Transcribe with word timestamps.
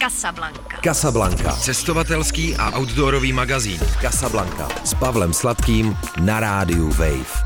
Casablanca. 0.00 0.80
Casablanca. 0.80 1.52
Cestovatelský 1.52 2.56
a 2.56 2.72
outdoorový 2.72 3.32
magazín. 3.32 3.76
Casablanca. 4.00 4.68
S 4.84 4.94
Pavlem 4.94 5.32
Sladkým 5.32 5.92
na 6.24 6.40
rádiu 6.40 6.88
Wave. 6.88 7.44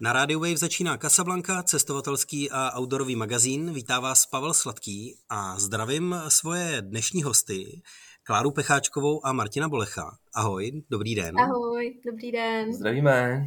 Na 0.00 0.12
rádiu 0.12 0.40
Wave 0.40 0.56
začíná 0.56 0.98
Casablanca, 0.98 1.62
cestovatelský 1.62 2.50
a 2.50 2.74
outdoorový 2.78 3.16
magazín. 3.16 3.72
Vítá 3.72 4.00
vás 4.00 4.26
Pavel 4.26 4.54
Sladký 4.54 5.14
a 5.30 5.58
zdravím 5.58 6.14
svoje 6.28 6.82
dnešní 6.82 7.22
hosty, 7.22 7.82
Kláru 8.22 8.50
Pecháčkovou 8.50 9.26
a 9.26 9.32
Martina 9.32 9.68
Bolecha. 9.68 10.10
Ahoj, 10.34 10.82
dobrý 10.90 11.14
den. 11.14 11.40
Ahoj, 11.40 11.94
dobrý 12.06 12.32
den. 12.32 12.72
Zdravíme. 12.72 13.46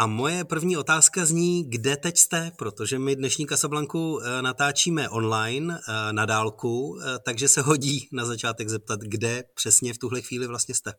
A 0.00 0.06
moje 0.06 0.44
první 0.44 0.76
otázka 0.76 1.24
zní, 1.24 1.64
kde 1.68 1.96
teď 1.96 2.16
jste, 2.16 2.52
protože 2.58 2.98
my 2.98 3.16
dnešní 3.16 3.46
Casablanku 3.46 4.20
eh, 4.20 4.42
natáčíme 4.42 5.08
online 5.08 5.74
eh, 5.74 6.12
na 6.12 6.26
dálku, 6.26 6.98
eh, 6.98 7.18
takže 7.24 7.48
se 7.48 7.62
hodí 7.62 8.08
na 8.12 8.24
začátek 8.24 8.68
zeptat, 8.68 9.00
kde 9.00 9.44
přesně 9.54 9.94
v 9.94 9.98
tuhle 9.98 10.20
chvíli 10.20 10.46
vlastně 10.46 10.74
jste. 10.74 10.92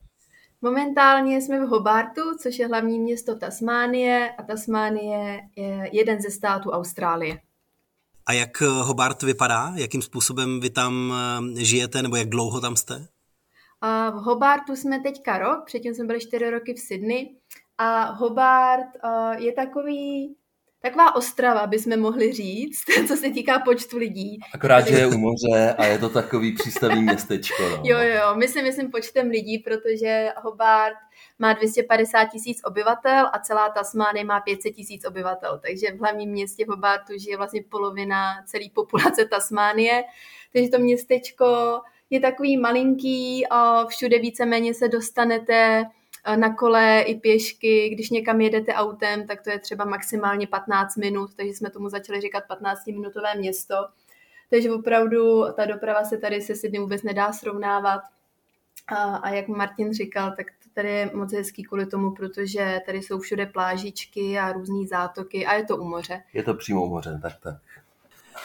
Momentálně 0.61 1.41
jsme 1.41 1.65
v 1.65 1.69
Hobartu, 1.69 2.21
což 2.41 2.59
je 2.59 2.67
hlavní 2.67 2.99
město 2.99 3.35
Tasmánie 3.35 4.29
a 4.37 4.43
Tasmánie 4.43 5.39
je 5.55 5.89
jeden 5.91 6.21
ze 6.21 6.31
států 6.31 6.71
Austrálie. 6.71 7.39
A 8.25 8.33
jak 8.33 8.61
Hobart 8.61 9.23
vypadá? 9.23 9.73
Jakým 9.75 10.01
způsobem 10.01 10.59
vy 10.59 10.69
tam 10.69 11.13
žijete 11.57 12.01
nebo 12.01 12.15
jak 12.15 12.29
dlouho 12.29 12.61
tam 12.61 12.75
jste? 12.75 13.07
A 13.81 14.09
v 14.09 14.13
Hobartu 14.13 14.75
jsme 14.75 14.99
teďka 14.99 15.37
rok, 15.37 15.65
předtím 15.65 15.93
jsme 15.93 16.05
byli 16.05 16.19
čtyři 16.19 16.49
roky 16.49 16.73
v 16.73 16.79
Sydney 16.79 17.35
a 17.81 18.11
Hobart 18.11 18.87
uh, 19.03 19.43
je 19.43 19.53
takový, 19.53 20.35
taková 20.81 21.15
ostrava, 21.15 21.67
bychom 21.67 21.99
mohli 21.99 22.33
říct, 22.33 22.83
co 23.07 23.15
se 23.15 23.29
týká 23.29 23.59
počtu 23.59 23.97
lidí. 23.97 24.39
Akorát, 24.53 24.87
že 24.87 24.95
je 24.95 25.07
u 25.07 25.17
moře 25.17 25.75
a 25.77 25.85
je 25.85 25.97
to 25.97 26.09
takový 26.09 26.55
přístavní 26.55 27.01
městečko. 27.03 27.63
No. 27.69 27.81
Jo, 27.83 27.99
jo, 27.99 28.35
my 28.35 28.47
si 28.47 28.63
myslím 28.63 28.91
počtem 28.91 29.29
lidí, 29.29 29.57
protože 29.57 30.29
Hobart 30.43 30.97
má 31.39 31.53
250 31.53 32.25
tisíc 32.25 32.61
obyvatel 32.65 33.29
a 33.33 33.39
celá 33.39 33.69
Tasmánie 33.69 34.25
má 34.25 34.39
500 34.39 34.75
tisíc 34.75 35.05
obyvatel. 35.05 35.59
Takže 35.67 35.87
v 35.91 35.99
hlavním 35.99 36.29
městě 36.29 36.65
Hobartu 36.69 37.13
žije 37.17 37.37
vlastně 37.37 37.63
polovina 37.69 38.43
celé 38.45 38.65
populace 38.73 39.25
Tasmánie. 39.25 40.03
Takže 40.53 40.69
to 40.69 40.79
městečko 40.79 41.45
je 42.09 42.19
takový 42.19 42.57
malinký, 42.57 43.47
a 43.49 43.85
všude 43.85 44.19
víceméně 44.19 44.73
se 44.73 44.87
dostanete 44.87 45.85
na 46.35 46.55
kole 46.55 47.01
i 47.01 47.15
pěšky, 47.15 47.89
když 47.89 48.09
někam 48.09 48.41
jedete 48.41 48.73
autem, 48.73 49.27
tak 49.27 49.41
to 49.41 49.49
je 49.49 49.59
třeba 49.59 49.85
maximálně 49.85 50.47
15 50.47 50.97
minut, 50.97 51.33
takže 51.35 51.53
jsme 51.53 51.69
tomu 51.69 51.89
začali 51.89 52.21
říkat 52.21 52.43
15-minutové 52.49 53.37
město. 53.37 53.75
Takže 54.49 54.71
opravdu 54.71 55.45
ta 55.55 55.65
doprava 55.65 56.03
se 56.03 56.17
tady 56.17 56.41
se 56.41 56.55
Sydney 56.55 56.81
vůbec 56.81 57.03
nedá 57.03 57.33
srovnávat. 57.33 58.01
A, 58.87 58.95
a 59.15 59.29
jak 59.29 59.47
Martin 59.47 59.93
říkal, 59.93 60.33
tak 60.37 60.47
to 60.63 60.69
tady 60.73 60.89
je 60.89 61.11
moc 61.13 61.33
hezký 61.33 61.63
kvůli 61.63 61.85
tomu, 61.85 62.11
protože 62.11 62.81
tady 62.85 62.97
jsou 62.97 63.19
všude 63.19 63.45
plážičky 63.45 64.39
a 64.39 64.51
různé 64.51 64.87
zátoky 64.87 65.45
a 65.45 65.53
je 65.53 65.65
to 65.65 65.77
u 65.77 65.83
moře. 65.83 66.23
Je 66.33 66.43
to 66.43 66.53
přímo 66.53 66.85
u 66.85 66.89
moře, 66.89 67.19
tak 67.21 67.33
tak. 67.43 67.55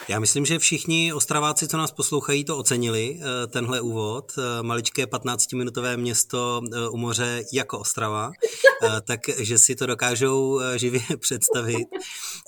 Já 0.09 0.21
myslím, 0.21 0.47
že 0.47 0.59
všichni 0.59 1.13
ostraváci, 1.13 1.69
co 1.69 1.77
nás 1.77 1.93
poslouchají, 1.93 2.45
to 2.45 2.59
ocenili, 2.59 3.21
eh, 3.21 3.47
tenhle 3.47 3.81
úvod. 3.81 4.33
Eh, 4.39 4.63
maličké 4.63 5.07
15-minutové 5.07 5.97
město 5.97 6.61
eh, 6.73 6.89
u 6.89 6.97
moře 6.97 7.43
jako 7.53 7.79
Ostrava, 7.79 8.31
takže 9.07 9.59
si 9.59 9.77
to 9.77 9.87
dokážou 9.87 10.61
živě 10.77 11.01
představit. 11.21 11.89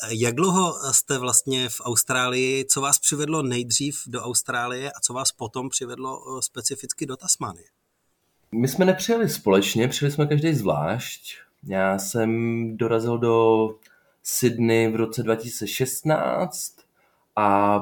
Jak 0.08 0.34
dlouho 0.34 0.74
jste 0.92 1.18
vlastně 1.18 1.68
v 1.68 1.80
Austrálii? 1.84 2.64
Co 2.64 2.80
vás 2.80 2.98
přivedlo 2.98 3.42
nejdřív 3.42 4.02
do 4.06 4.22
Austrálie 4.22 4.90
a 4.90 5.00
co 5.00 5.12
vás 5.12 5.32
potom 5.32 5.68
přivedlo 5.68 6.42
specificky 6.42 7.06
do 7.06 7.16
Tasmánie? 7.16 7.66
My 8.52 8.68
jsme 8.68 8.84
nepřijeli 8.84 9.28
společně, 9.28 9.88
přijeli 9.88 10.14
jsme 10.14 10.26
každý 10.26 10.54
zvlášť. 10.54 11.36
Já 11.66 11.98
jsem 11.98 12.30
dorazil 12.76 13.18
do 13.18 13.68
Sydney 14.22 14.92
v 14.92 14.96
roce 14.96 15.22
2016 15.22 16.87
a 17.38 17.80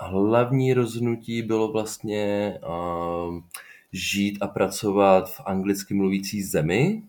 hlavní 0.00 0.74
rozhodnutí 0.74 1.42
bylo 1.42 1.72
vlastně 1.72 2.54
uh, 2.68 3.40
žít 3.92 4.38
a 4.40 4.46
pracovat 4.46 5.30
v 5.30 5.40
anglicky 5.44 5.94
mluvící 5.94 6.42
zemi. 6.42 7.02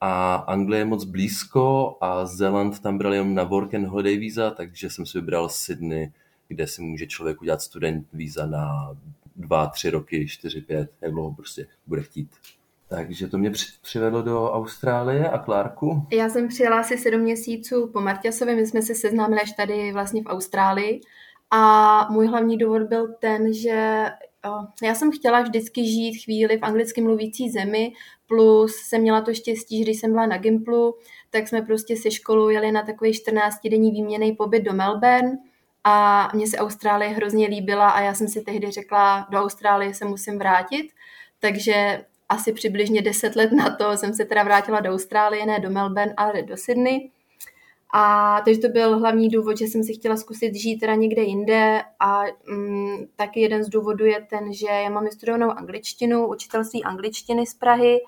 A 0.00 0.34
Anglie 0.34 0.80
je 0.80 0.84
moc 0.84 1.04
blízko 1.04 1.96
a 2.00 2.26
Zeland 2.26 2.80
tam 2.80 2.98
bral 2.98 3.14
jenom 3.14 3.34
na 3.34 3.44
work 3.44 3.74
and 3.74 3.86
holiday 3.86 4.16
víza, 4.16 4.50
takže 4.50 4.90
jsem 4.90 5.06
si 5.06 5.20
vybral 5.20 5.48
Sydney, 5.48 6.12
kde 6.48 6.66
si 6.66 6.82
může 6.82 7.06
člověk 7.06 7.40
udělat 7.40 7.62
student 7.62 8.06
víza 8.12 8.46
na 8.46 8.96
dva, 9.36 9.66
tři 9.66 9.90
roky, 9.90 10.28
čtyři, 10.28 10.60
pět, 10.60 10.92
jak 11.00 11.12
dlouho 11.12 11.34
prostě 11.34 11.66
bude 11.86 12.02
chtít. 12.02 12.30
Takže 12.88 13.26
to 13.26 13.38
mě 13.38 13.52
přivedlo 13.82 14.22
do 14.22 14.52
Austrálie 14.52 15.28
a 15.28 15.38
Klárku? 15.38 16.06
Já 16.12 16.28
jsem 16.28 16.48
přijela 16.48 16.80
asi 16.80 16.98
sedm 16.98 17.20
měsíců 17.20 17.90
po 17.92 18.00
Marťasovi, 18.00 18.54
my 18.54 18.66
jsme 18.66 18.82
se 18.82 18.94
seznámili 18.94 19.40
až 19.42 19.52
tady 19.52 19.92
vlastně 19.92 20.22
v 20.22 20.26
Austrálii 20.26 21.00
a 21.50 22.06
můj 22.10 22.26
hlavní 22.26 22.58
důvod 22.58 22.82
byl 22.82 23.14
ten, 23.20 23.54
že 23.54 24.04
já 24.82 24.94
jsem 24.94 25.12
chtěla 25.12 25.40
vždycky 25.40 25.86
žít 25.86 26.18
chvíli 26.24 26.58
v 26.58 26.62
anglicky 26.62 27.00
mluvící 27.00 27.50
zemi, 27.50 27.92
plus 28.26 28.76
jsem 28.76 29.00
měla 29.00 29.20
to 29.20 29.34
štěstí, 29.34 29.78
že 29.78 29.84
když 29.84 30.00
jsem 30.00 30.12
byla 30.12 30.26
na 30.26 30.38
Gimplu, 30.38 30.94
tak 31.30 31.48
jsme 31.48 31.62
prostě 31.62 31.96
se 31.96 32.10
školou 32.10 32.48
jeli 32.48 32.72
na 32.72 32.82
takový 32.82 33.12
14-denní 33.12 33.90
výměný 33.90 34.32
pobyt 34.32 34.60
do 34.60 34.72
Melbourne 34.72 35.38
a 35.84 36.28
mně 36.34 36.46
se 36.46 36.58
Austrálie 36.58 37.10
hrozně 37.10 37.46
líbila 37.46 37.90
a 37.90 38.00
já 38.00 38.14
jsem 38.14 38.28
si 38.28 38.40
tehdy 38.40 38.70
řekla, 38.70 39.26
do 39.30 39.38
Austrálie 39.38 39.94
se 39.94 40.04
musím 40.04 40.38
vrátit, 40.38 40.88
takže 41.40 42.04
asi 42.28 42.52
přibližně 42.52 43.02
10 43.02 43.36
let 43.36 43.52
na 43.52 43.76
to 43.76 43.96
jsem 43.96 44.14
se 44.14 44.24
teda 44.24 44.42
vrátila 44.42 44.80
do 44.80 44.90
Austrálie, 44.90 45.46
ne 45.46 45.60
do 45.60 45.70
Melbourne, 45.70 46.14
ale 46.16 46.42
do 46.42 46.56
Sydney. 46.56 47.10
A 47.94 48.40
takže 48.44 48.60
to 48.60 48.68
byl 48.68 48.98
hlavní 48.98 49.28
důvod, 49.28 49.58
že 49.58 49.64
jsem 49.64 49.84
si 49.84 49.94
chtěla 49.94 50.16
zkusit 50.16 50.54
žít 50.54 50.78
teda 50.78 50.94
někde 50.94 51.22
jinde 51.22 51.82
a 52.00 52.22
mm, 52.50 53.06
taky 53.16 53.40
jeden 53.40 53.64
z 53.64 53.68
důvodů 53.68 54.04
je 54.04 54.26
ten, 54.30 54.52
že 54.52 54.66
já 54.66 54.90
mám 54.90 55.04
vystudovanou 55.04 55.50
angličtinu, 55.50 56.28
učitelství 56.28 56.84
angličtiny 56.84 57.46
z 57.46 57.54
Prahy 57.54 57.98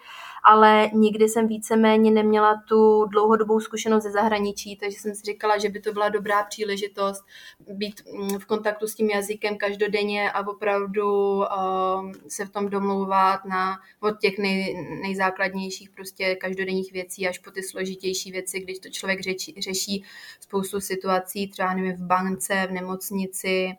ale 0.45 0.91
nikdy 0.95 1.29
jsem 1.29 1.49
víceméně 1.49 2.11
neměla 2.11 2.63
tu 2.69 3.05
dlouhodobou 3.05 3.61
zkušenost 3.61 4.03
ze 4.03 4.11
zahraničí, 4.11 4.77
takže 4.77 4.99
jsem 4.99 5.15
si 5.15 5.23
říkala, 5.23 5.59
že 5.59 5.69
by 5.69 5.81
to 5.81 5.93
byla 5.93 6.09
dobrá 6.09 6.45
příležitost 6.45 7.25
být 7.69 8.03
mm, 8.13 8.39
v 8.39 8.47
kontaktu 8.47 8.87
s 8.87 8.95
tím 8.95 9.11
jazykem 9.11 9.59
každodenně 9.59 10.31
a 10.31 10.47
opravdu 10.49 11.37
um, 11.37 12.13
se 12.29 12.45
v 12.45 12.51
tom 12.51 12.69
domlouvat 12.69 13.45
na 13.45 13.79
od 14.01 14.21
těch 14.21 14.39
nej, 14.39 14.87
nejzákladnějších 15.03 15.91
prostě 15.91 16.37
každodenních 16.37 16.93
věcí 16.93 17.29
až 17.29 17.39
po 17.39 17.51
ty 17.51 17.63
složitější 17.63 18.33
věci, 18.33 18.61
když 18.61 18.79
to 18.79 18.89
člověk 18.89 19.21
řeší, 19.21 19.55
řeší 19.59 20.05
spoustu 20.41 20.81
situací, 20.81 21.49
třeba 21.49 21.75
nevím, 21.75 21.93
v 21.93 22.07
bance, 22.07 22.67
v 22.67 22.73
nemocnici 22.73 23.77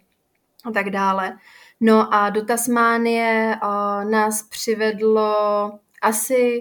a 0.65 0.71
tak 0.71 0.89
dále. 0.89 1.37
No 1.79 2.13
a 2.13 2.29
do 2.29 2.45
Tasmánie 2.45 3.55
uh, 3.63 4.11
nás 4.11 4.43
přivedlo 4.43 5.71
asi, 6.01 6.59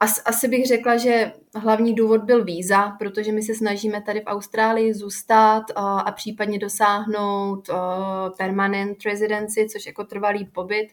asi, 0.00 0.20
asi 0.24 0.48
bych 0.48 0.66
řekla, 0.66 0.96
že 0.96 1.32
hlavní 1.54 1.94
důvod 1.94 2.24
byl 2.24 2.44
víza, 2.44 2.90
protože 2.98 3.32
my 3.32 3.42
se 3.42 3.54
snažíme 3.54 4.02
tady 4.02 4.20
v 4.20 4.26
Austrálii 4.26 4.94
zůstat 4.94 5.62
a, 5.74 6.00
a 6.00 6.12
případně 6.12 6.58
dosáhnout 6.58 7.70
a, 7.70 8.30
permanent 8.38 9.02
residency, 9.04 9.68
což 9.72 9.86
jako 9.86 10.04
trvalý 10.04 10.44
pobyt 10.44 10.88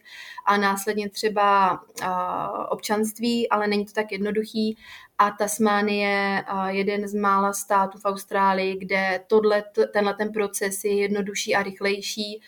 a 0.46 0.56
následně 0.56 1.10
třeba 1.10 1.80
a, 2.02 2.70
občanství, 2.70 3.48
ale 3.48 3.66
není 3.66 3.84
to 3.84 3.92
tak 3.92 4.12
jednoduchý. 4.12 4.76
A 5.18 5.30
Tasmánie 5.30 6.44
je 6.66 6.76
jeden 6.78 7.08
z 7.08 7.14
mála 7.14 7.52
států 7.52 7.98
v 7.98 8.04
Austrálii, 8.04 8.78
kde 8.78 9.20
tohle, 9.26 9.64
tenhle 9.92 10.14
ten 10.14 10.32
proces 10.32 10.84
je 10.84 10.94
jednodušší 10.94 11.54
a 11.54 11.62
rychlejší. 11.62 12.40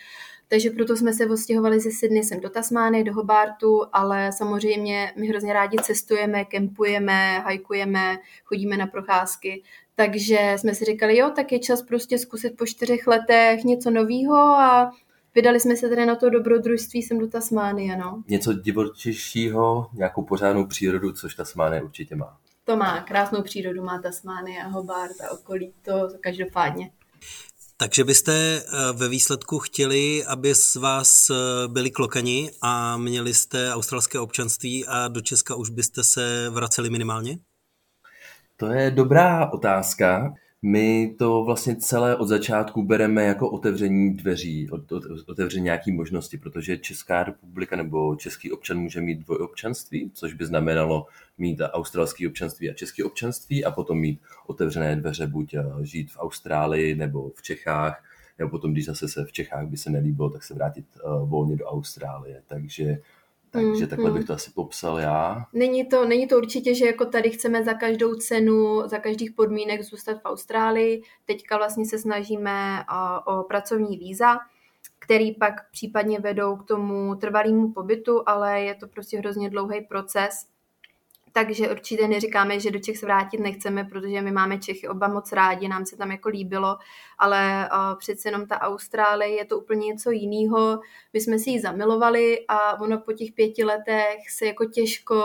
Takže 0.51 0.69
proto 0.69 0.95
jsme 0.95 1.13
se 1.13 1.25
odstěhovali 1.25 1.79
ze 1.79 1.91
Sydney 1.91 2.23
sem 2.23 2.39
do 2.39 2.49
Tasmány, 2.49 3.03
do 3.03 3.13
Hobartu, 3.13 3.81
ale 3.93 4.31
samozřejmě 4.31 5.13
my 5.15 5.27
hrozně 5.27 5.53
rádi 5.53 5.77
cestujeme, 5.83 6.45
kempujeme, 6.45 7.39
hajkujeme, 7.39 8.17
chodíme 8.43 8.77
na 8.77 8.87
procházky. 8.87 9.63
Takže 9.95 10.55
jsme 10.57 10.75
si 10.75 10.85
říkali, 10.85 11.17
jo, 11.17 11.31
tak 11.35 11.51
je 11.51 11.59
čas 11.59 11.81
prostě 11.81 12.17
zkusit 12.17 12.57
po 12.57 12.65
čtyřech 12.65 13.07
letech 13.07 13.63
něco 13.63 13.91
nového 13.91 14.35
a 14.35 14.91
vydali 15.35 15.59
jsme 15.59 15.75
se 15.75 15.89
tady 15.89 16.05
na 16.05 16.15
to 16.15 16.29
dobrodružství 16.29 17.03
sem 17.03 17.19
do 17.19 17.27
Tasmánie, 17.27 17.97
no. 17.97 18.23
Něco 18.27 18.53
divočejšího, 18.53 19.89
nějakou 19.93 20.21
pořádnou 20.21 20.65
přírodu, 20.65 21.11
což 21.11 21.35
Tasmánie 21.35 21.83
určitě 21.83 22.15
má. 22.15 22.37
To 22.63 22.77
má, 22.77 23.01
krásnou 23.01 23.41
přírodu 23.41 23.83
má 23.83 24.01
Tasmánie 24.01 24.63
a 24.63 24.67
Hobart 24.67 25.21
a 25.21 25.31
okolí, 25.31 25.73
to 25.81 26.09
každopádně. 26.21 26.91
Takže 27.81 28.03
byste 28.03 28.33
eh, 28.33 28.93
ve 28.93 29.07
výsledku 29.07 29.59
chtěli, 29.59 30.25
aby 30.25 30.55
z 30.55 30.75
vás 30.75 31.29
eh, 31.29 31.67
byli 31.67 31.91
klokani 31.91 32.51
a 32.61 32.97
měli 32.97 33.33
jste 33.33 33.73
australské 33.73 34.19
občanství 34.19 34.85
a 34.87 35.07
do 35.07 35.21
Česka 35.21 35.55
už 35.55 35.69
byste 35.69 36.03
se 36.03 36.49
vraceli 36.49 36.89
minimálně? 36.89 37.37
To 38.57 38.65
je 38.65 38.91
dobrá 38.91 39.53
otázka. 39.53 40.33
My 40.61 41.15
to 41.19 41.43
vlastně 41.43 41.75
celé 41.75 42.15
od 42.15 42.27
začátku 42.27 42.83
bereme 42.83 43.23
jako 43.23 43.49
otevření 43.49 44.13
dveří, 44.13 44.69
otevření 45.27 45.63
nějaké 45.63 45.93
možnosti, 45.93 46.37
protože 46.37 46.77
Česká 46.77 47.23
republika 47.23 47.75
nebo 47.75 48.15
český 48.15 48.51
občan 48.51 48.79
může 48.79 49.01
mít 49.01 49.19
dvojobčanství, 49.19 50.11
což 50.13 50.33
by 50.33 50.45
znamenalo 50.45 51.07
mít 51.37 51.61
australské 51.71 52.27
občanství 52.27 52.69
a 52.69 52.73
české 52.73 53.03
občanství 53.03 53.65
a 53.65 53.71
potom 53.71 53.99
mít 53.99 54.19
otevřené 54.47 54.95
dveře, 54.95 55.27
buď 55.27 55.53
eh, 55.53 55.63
žít 55.81 56.11
v 56.11 56.17
Austrálii 56.19 56.95
nebo 56.95 57.29
v 57.35 57.41
Čechách, 57.41 58.03
nebo 58.39 58.51
potom, 58.51 58.73
když 58.73 58.85
zase 58.85 59.07
se 59.07 59.25
v 59.25 59.31
Čechách 59.31 59.67
by 59.67 59.77
se 59.77 59.89
nelíbilo, 59.89 60.29
tak 60.29 60.43
se 60.43 60.53
vrátit 60.53 60.85
uh, 61.03 61.29
volně 61.29 61.55
do 61.55 61.65
Austrálie. 61.65 62.41
Takže 62.47 62.97
takže 63.51 63.83
mm, 63.83 63.89
takhle 63.89 64.11
bych 64.11 64.25
to 64.25 64.33
asi 64.33 64.51
popsal 64.51 64.99
já. 64.99 65.45
Není 65.53 65.85
to, 65.85 66.05
není 66.05 66.27
to 66.27 66.37
určitě, 66.37 66.75
že 66.75 66.85
jako 66.85 67.05
tady 67.05 67.29
chceme 67.29 67.63
za 67.63 67.73
každou 67.73 68.15
cenu, 68.15 68.81
za 68.85 68.97
každých 68.97 69.31
podmínek 69.31 69.81
zůstat 69.83 70.17
v 70.21 70.25
Austrálii. 70.25 71.03
Teďka 71.25 71.57
vlastně 71.57 71.85
se 71.85 71.99
snažíme 71.99 72.85
o, 73.25 73.39
o 73.39 73.43
pracovní 73.43 73.97
víza, 73.97 74.37
který 74.99 75.35
pak 75.35 75.71
případně 75.71 76.19
vedou 76.19 76.55
k 76.55 76.63
tomu 76.63 77.15
trvalému 77.15 77.73
pobytu, 77.73 78.23
ale 78.25 78.61
je 78.61 78.75
to 78.75 78.87
prostě 78.87 79.17
hrozně 79.17 79.49
dlouhý 79.49 79.81
proces 79.81 80.45
takže 81.31 81.69
určitě 81.69 82.07
neříkáme, 82.07 82.59
že 82.59 82.71
do 82.71 82.79
Čech 82.79 82.97
se 82.97 83.05
vrátit 83.05 83.39
nechceme, 83.39 83.83
protože 83.83 84.21
my 84.21 84.31
máme 84.31 84.57
Čechy 84.57 84.87
oba 84.87 85.07
moc 85.07 85.31
rádi, 85.31 85.67
nám 85.67 85.85
se 85.85 85.97
tam 85.97 86.11
jako 86.11 86.29
líbilo, 86.29 86.77
ale 87.17 87.69
uh, 87.73 87.97
přece 87.97 88.27
jenom 88.27 88.47
ta 88.47 88.61
Austrálie 88.61 89.35
je 89.35 89.45
to 89.45 89.59
úplně 89.59 89.87
něco 89.87 90.11
jiného. 90.11 90.79
My 91.13 91.21
jsme 91.21 91.39
si 91.39 91.49
ji 91.49 91.59
zamilovali 91.59 92.45
a 92.47 92.81
ono 92.81 92.99
po 92.99 93.13
těch 93.13 93.31
pěti 93.31 93.63
letech 93.63 94.29
se 94.29 94.45
jako 94.45 94.65
těžko 94.65 95.23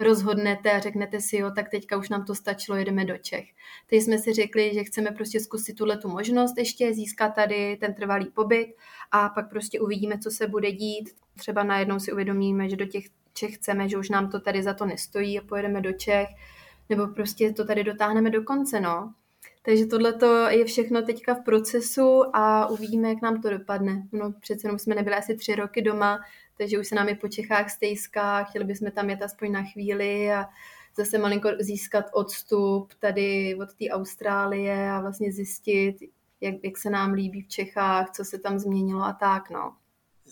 rozhodnete 0.00 0.72
a 0.72 0.80
řeknete 0.80 1.20
si, 1.20 1.36
jo, 1.36 1.50
tak 1.50 1.68
teďka 1.68 1.96
už 1.96 2.08
nám 2.08 2.24
to 2.24 2.34
stačilo, 2.34 2.76
jedeme 2.76 3.04
do 3.04 3.18
Čech. 3.18 3.48
Teď 3.86 4.02
jsme 4.02 4.18
si 4.18 4.32
řekli, 4.32 4.74
že 4.74 4.84
chceme 4.84 5.10
prostě 5.10 5.40
zkusit 5.40 5.74
tuhle 5.74 5.98
tu 5.98 6.08
možnost 6.08 6.58
ještě 6.58 6.94
získat 6.94 7.28
tady 7.28 7.76
ten 7.76 7.94
trvalý 7.94 8.26
pobyt 8.26 8.74
a 9.12 9.28
pak 9.28 9.50
prostě 9.50 9.80
uvidíme, 9.80 10.18
co 10.18 10.30
se 10.30 10.46
bude 10.46 10.72
dít. 10.72 11.10
Třeba 11.38 11.62
najednou 11.62 11.98
si 11.98 12.12
uvědomíme, 12.12 12.68
že 12.68 12.76
do 12.76 12.86
těch 12.86 13.04
Čech 13.34 13.54
chceme, 13.54 13.88
že 13.88 13.98
už 13.98 14.08
nám 14.08 14.30
to 14.30 14.40
tady 14.40 14.62
za 14.62 14.74
to 14.74 14.86
nestojí 14.86 15.38
a 15.38 15.42
pojedeme 15.42 15.80
do 15.80 15.92
Čech, 15.92 16.28
nebo 16.88 17.06
prostě 17.06 17.52
to 17.52 17.64
tady 17.64 17.84
dotáhneme 17.84 18.30
do 18.30 18.42
konce, 18.42 18.80
no. 18.80 19.14
Takže 19.62 19.86
tohle 19.86 20.14
je 20.48 20.64
všechno 20.64 21.02
teďka 21.02 21.34
v 21.34 21.44
procesu 21.44 22.36
a 22.36 22.66
uvidíme, 22.66 23.08
jak 23.08 23.22
nám 23.22 23.42
to 23.42 23.50
dopadne. 23.50 24.08
No 24.12 24.32
přece 24.40 24.66
jenom 24.66 24.78
jsme 24.78 24.94
nebyli 24.94 25.16
asi 25.16 25.36
tři 25.36 25.54
roky 25.54 25.82
doma, 25.82 26.20
takže 26.58 26.78
už 26.78 26.88
se 26.88 26.94
nám 26.94 27.08
je 27.08 27.14
po 27.14 27.28
Čechách 27.28 27.70
stejská, 27.70 28.44
chtěli 28.44 28.64
bychom 28.64 28.90
tam 28.90 29.10
jet 29.10 29.22
aspoň 29.22 29.52
na 29.52 29.62
chvíli 29.62 30.32
a 30.32 30.46
zase 30.96 31.18
malinko 31.18 31.48
získat 31.60 32.04
odstup 32.12 32.94
tady 32.98 33.56
od 33.62 33.74
té 33.74 33.88
Austrálie 33.90 34.90
a 34.90 35.00
vlastně 35.00 35.32
zjistit, 35.32 35.96
jak, 36.40 36.54
jak 36.62 36.78
se 36.78 36.90
nám 36.90 37.12
líbí 37.12 37.42
v 37.42 37.48
Čechách, 37.48 38.10
co 38.10 38.24
se 38.24 38.38
tam 38.38 38.58
změnilo 38.58 39.02
a 39.02 39.12
tak, 39.12 39.50
no. 39.50 39.76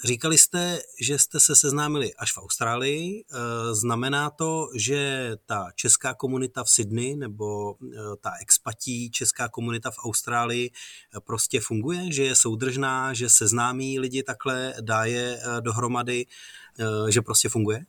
Říkali 0.04 0.38
jste, 0.38 0.78
že 1.00 1.18
jste 1.18 1.40
se 1.40 1.56
seznámili 1.56 2.14
až 2.14 2.32
v 2.32 2.38
Austrálii. 2.38 3.24
Eh, 3.24 3.74
znamená 3.74 4.30
to, 4.30 4.68
že 4.76 5.30
ta 5.46 5.66
česká 5.74 6.14
komunita 6.14 6.64
v 6.64 6.68
Sydney 6.68 7.16
nebo 7.16 7.74
eh, 7.74 7.96
ta 8.20 8.30
expatí 8.42 9.10
česká 9.10 9.48
komunita 9.48 9.90
v 9.90 9.98
Austrálii 10.04 10.70
eh, 10.70 11.20
prostě 11.26 11.60
funguje, 11.60 12.12
že 12.12 12.22
je 12.22 12.34
soudržná, 12.34 13.14
že 13.14 13.28
seznámí 13.28 14.00
lidi 14.00 14.22
takhle, 14.22 14.74
dá 14.80 15.04
je 15.04 15.38
dohromady, 15.60 16.26
že 17.08 17.22
prostě 17.22 17.48
funguje? 17.48 17.84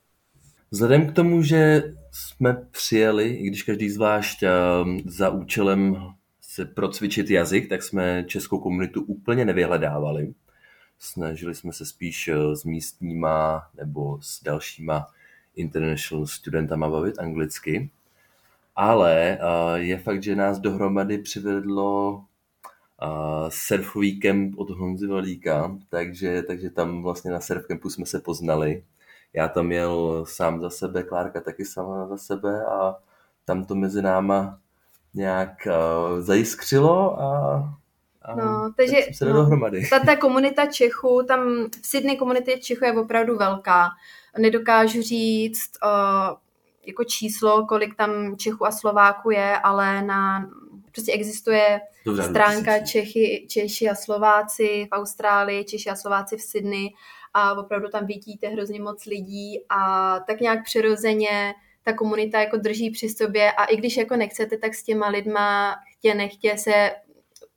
Vzhledem 0.71 1.07
k 1.07 1.15
tomu, 1.15 1.43
že 1.43 1.83
jsme 2.11 2.53
přijeli, 2.71 3.29
i 3.29 3.47
když 3.47 3.63
každý 3.63 3.89
zvlášť 3.89 4.43
za 5.05 5.29
účelem 5.29 5.95
se 6.41 6.65
procvičit 6.65 7.29
jazyk, 7.29 7.69
tak 7.69 7.83
jsme 7.83 8.23
českou 8.27 8.59
komunitu 8.59 9.01
úplně 9.01 9.45
nevyhledávali. 9.45 10.33
Snažili 11.01 11.55
jsme 11.55 11.73
se 11.73 11.85
spíš 11.85 12.27
eh, 12.27 12.55
s 12.55 12.63
místníma 12.63 13.67
nebo 13.77 14.19
s 14.21 14.43
dalšíma 14.43 15.07
international 15.55 16.27
studentama 16.27 16.89
bavit 16.89 17.19
anglicky. 17.19 17.89
Ale 18.75 19.37
eh, 19.41 19.79
je 19.79 19.97
fakt, 19.97 20.23
že 20.23 20.35
nás 20.35 20.59
dohromady 20.59 21.17
přivedlo 21.17 22.23
eh, 23.01 23.05
surfový 23.49 24.19
kemp 24.19 24.59
od 24.59 24.69
Honzy 24.69 25.07
Valíka, 25.07 25.77
takže, 25.89 26.43
takže 26.43 26.69
tam 26.69 27.03
vlastně 27.03 27.31
na 27.31 27.39
surfcampu 27.39 27.89
jsme 27.89 28.05
se 28.05 28.19
poznali. 28.19 28.83
Já 29.33 29.47
tam 29.47 29.71
jel 29.71 30.25
sám 30.27 30.61
za 30.61 30.69
sebe, 30.69 31.03
Klárka 31.03 31.41
taky 31.41 31.65
sama 31.65 32.07
za 32.07 32.17
sebe 32.17 32.65
a 32.65 32.95
tam 33.45 33.65
to 33.65 33.75
mezi 33.75 34.01
náma 34.01 34.59
nějak 35.13 35.67
zajiskřilo 36.19 37.21
a 37.21 37.78
No, 38.35 38.73
takže 38.77 38.97
se 39.13 39.25
no, 39.25 39.33
dohromady. 39.33 39.89
Ta, 39.89 39.99
ta 39.99 40.15
komunita 40.15 40.65
Čechů, 40.65 41.23
tam 41.27 41.69
v 41.81 41.87
Sydney 41.87 42.17
komunita 42.17 42.51
Čechů 42.61 42.85
je 42.85 42.93
opravdu 42.93 43.37
velká. 43.37 43.89
Nedokážu 44.37 45.01
říct 45.01 45.71
uh, 45.83 46.37
jako 46.87 47.03
číslo, 47.03 47.65
kolik 47.65 47.95
tam 47.95 48.37
Čechů 48.37 48.65
a 48.65 48.71
Slováků 48.71 49.31
je, 49.31 49.57
ale 49.57 50.01
na 50.01 50.49
prostě 50.91 51.11
existuje 51.11 51.81
Dobře, 52.05 52.23
stránka 52.23 52.79
Čechy, 52.79 53.47
Češi 53.49 53.89
a 53.89 53.95
Slováci 53.95 54.87
v 54.91 54.95
Austrálii, 54.95 55.65
Češi 55.65 55.89
a 55.89 55.95
Slováci 55.95 56.37
v 56.37 56.41
Sydney 56.41 56.89
a 57.33 57.53
opravdu 57.53 57.89
tam 57.89 58.05
vidíte 58.05 58.47
hrozně 58.47 58.81
moc 58.81 59.05
lidí 59.05 59.65
a 59.69 60.15
tak 60.27 60.39
nějak 60.39 60.63
přirozeně 60.63 61.53
ta 61.83 61.93
komunita 61.93 62.39
jako 62.39 62.57
drží 62.57 62.91
při 62.91 63.09
sobě 63.09 63.51
a 63.51 63.65
i 63.65 63.77
když 63.77 63.97
jako 63.97 64.15
nechcete, 64.15 64.57
tak 64.57 64.73
s 64.73 64.83
těma 64.83 65.07
lidma 65.07 65.75
chtě 65.97 66.15
nechtě 66.15 66.57
se 66.57 66.91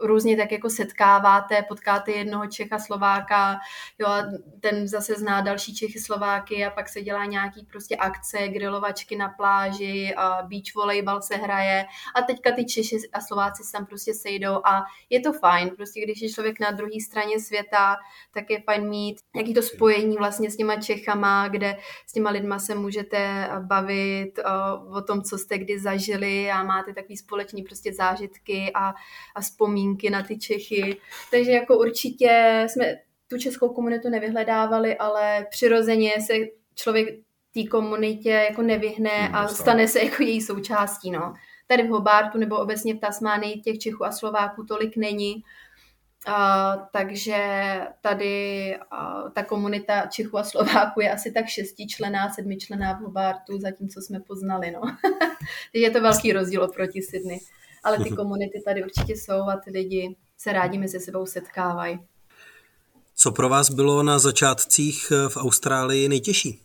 různě 0.00 0.36
tak 0.36 0.52
jako 0.52 0.70
setkáváte, 0.70 1.62
potkáte 1.68 2.12
jednoho 2.12 2.46
Čecha, 2.46 2.78
Slováka, 2.78 3.58
jo, 3.98 4.08
a 4.08 4.22
ten 4.60 4.88
zase 4.88 5.14
zná 5.14 5.40
další 5.40 5.74
Čechy, 5.74 6.00
Slováky 6.00 6.64
a 6.66 6.70
pak 6.70 6.88
se 6.88 7.02
dělá 7.02 7.24
nějaký 7.24 7.66
prostě 7.70 7.96
akce, 7.96 8.48
grilovačky 8.48 9.16
na 9.16 9.28
pláži, 9.28 10.14
a 10.16 10.42
beach 10.42 10.74
volejbal 10.74 11.22
se 11.22 11.36
hraje. 11.36 11.84
A 12.14 12.22
teďka 12.22 12.52
ty 12.52 12.64
Češi 12.64 12.96
a 13.12 13.20
Slováci 13.20 13.62
se 13.64 13.72
tam 13.72 13.86
prostě 13.86 14.14
sejdou 14.14 14.54
a 14.64 14.82
je 15.10 15.20
to 15.20 15.32
fajn, 15.32 15.70
prostě 15.76 16.00
když 16.00 16.22
je 16.22 16.30
člověk 16.30 16.60
na 16.60 16.70
druhé 16.70 17.00
straně 17.04 17.40
světa, 17.40 17.96
tak 18.34 18.50
je 18.50 18.62
fajn 18.62 18.88
mít 18.88 19.20
nějaký 19.34 19.54
to 19.54 19.62
spojení 19.62 20.16
vlastně 20.16 20.50
s 20.50 20.56
těma 20.56 20.76
Čechama, 20.76 21.48
kde 21.48 21.76
s 22.06 22.12
těma 22.12 22.30
lidma 22.30 22.58
se 22.58 22.74
můžete 22.74 23.48
bavit 23.60 24.32
o, 24.38 24.98
o 24.98 25.02
tom, 25.02 25.22
co 25.22 25.38
jste 25.38 25.58
kdy 25.58 25.78
zažili 25.78 26.50
a 26.50 26.62
máte 26.62 26.94
takový 26.94 27.16
společný 27.16 27.62
prostě 27.62 27.92
zážitky 27.92 28.72
a, 28.74 28.94
a 29.34 29.40
vzpomínky 29.40 29.71
vzpomínky 29.72 30.10
na 30.10 30.22
ty 30.22 30.38
Čechy. 30.38 30.96
Takže 31.30 31.50
jako 31.50 31.78
určitě 31.78 32.64
jsme 32.68 32.94
tu 33.28 33.38
českou 33.38 33.68
komunitu 33.68 34.08
nevyhledávali, 34.08 34.96
ale 34.96 35.46
přirozeně 35.50 36.12
se 36.26 36.34
člověk 36.74 37.08
té 37.54 37.64
komunitě 37.70 38.30
jako 38.30 38.62
nevyhne 38.62 39.28
a 39.28 39.48
stane 39.48 39.88
se 39.88 40.04
jako 40.04 40.22
její 40.22 40.40
součástí. 40.40 41.10
No. 41.10 41.34
Tady 41.66 41.82
v 41.82 41.90
Hobartu 41.90 42.38
nebo 42.38 42.58
obecně 42.58 42.94
v 42.94 42.98
Tasmánii 42.98 43.60
těch 43.60 43.78
Čechů 43.78 44.04
a 44.04 44.12
Slováků 44.12 44.64
tolik 44.64 44.96
není, 44.96 45.42
a, 46.26 46.76
takže 46.92 47.36
tady 48.00 48.76
a, 48.90 49.22
ta 49.34 49.42
komunita 49.44 50.06
Čechů 50.06 50.38
a 50.38 50.44
Slováků 50.44 51.00
je 51.00 51.12
asi 51.12 51.32
tak 51.32 51.46
šestičlená, 51.46 52.30
sedmičlená 52.30 52.92
v 52.92 53.00
Hobartu, 53.00 53.58
zatímco 53.60 54.00
jsme 54.00 54.20
poznali. 54.20 54.70
No. 54.70 54.80
takže 55.72 55.84
je 55.86 55.90
to 55.90 56.00
velký 56.00 56.32
rozdíl 56.32 56.62
oproti 56.62 57.02
Sydney 57.02 57.38
ale 57.82 57.98
ty 58.04 58.10
komunity 58.10 58.62
tady 58.64 58.84
určitě 58.84 59.12
jsou 59.12 59.42
a 59.42 59.60
ty 59.64 59.70
lidi 59.70 60.16
se 60.38 60.52
rádi 60.52 60.78
mezi 60.78 61.00
sebou 61.00 61.26
setkávají. 61.26 61.98
Co 63.14 63.32
pro 63.32 63.48
vás 63.48 63.70
bylo 63.70 64.02
na 64.02 64.18
začátcích 64.18 65.12
v 65.28 65.36
Austrálii 65.36 66.08
nejtěžší? 66.08 66.60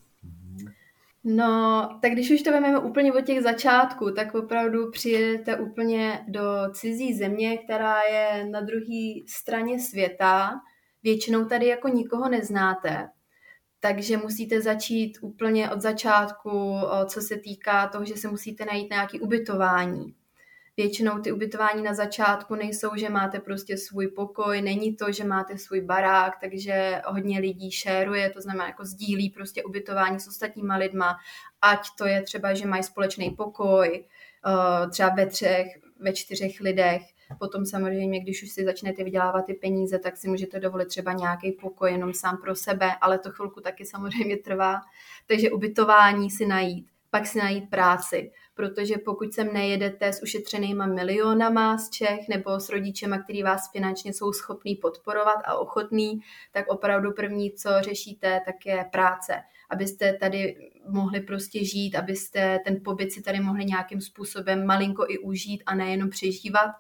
No, 1.24 1.90
tak 2.02 2.12
když 2.12 2.32
už 2.32 2.42
to 2.42 2.52
vezmeme 2.52 2.80
úplně 2.80 3.14
od 3.14 3.26
těch 3.26 3.44
začátků, 3.44 4.12
tak 4.12 4.36
opravdu 4.36 4.92
přijedete 4.92 5.56
úplně 5.56 6.26
do 6.28 6.42
cizí 6.74 7.14
země, 7.14 7.58
která 7.58 8.02
je 8.02 8.46
na 8.46 8.62
druhé 8.62 9.14
straně 9.28 9.80
světa. 9.80 10.52
Většinou 11.04 11.46
tady 11.46 11.68
jako 11.68 11.88
nikoho 11.88 12.30
neznáte, 12.30 13.10
takže 13.80 14.18
musíte 14.18 14.62
začít 14.62 15.18
úplně 15.22 15.70
od 15.72 15.82
začátku, 15.82 16.76
co 17.06 17.22
se 17.22 17.38
týká 17.38 17.88
toho, 17.88 18.06
že 18.06 18.18
se 18.18 18.28
musíte 18.28 18.66
najít 18.66 18.90
nějaké 18.90 19.20
ubytování. 19.20 20.14
Většinou 20.78 21.20
ty 21.20 21.32
ubytování 21.32 21.84
na 21.84 21.94
začátku 21.94 22.56
nejsou, 22.56 22.90
že 22.96 23.10
máte 23.10 23.40
prostě 23.40 23.78
svůj 23.78 24.08
pokoj, 24.08 24.62
není 24.62 24.96
to, 24.96 25.12
že 25.12 25.24
máte 25.24 25.58
svůj 25.58 25.82
barák, 25.82 26.34
takže 26.42 27.02
hodně 27.06 27.40
lidí 27.40 27.72
šéruje, 27.72 28.30
to 28.30 28.42
znamená 28.42 28.68
jako 28.68 28.86
sdílí 28.86 29.30
prostě 29.30 29.64
ubytování 29.64 30.20
s 30.20 30.28
ostatníma 30.28 30.76
lidma, 30.76 31.18
ať 31.62 31.88
to 31.98 32.06
je 32.06 32.22
třeba, 32.22 32.54
že 32.54 32.68
mají 32.68 32.84
společný 32.84 33.30
pokoj, 33.30 34.06
eh, 34.48 34.90
třeba 34.90 35.10
ve 35.10 35.26
třech, 35.26 35.68
ve 36.00 36.14
čtyřech 36.14 36.60
lidech, 36.60 37.02
Potom 37.40 37.66
samozřejmě, 37.66 38.20
když 38.20 38.44
už 38.44 38.52
si 38.52 38.66
začnete 38.66 39.04
vydělávat 39.04 39.46
ty 39.46 39.54
peníze, 39.54 40.00
tak 40.00 40.18
si 40.18 40.28
můžete 40.28 40.60
dovolit 40.60 40.88
třeba 40.88 41.14
nějaký 41.14 41.52
pokoj 41.52 41.92
jenom 41.92 42.14
sám 42.14 42.38
pro 42.38 42.56
sebe, 42.56 42.92
ale 43.02 43.20
to 43.20 43.32
chvilku 43.32 43.62
taky 43.62 43.86
samozřejmě 43.86 44.38
trvá. 44.38 44.82
Takže 45.26 45.52
ubytování 45.52 46.32
si 46.32 46.46
najít, 46.46 46.88
pak 47.10 47.28
si 47.28 47.40
najít 47.40 47.70
práci. 47.70 48.32
Protože 48.54 48.98
pokud 48.98 49.34
sem 49.34 49.54
nejedete 49.54 50.14
s 50.14 50.24
ušetřenýma 50.24 50.86
milionama 50.86 51.78
z 51.78 51.90
Čech 51.90 52.28
nebo 52.30 52.60
s 52.60 52.70
rodičema, 52.70 53.18
který 53.18 53.44
vás 53.44 53.72
finančně 53.72 54.14
jsou 54.14 54.34
schopní 54.34 54.76
podporovat 54.76 55.40
a 55.46 55.56
ochotný, 55.56 56.20
tak 56.52 56.68
opravdu 56.68 57.12
první, 57.12 57.52
co 57.52 57.70
řešíte, 57.82 58.42
tak 58.46 58.66
je 58.66 58.86
práce. 58.92 59.34
Abyste 59.70 60.14
tady 60.14 60.56
mohli 60.90 61.22
prostě 61.22 61.66
žít, 61.66 61.96
abyste 61.96 62.60
ten 62.66 62.84
pobyt 62.84 63.12
si 63.12 63.22
tady 63.22 63.40
mohli 63.40 63.66
nějakým 63.66 64.02
způsobem 64.02 64.66
malinko 64.66 65.06
i 65.10 65.18
užít 65.18 65.64
a 65.66 65.76
nejenom 65.76 66.10
přežívat. 66.10 66.72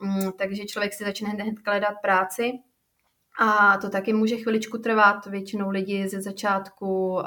Mm, 0.00 0.32
takže 0.32 0.64
člověk 0.64 0.92
si 0.92 1.04
začne 1.04 1.28
hned 1.28 1.54
hledat 1.66 1.94
práci 2.02 2.52
a 3.38 3.76
to 3.76 3.90
taky 3.90 4.12
může 4.12 4.36
chviličku 4.36 4.78
trvat. 4.78 5.26
Většinou 5.26 5.70
lidi 5.70 6.08
ze 6.08 6.20
začátku 6.20 7.18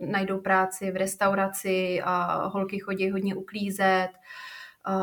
najdou 0.00 0.38
práci 0.38 0.90
v 0.90 0.96
restauraci, 0.96 2.00
a 2.04 2.46
holky 2.46 2.78
chodí 2.78 3.10
hodně 3.10 3.34
uklízet. 3.34 4.08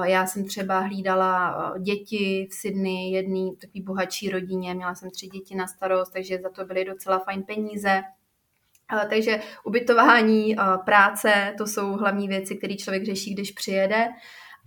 Já 0.04 0.26
jsem 0.26 0.46
třeba 0.46 0.80
hlídala 0.80 1.56
děti 1.80 2.48
v 2.52 2.54
Sydney, 2.54 3.12
jedný 3.12 3.56
takový 3.62 3.82
bohatší 3.82 4.30
rodině, 4.30 4.74
měla 4.74 4.96
jsem 4.96 5.12
tři 5.12 5.28
děti 5.28 5.56
na 5.56 5.68
starost, 5.68 6.14
takže 6.14 6.40
za 6.44 6.50
to 6.50 6.66
byly 6.66 6.86
docela 6.86 7.20
fajn 7.20 7.44
peníze. 7.44 8.02
Takže 9.10 9.40
ubytování, 9.66 10.56
práce, 10.86 11.54
to 11.58 11.68
jsou 11.68 11.92
hlavní 11.92 12.28
věci, 12.28 12.56
které 12.56 12.76
člověk 12.76 13.06
řeší, 13.06 13.34
když 13.34 13.52
přijede. 13.52 14.08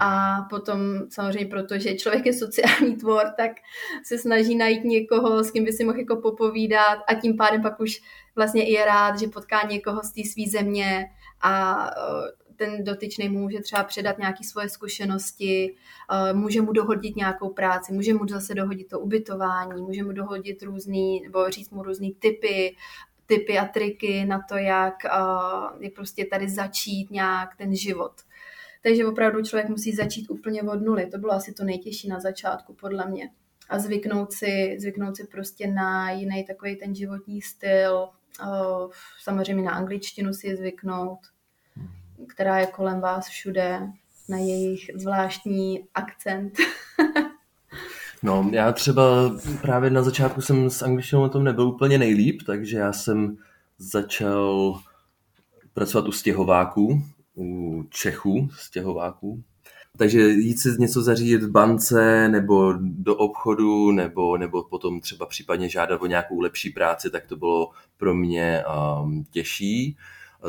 A 0.00 0.36
potom 0.50 0.80
samozřejmě, 1.10 1.46
protože 1.46 1.94
člověk 1.94 2.26
je 2.26 2.32
sociální 2.32 2.96
tvor, 2.96 3.24
tak 3.36 3.50
se 4.04 4.18
snaží 4.18 4.54
najít 4.56 4.84
někoho, 4.84 5.44
s 5.44 5.50
kým 5.50 5.64
by 5.64 5.72
si 5.72 5.84
mohl 5.84 5.98
jako 5.98 6.16
popovídat 6.16 6.98
a 7.08 7.14
tím 7.14 7.36
pádem 7.36 7.62
pak 7.62 7.80
už 7.80 8.00
vlastně 8.36 8.68
i 8.68 8.72
je 8.72 8.84
rád, 8.84 9.18
že 9.18 9.28
potká 9.28 9.66
někoho 9.66 10.02
z 10.02 10.12
té 10.12 10.20
své 10.24 10.58
země 10.58 11.06
a 11.42 11.86
ten 12.56 12.84
dotyčný 12.84 13.28
mu 13.28 13.38
může 13.38 13.60
třeba 13.60 13.84
předat 13.84 14.18
nějaké 14.18 14.44
svoje 14.44 14.68
zkušenosti, 14.68 15.76
může 16.32 16.62
mu 16.62 16.72
dohodit 16.72 17.16
nějakou 17.16 17.48
práci, 17.48 17.92
může 17.92 18.14
mu 18.14 18.28
zase 18.28 18.54
dohodit 18.54 18.88
to 18.88 19.00
ubytování, 19.00 19.82
může 19.82 20.02
mu 20.02 20.12
dohodit 20.12 20.62
různý, 20.62 21.20
nebo 21.20 21.50
říct 21.50 21.70
mu 21.70 21.82
různý 21.82 22.14
typy, 22.14 22.76
typy 23.26 23.58
a 23.58 23.64
triky 23.64 24.24
na 24.24 24.40
to, 24.48 24.56
jak, 24.56 24.94
jak 25.80 25.94
prostě 25.94 26.24
tady 26.24 26.48
začít 26.48 27.10
nějak 27.10 27.56
ten 27.56 27.76
život. 27.76 28.12
Takže 28.82 29.06
opravdu 29.06 29.42
člověk 29.42 29.68
musí 29.68 29.92
začít 29.92 30.30
úplně 30.30 30.62
od 30.62 30.82
nuly. 30.82 31.06
To 31.06 31.18
bylo 31.18 31.32
asi 31.32 31.52
to 31.52 31.64
nejtěžší 31.64 32.08
na 32.08 32.20
začátku, 32.20 32.74
podle 32.74 33.08
mě. 33.08 33.30
A 33.68 33.78
zvyknout 33.78 34.32
si, 34.32 34.76
zvyknout 34.78 35.16
si 35.16 35.26
prostě 35.26 35.66
na 35.66 36.10
jiný 36.10 36.44
takový 36.44 36.76
ten 36.76 36.94
životní 36.94 37.42
styl, 37.42 38.08
samozřejmě 39.22 39.62
na 39.62 39.72
angličtinu 39.72 40.34
si 40.34 40.56
zvyknout, 40.56 41.18
která 42.28 42.58
je 42.58 42.66
kolem 42.66 43.00
vás 43.00 43.28
všude, 43.28 43.80
na 44.28 44.38
jejich 44.38 44.90
zvláštní 44.94 45.88
akcent. 45.94 46.54
no, 48.22 48.50
já 48.52 48.72
třeba 48.72 49.02
právě 49.62 49.90
na 49.90 50.02
začátku 50.02 50.40
jsem 50.40 50.70
s 50.70 50.82
angličtinou 50.82 51.22
o 51.22 51.28
tom 51.28 51.44
nebyl 51.44 51.68
úplně 51.68 51.98
nejlíp, 51.98 52.42
takže 52.46 52.78
já 52.78 52.92
jsem 52.92 53.36
začal 53.78 54.80
pracovat 55.74 56.08
u 56.08 56.12
stěhováků, 56.12 57.02
u 57.36 57.82
Čechů, 57.90 58.48
stěhováků. 58.58 59.42
Takže 59.98 60.20
jít 60.20 60.58
si 60.58 60.68
něco 60.78 61.02
zařídit 61.02 61.42
v 61.42 61.50
bance 61.50 62.28
nebo 62.28 62.72
do 62.80 63.16
obchodu 63.16 63.90
nebo, 63.90 64.36
nebo 64.36 64.64
potom 64.64 65.00
třeba 65.00 65.26
případně 65.26 65.68
žádat 65.68 66.02
o 66.02 66.06
nějakou 66.06 66.40
lepší 66.40 66.70
práci, 66.70 67.10
tak 67.10 67.26
to 67.26 67.36
bylo 67.36 67.70
pro 67.96 68.14
mě 68.14 68.64
um, 69.02 69.24
těžší. 69.30 69.96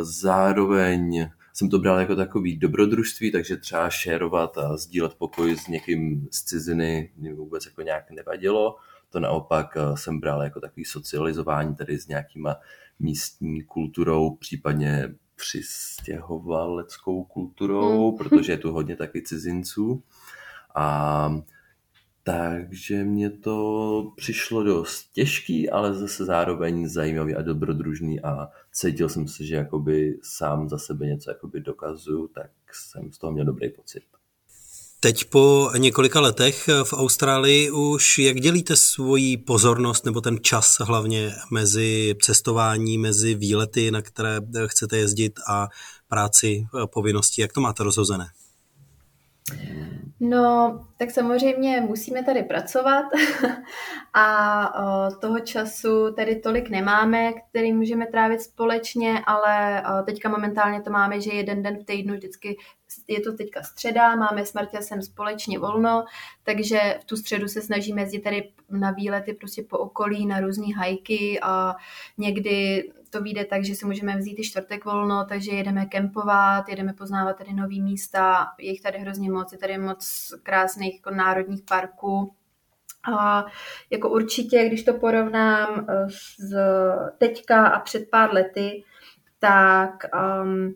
Zároveň 0.02 1.30
jsem 1.54 1.70
to 1.70 1.80
bral 1.80 2.00
jako 2.00 2.16
takový 2.16 2.58
dobrodružství, 2.58 3.32
takže 3.32 3.58
třeba 3.58 3.90
šérovat 3.90 4.58
a 4.58 4.78
sdílet 4.78 5.14
pokoj 5.14 5.58
s 5.58 5.68
někým 5.68 6.28
z 6.32 6.44
ciziny 6.44 7.12
mě 7.18 7.34
vůbec 7.34 7.66
jako 7.66 7.82
nějak 7.82 8.12
nevadilo. 8.12 8.75
To 9.10 9.20
naopak 9.20 9.75
uh, 9.75 9.96
jsem 9.96 10.20
bral 10.20 10.44
jako 10.44 10.60
takový 10.60 10.86
socializování 10.86 11.75
tady 11.75 12.00
s 12.00 12.08
nějakýma 12.08 12.56
místní 13.00 13.64
kulturou, 13.64 14.36
případně 14.36 15.16
přistěhovaleckou 15.36 17.24
kulturou, 17.24 18.12
mm. 18.12 18.18
protože 18.18 18.51
je 18.51 18.58
tu 18.58 18.72
hodně 18.72 18.96
taky 18.96 19.22
cizinců. 19.22 20.04
A 20.75 21.30
takže 22.24 23.04
mě 23.04 23.30
to 23.30 24.12
přišlo 24.15 24.63
dost 24.63 25.12
těžký, 25.13 25.70
ale 25.70 25.94
zase 25.94 26.25
zároveň 26.25 26.88
zajímavý 26.88 27.36
a 27.36 27.42
dobrodružný 27.42 28.22
a 28.22 28.48
cítil 28.72 29.10
jsem 29.10 29.27
se, 29.27 29.46
že 29.46 29.56
jakoby 29.56 30.20
sám 30.24 30.70
za 30.70 30.77
sebe 30.77 31.06
něco 31.06 31.32
jakoby 31.32 31.62
dokazuju, 31.62 32.27
tak 32.27 32.51
jsem 32.72 33.12
z 33.12 33.18
toho 33.18 33.34
měl 33.34 33.46
dobrý 33.46 33.70
pocit. 33.70 34.04
Teď 35.06 35.26
po 35.26 35.72
několika 35.78 36.20
letech 36.20 36.68
v 36.84 36.94
Austrálii 36.94 37.72
už 37.72 38.18
jak 38.20 38.36
dělíte 38.36 38.76
svoji 38.76 39.38
pozornost 39.38 40.06
nebo 40.06 40.22
ten 40.22 40.38
čas 40.42 40.78
hlavně 40.80 41.32
mezi 41.52 42.16
cestování, 42.22 42.98
mezi 42.98 43.36
výlety, 43.36 43.92
na 43.92 44.02
které 44.02 44.40
chcete 44.66 44.98
jezdit 44.98 45.34
a 45.50 45.68
práci, 46.08 46.66
povinnosti, 46.94 47.42
jak 47.42 47.54
to 47.54 47.62
máte 47.62 47.84
rozhozené? 47.84 48.26
No, 50.20 50.80
tak 50.98 51.12
samozřejmě 51.12 51.82
musíme 51.82 52.24
tady 52.24 52.44
pracovat 52.44 53.06
a 54.14 54.68
toho 55.22 55.40
času 55.40 56.14
tady 56.16 56.36
tolik 56.36 56.70
nemáme, 56.70 57.34
který 57.50 57.74
můžeme 57.74 58.06
trávit 58.08 58.42
společně, 58.42 59.20
ale 59.28 59.84
teďka 60.06 60.30
momentálně 60.30 60.82
to 60.82 60.92
máme, 60.92 61.22
že 61.22 61.32
jeden 61.32 61.64
den 61.64 61.78
v 61.78 61.86
týdnu 61.86 62.14
vždycky 62.14 62.58
je 63.08 63.22
to 63.22 63.34
teďka 63.34 63.64
středa, 63.64 64.16
máme 64.16 64.46
s 64.46 64.54
Martěsem 64.54 65.02
společně 65.02 65.60
volno, 65.60 66.06
takže 66.44 67.00
v 67.02 67.06
tu 67.06 67.18
středu 67.18 67.48
se 67.48 67.62
snažíme 67.62 68.02
jezdit 68.02 68.20
tady 68.20 68.52
na 68.70 68.92
výlety 68.92 69.34
prostě 69.34 69.64
po 69.64 69.78
okolí, 69.78 70.25
na 70.25 70.40
různé 70.40 70.75
hajky 70.75 71.40
a 71.42 71.75
někdy 72.18 72.84
to 73.10 73.22
vyjde 73.22 73.46
tak, 73.46 73.66
že 73.66 73.75
si 73.75 73.86
můžeme 73.86 74.18
vzít 74.18 74.40
i 74.40 74.44
čtvrtek 74.44 74.86
volno, 74.86 75.25
takže 75.30 75.52
jedeme 75.52 75.86
kempovat, 75.86 76.70
jedeme 76.70 76.94
poznávat 76.94 77.38
tady 77.38 77.54
nový 77.54 77.82
místa, 77.82 78.48
je 78.60 78.70
jich 78.72 78.82
tady 78.82 78.98
hrozně 79.00 79.32
moc, 79.32 79.52
je 79.52 79.58
tady 79.58 79.78
moc 79.78 80.34
krásných 80.44 80.94
jako 80.94 81.12
národních 81.12 81.64
parků. 81.64 82.34
A 83.18 83.46
jako 83.90 84.10
určitě, 84.10 84.66
když 84.68 84.84
to 84.84 84.94
porovnám 84.94 85.86
eh, 85.90 86.10
s 86.10 86.54
teďka 87.18 87.68
a 87.68 87.80
před 87.80 88.10
pár 88.10 88.34
lety, 88.34 88.84
tak 89.40 90.04
um, 90.44 90.75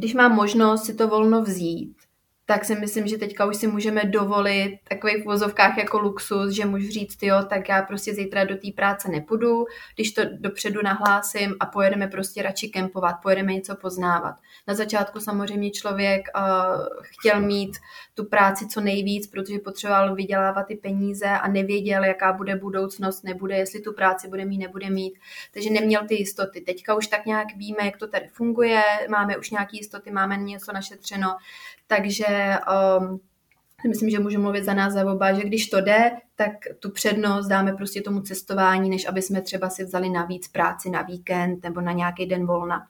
když 0.00 0.14
mám 0.14 0.32
možnost 0.32 0.84
si 0.84 0.94
to 0.94 1.08
volno 1.08 1.42
vzít, 1.42 1.96
tak 2.46 2.64
si 2.64 2.74
myslím, 2.74 3.06
že 3.06 3.18
teďka 3.18 3.46
už 3.46 3.56
si 3.56 3.66
můžeme 3.66 4.04
dovolit 4.04 4.78
takový 4.88 5.22
v 5.22 5.24
vozovkách 5.24 5.78
jako 5.78 5.98
luxus, 5.98 6.52
že 6.52 6.64
můžu 6.64 6.90
říct, 6.90 7.22
jo, 7.22 7.36
tak 7.48 7.68
já 7.68 7.82
prostě 7.82 8.14
zítra 8.14 8.44
do 8.44 8.54
té 8.56 8.68
práce 8.76 9.08
nepůjdu, 9.08 9.64
když 9.94 10.12
to 10.12 10.22
dopředu 10.38 10.80
nahlásím 10.84 11.54
a 11.60 11.66
pojedeme 11.66 12.08
prostě 12.08 12.42
radši 12.42 12.68
kempovat, 12.68 13.14
pojedeme 13.22 13.52
něco 13.52 13.76
poznávat. 13.76 14.34
Na 14.68 14.74
začátku 14.74 15.20
samozřejmě 15.20 15.70
člověk 15.70 16.22
uh, 16.36 16.86
chtěl 17.02 17.40
mít 17.40 17.76
tu 18.20 18.26
práci 18.26 18.68
co 18.68 18.80
nejvíc, 18.80 19.26
protože 19.26 19.58
potřeboval 19.58 20.14
vydělávat 20.14 20.62
ty 20.62 20.74
peníze 20.74 21.26
a 21.26 21.48
nevěděl, 21.48 22.04
jaká 22.04 22.32
bude 22.32 22.56
budoucnost, 22.56 23.24
nebude, 23.24 23.56
jestli 23.56 23.80
tu 23.80 23.92
práci 23.92 24.28
bude 24.28 24.44
mít, 24.44 24.58
nebude 24.58 24.90
mít, 24.90 25.14
takže 25.54 25.70
neměl 25.70 26.06
ty 26.06 26.14
jistoty. 26.14 26.60
Teďka 26.60 26.94
už 26.94 27.06
tak 27.06 27.26
nějak 27.26 27.48
víme, 27.56 27.78
jak 27.84 27.96
to 27.96 28.08
tady 28.08 28.28
funguje, 28.32 28.82
máme 29.10 29.36
už 29.36 29.50
nějaké 29.50 29.76
jistoty, 29.76 30.10
máme 30.10 30.36
něco 30.36 30.72
našetřeno, 30.72 31.36
takže 31.86 32.26
um, 32.98 33.20
myslím, 33.88 34.10
že 34.10 34.18
můžu 34.18 34.40
mluvit 34.40 34.64
za 34.64 34.74
nás 34.74 34.92
za 34.92 35.12
oba, 35.12 35.32
že 35.32 35.42
když 35.42 35.68
to 35.68 35.80
jde, 35.80 36.10
tak 36.36 36.52
tu 36.78 36.90
přednost 36.90 37.46
dáme 37.46 37.72
prostě 37.72 38.02
tomu 38.02 38.20
cestování, 38.20 38.90
než 38.90 39.08
aby 39.08 39.22
jsme 39.22 39.42
třeba 39.42 39.70
si 39.70 39.84
vzali 39.84 40.08
navíc 40.08 40.48
práci 40.48 40.90
na 40.90 41.02
víkend 41.02 41.62
nebo 41.62 41.80
na 41.80 41.92
nějaký 41.92 42.26
den 42.26 42.46
volna. 42.46 42.86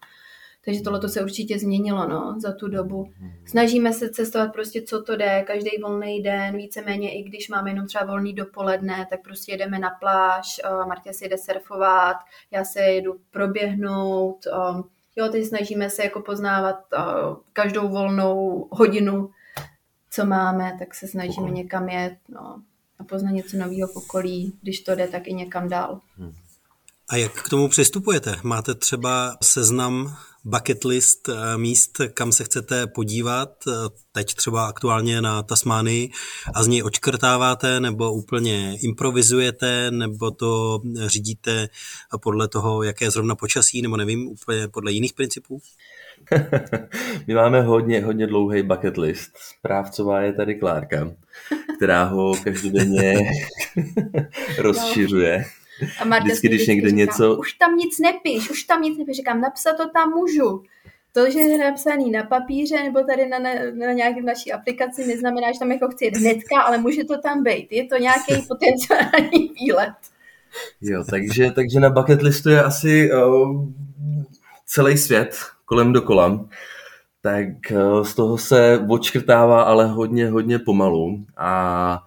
Takže 0.64 0.80
tohle 0.80 1.08
se 1.08 1.22
určitě 1.22 1.58
změnilo 1.58 2.08
no, 2.08 2.34
za 2.38 2.52
tu 2.52 2.68
dobu. 2.68 3.12
Snažíme 3.46 3.92
se 3.92 4.10
cestovat 4.10 4.52
prostě, 4.52 4.82
co 4.82 5.02
to 5.02 5.16
jde, 5.16 5.44
každý 5.46 5.70
volný 5.82 6.22
den, 6.22 6.56
víceméně 6.56 7.14
i 7.14 7.22
když 7.22 7.48
máme 7.48 7.70
jenom 7.70 7.86
třeba 7.86 8.04
volný 8.04 8.32
dopoledne, 8.32 9.06
tak 9.10 9.22
prostě 9.22 9.52
jedeme 9.52 9.78
na 9.78 9.90
pláž, 9.90 10.60
uh, 10.64 10.88
Martě 10.88 11.12
si 11.12 11.28
jde 11.28 11.38
surfovat, 11.38 12.16
já 12.50 12.64
se 12.64 12.80
jedu 12.80 13.16
proběhnout, 13.30 14.38
um, 14.76 14.84
Jo, 15.16 15.28
teď 15.28 15.44
snažíme 15.44 15.90
se 15.90 16.04
jako 16.04 16.20
poznávat 16.20 16.84
uh, 16.98 17.36
každou 17.52 17.88
volnou 17.88 18.68
hodinu, 18.70 19.30
co 20.10 20.26
máme, 20.26 20.76
tak 20.78 20.94
se 20.94 21.08
snažíme 21.08 21.50
někam 21.50 21.88
jet 21.88 22.18
no, 22.28 22.62
a 22.98 23.04
poznat 23.04 23.30
něco 23.30 23.56
nového 23.56 23.88
v 23.88 23.96
okolí. 23.96 24.58
Když 24.62 24.80
to 24.80 24.94
jde, 24.94 25.08
tak 25.08 25.26
i 25.26 25.34
někam 25.34 25.68
dál. 25.68 26.00
Hmm. 26.16 26.32
A 27.10 27.16
jak 27.16 27.32
k 27.32 27.48
tomu 27.48 27.68
přistupujete? 27.68 28.36
Máte 28.42 28.74
třeba 28.74 29.36
seznam 29.42 30.16
bucket 30.44 30.84
list 30.84 31.28
eh, 31.28 31.58
míst, 31.58 32.00
kam 32.14 32.32
se 32.32 32.44
chcete 32.44 32.86
podívat, 32.86 33.50
eh, 33.68 33.72
teď 34.12 34.34
třeba 34.34 34.66
aktuálně 34.66 35.20
na 35.20 35.42
Tasmánii 35.42 36.10
a 36.54 36.62
z 36.62 36.66
něj 36.66 36.82
očkrtáváte 36.82 37.80
nebo 37.80 38.12
úplně 38.12 38.76
improvizujete 38.82 39.90
nebo 39.90 40.30
to 40.30 40.80
řídíte 41.06 41.68
podle 42.22 42.48
toho, 42.48 42.82
jaké 42.82 43.04
je 43.04 43.10
zrovna 43.10 43.34
počasí 43.34 43.82
nebo 43.82 43.96
nevím, 43.96 44.28
úplně 44.28 44.68
podle 44.68 44.92
jiných 44.92 45.12
principů? 45.12 45.60
My 47.26 47.34
máme 47.34 47.62
hodně, 47.62 48.04
hodně 48.04 48.26
dlouhý 48.26 48.62
bucket 48.62 48.96
list. 48.96 49.30
Správcová 49.58 50.20
je 50.20 50.32
tady 50.32 50.54
Klárka, 50.54 51.12
která 51.76 52.04
ho 52.04 52.34
každodenně 52.44 53.14
rozšiřuje. 54.58 55.44
A 56.00 56.04
Marta 56.04 56.24
vždycky, 56.24 56.48
když 56.48 56.66
někde 56.66 56.88
říká, 56.88 56.96
něco... 56.96 57.36
Už 57.36 57.52
tam 57.52 57.76
nic 57.76 57.98
nepíš, 57.98 58.50
už 58.50 58.62
tam 58.62 58.82
nic 58.82 58.98
nepíš. 58.98 59.16
Říkám, 59.16 59.40
napsat 59.40 59.76
to 59.76 59.88
tam 59.88 60.10
můžu. 60.10 60.62
To, 61.12 61.30
že 61.30 61.38
je 61.38 61.58
napsaný 61.58 62.10
na 62.10 62.22
papíře 62.22 62.82
nebo 62.82 63.00
tady 63.04 63.28
na, 63.28 63.38
na, 63.38 63.50
na 63.74 63.92
nějaké 63.92 64.22
naší 64.22 64.52
aplikaci, 64.52 65.06
neznamená, 65.06 65.52
že 65.52 65.58
tam 65.58 65.72
jako 65.72 65.88
chci 65.88 66.10
hnedka, 66.10 66.60
ale 66.60 66.78
může 66.78 67.04
to 67.04 67.18
tam 67.18 67.42
být. 67.42 67.72
Je 67.72 67.86
to 67.86 67.96
nějaký 67.96 68.34
potenciální 68.48 69.50
výlet. 69.60 69.94
Jo, 70.80 71.04
takže, 71.10 71.50
takže 71.50 71.80
na 71.80 71.90
bucket 71.90 72.22
listu 72.22 72.50
je 72.50 72.62
asi 72.62 73.12
uh, 73.12 73.68
celý 74.66 74.98
svět 74.98 75.36
kolem 75.64 75.92
dokola. 75.92 76.48
Tak 77.22 77.46
uh, 77.70 78.04
z 78.04 78.14
toho 78.14 78.38
se 78.38 78.86
odškrtává 78.88 79.62
ale 79.62 79.86
hodně, 79.86 80.30
hodně 80.30 80.58
pomalu. 80.58 81.24
A 81.36 82.02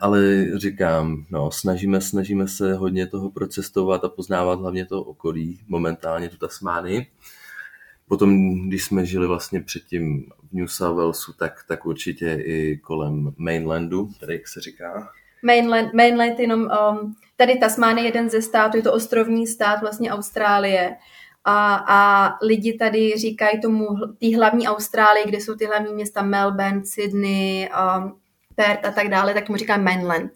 ale 0.00 0.44
říkám, 0.58 1.26
no, 1.30 1.50
snažíme, 1.50 2.00
snažíme 2.00 2.48
se 2.48 2.74
hodně 2.74 3.06
toho 3.06 3.30
procestovat 3.30 4.04
a 4.04 4.08
poznávat 4.08 4.60
hlavně 4.60 4.86
to 4.86 5.02
okolí, 5.02 5.60
momentálně 5.68 6.28
tu 6.28 6.36
Tasmány. 6.36 7.06
Potom, 8.08 8.58
když 8.68 8.84
jsme 8.84 9.06
žili 9.06 9.26
vlastně 9.26 9.60
předtím 9.60 10.30
v 10.50 10.52
New 10.52 10.66
South 10.66 10.96
Walesu, 10.96 11.32
tak, 11.32 11.64
tak 11.68 11.86
určitě 11.86 12.42
i 12.44 12.76
kolem 12.76 13.34
mainlandu, 13.36 14.10
tady 14.20 14.32
jak 14.32 14.48
se 14.48 14.60
říká. 14.60 15.12
Mainland, 15.42 15.94
mainland 15.94 16.38
jenom, 16.38 16.60
um, 16.60 17.16
tady 17.36 17.58
Tasmány 17.58 18.00
je 18.00 18.06
jeden 18.06 18.30
ze 18.30 18.42
států, 18.42 18.76
je 18.76 18.82
to 18.82 18.92
ostrovní 18.92 19.46
stát 19.46 19.80
vlastně 19.80 20.10
Austrálie. 20.10 20.96
A, 21.44 21.74
a 21.88 22.32
lidi 22.42 22.72
tady 22.78 23.14
říkají 23.16 23.60
tomu 23.60 23.86
té 24.20 24.36
hlavní 24.36 24.68
Austrálii, 24.68 25.24
kde 25.26 25.40
jsou 25.40 25.54
ty 25.54 25.66
hlavní 25.66 25.94
města 25.94 26.22
Melbourne, 26.22 26.84
Sydney, 26.84 27.68
um, 27.98 28.18
Perth 28.58 28.84
a 28.84 28.90
tak 28.90 29.08
dále, 29.08 29.34
tak 29.34 29.48
mu 29.48 29.56
říká 29.56 29.76
mainland. 29.76 30.30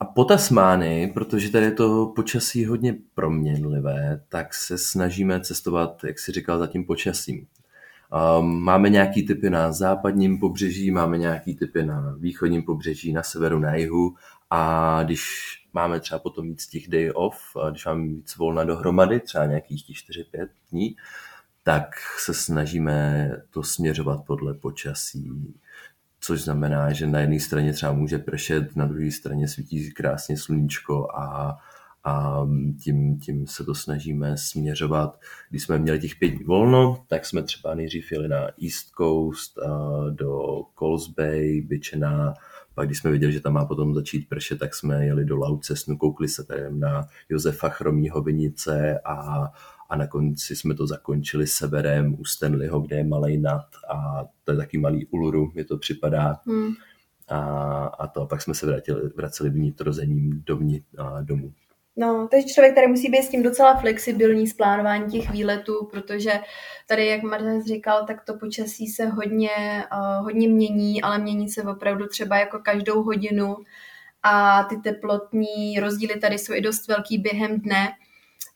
A 0.00 0.04
po 0.04 0.24
Tasmány, 0.24 1.10
protože 1.14 1.50
tady 1.50 1.64
je 1.64 1.72
to 1.72 2.12
počasí 2.16 2.66
hodně 2.66 2.94
proměnlivé, 3.14 4.22
tak 4.28 4.54
se 4.54 4.78
snažíme 4.78 5.40
cestovat, 5.40 6.04
jak 6.04 6.18
si 6.18 6.32
říkal, 6.32 6.58
za 6.58 6.66
tím 6.66 6.84
počasím. 6.84 7.46
Um, 8.38 8.62
máme 8.62 8.88
nějaký 8.88 9.26
typy 9.26 9.50
na 9.50 9.72
západním 9.72 10.40
pobřeží, 10.40 10.90
máme 10.90 11.18
nějaký 11.18 11.54
typy 11.54 11.82
na 11.82 12.14
východním 12.18 12.62
pobřeží, 12.62 13.12
na 13.12 13.22
severu, 13.22 13.58
na 13.58 13.74
jihu 13.74 14.14
a 14.50 15.02
když 15.02 15.22
máme 15.72 16.00
třeba 16.00 16.18
potom 16.18 16.48
víc 16.48 16.66
těch 16.66 16.88
day 16.88 17.10
off, 17.14 17.38
když 17.70 17.86
máme 17.86 18.06
víc 18.06 18.36
volna 18.36 18.64
dohromady, 18.64 19.20
třeba 19.20 19.46
nějakých 19.46 19.84
4-5 19.84 20.48
dní, 20.70 20.96
tak 21.62 21.94
se 22.18 22.34
snažíme 22.34 23.30
to 23.50 23.62
směřovat 23.62 24.20
podle 24.26 24.54
počasí 24.54 25.54
což 26.24 26.42
znamená, 26.44 26.92
že 26.92 27.06
na 27.06 27.20
jedné 27.20 27.40
straně 27.40 27.72
třeba 27.72 27.92
může 27.92 28.18
pršet, 28.18 28.76
na 28.76 28.86
druhé 28.86 29.10
straně 29.10 29.48
svítí 29.48 29.92
krásně 29.92 30.36
sluníčko 30.36 31.08
a, 31.14 31.56
a 32.04 32.46
tím, 32.84 33.18
tím 33.18 33.46
se 33.46 33.64
to 33.64 33.74
snažíme 33.74 34.36
směřovat. 34.36 35.20
Když 35.50 35.62
jsme 35.62 35.78
měli 35.78 36.00
těch 36.00 36.16
pět 36.16 36.28
dní 36.28 36.44
volno, 36.44 37.04
tak 37.08 37.26
jsme 37.26 37.42
třeba 37.42 37.74
nejdřív 37.74 38.12
jeli 38.12 38.28
na 38.28 38.40
East 38.40 38.90
Coast 38.96 39.58
do 40.10 40.62
Coles 40.78 41.08
Bay, 41.08 41.60
Byčena, 41.60 42.34
pak 42.74 42.86
když 42.86 42.98
jsme 42.98 43.10
viděli, 43.10 43.32
že 43.32 43.40
tam 43.40 43.52
má 43.52 43.64
potom 43.64 43.94
začít 43.94 44.28
pršet, 44.28 44.58
tak 44.58 44.74
jsme 44.74 45.06
jeli 45.06 45.24
do 45.24 45.36
Laucesnu, 45.36 45.96
koukli 45.96 46.28
se 46.28 46.44
tady 46.44 46.62
na 46.70 47.06
Josefa 47.28 47.68
Chromího 47.68 48.22
vinice 48.22 49.00
a, 49.04 49.48
a 49.92 49.96
na 49.96 50.06
konci 50.06 50.56
jsme 50.56 50.74
to 50.74 50.86
zakončili 50.86 51.46
severem 51.46 52.16
u 52.18 52.24
Stanleyho, 52.24 52.80
kde 52.80 52.96
je 52.96 53.04
malý 53.04 53.38
nad 53.38 53.66
a 53.94 54.24
to 54.44 54.52
je 54.52 54.56
taky 54.56 54.78
malý 54.78 55.06
Uluru, 55.06 55.52
mi 55.54 55.64
to 55.64 55.78
připadá. 55.78 56.40
Hmm. 56.46 56.72
A, 57.28 57.38
a 57.86 58.06
to 58.06 58.20
a 58.20 58.26
pak 58.26 58.42
jsme 58.42 58.54
se 58.54 58.66
vrátili, 58.66 59.02
vraceli 59.16 59.50
vnitrozemím 59.50 60.42
dovnitř 60.46 60.86
a 60.98 61.20
domů. 61.20 61.52
No, 61.96 62.28
takže 62.30 62.46
člověk 62.46 62.74
tady 62.74 62.86
musí 62.86 63.10
být 63.10 63.22
s 63.22 63.28
tím 63.28 63.42
docela 63.42 63.76
flexibilní 63.76 64.46
s 64.46 64.54
plánováním 64.54 65.10
těch 65.10 65.30
výletů, 65.30 65.88
protože 65.90 66.32
tady, 66.88 67.06
jak 67.06 67.22
Martin 67.22 67.62
říkal, 67.62 68.06
tak 68.06 68.24
to 68.24 68.34
počasí 68.34 68.86
se 68.86 69.06
hodně, 69.06 69.84
uh, 69.92 70.24
hodně 70.24 70.48
mění, 70.48 71.02
ale 71.02 71.18
mění 71.18 71.48
se 71.48 71.62
opravdu 71.62 72.06
třeba 72.06 72.36
jako 72.36 72.58
každou 72.58 73.02
hodinu 73.02 73.56
a 74.22 74.64
ty 74.64 74.76
teplotní 74.76 75.80
rozdíly 75.80 76.20
tady 76.20 76.38
jsou 76.38 76.54
i 76.54 76.60
dost 76.60 76.88
velký 76.88 77.18
během 77.18 77.60
dne. 77.60 77.88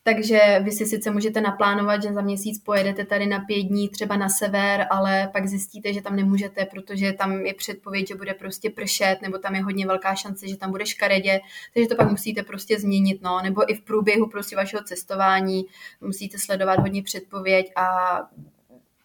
Takže 0.07 0.61
vy 0.63 0.73
si 0.73 0.87
sice 0.87 1.11
můžete 1.11 1.41
naplánovat, 1.41 2.03
že 2.03 2.13
za 2.13 2.21
měsíc 2.21 2.63
pojedete 2.63 3.05
tady 3.05 3.27
na 3.27 3.41
pět 3.41 3.63
dní 3.63 3.89
třeba 3.89 4.17
na 4.17 4.29
sever, 4.29 4.87
ale 4.91 5.29
pak 5.33 5.47
zjistíte, 5.47 5.93
že 5.93 6.03
tam 6.03 6.17
nemůžete, 6.17 6.65
protože 6.65 7.13
tam 7.13 7.33
je 7.47 7.55
předpověď, 7.55 8.09
že 8.09 8.15
bude 8.15 8.35
prostě 8.35 8.71
pršet, 8.71 9.19
nebo 9.23 9.39
tam 9.39 9.55
je 9.55 9.63
hodně 9.63 9.87
velká 9.87 10.15
šance, 10.15 10.49
že 10.49 10.57
tam 10.57 10.71
bude 10.71 10.87
škaredě, 10.87 11.41
takže 11.75 11.89
to 11.89 11.97
pak 11.97 12.11
musíte 12.11 12.43
prostě 12.43 12.81
změnit, 12.81 13.23
no, 13.23 13.41
nebo 13.43 13.71
i 13.73 13.75
v 13.75 13.81
průběhu 13.81 14.29
prostě 14.29 14.57
vašeho 14.57 14.85
cestování 14.85 15.67
musíte 16.01 16.39
sledovat 16.39 16.79
hodně 16.79 17.03
předpověď 17.03 17.73
a 17.77 18.19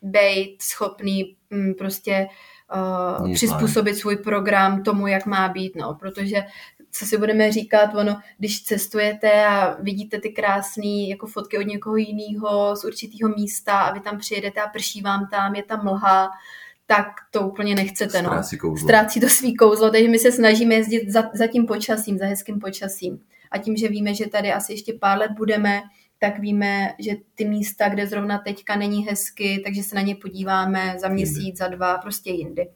být 0.01 0.61
schopný 0.61 1.35
mm, 1.49 1.73
prostě 1.73 2.27
uh, 3.21 3.33
přizpůsobit 3.33 3.97
svůj 3.97 4.15
program 4.15 4.83
tomu, 4.83 5.07
jak 5.07 5.25
má 5.25 5.49
být, 5.49 5.75
no, 5.75 5.93
protože 5.99 6.43
co 6.91 7.05
si 7.05 7.17
budeme 7.17 7.51
říkat, 7.51 7.95
ono, 7.95 8.19
když 8.37 8.63
cestujete 8.63 9.45
a 9.45 9.77
vidíte 9.81 10.21
ty 10.21 10.29
krásné 10.29 11.07
jako 11.09 11.27
fotky 11.27 11.57
od 11.57 11.67
někoho 11.67 11.95
jiného 11.95 12.75
z 12.75 12.85
určitého 12.85 13.29
místa 13.29 13.79
a 13.79 13.93
vy 13.93 13.99
tam 13.99 14.17
přijedete 14.17 14.61
a 14.61 14.67
prší 14.67 15.01
vám 15.01 15.27
tam, 15.31 15.55
je 15.55 15.63
tam 15.63 15.83
mlha, 15.83 16.29
tak 16.85 17.07
to 17.31 17.41
úplně 17.41 17.75
nechcete. 17.75 18.21
No. 18.21 18.29
Ztrácí, 18.29 18.57
kouzlo. 18.57 18.87
Ztrácí 18.87 19.19
to 19.19 19.29
svý 19.29 19.55
kouzlo, 19.55 19.89
takže 19.89 20.09
my 20.09 20.19
se 20.19 20.31
snažíme 20.31 20.75
jezdit 20.75 21.09
za, 21.09 21.23
za 21.33 21.47
tím 21.47 21.65
počasím, 21.65 22.17
za 22.17 22.25
hezkým 22.25 22.59
počasím. 22.59 23.19
A 23.51 23.57
tím, 23.57 23.77
že 23.77 23.87
víme, 23.87 24.13
že 24.13 24.27
tady 24.27 24.53
asi 24.53 24.73
ještě 24.73 24.93
pár 24.93 25.17
let 25.17 25.31
budeme, 25.31 25.81
tak 26.23 26.39
víme, 26.39 26.93
že 26.99 27.11
ty 27.35 27.45
místa, 27.45 27.89
kde 27.89 28.07
zrovna 28.07 28.37
teďka 28.37 28.75
není 28.75 29.05
hezky, 29.07 29.61
takže 29.65 29.83
se 29.83 29.95
na 29.95 30.01
ně 30.01 30.15
podíváme 30.15 30.95
za 31.01 31.09
měsíc, 31.09 31.57
za 31.57 31.67
dva, 31.67 31.97
prostě 31.97 32.31
jindy. 32.31 32.69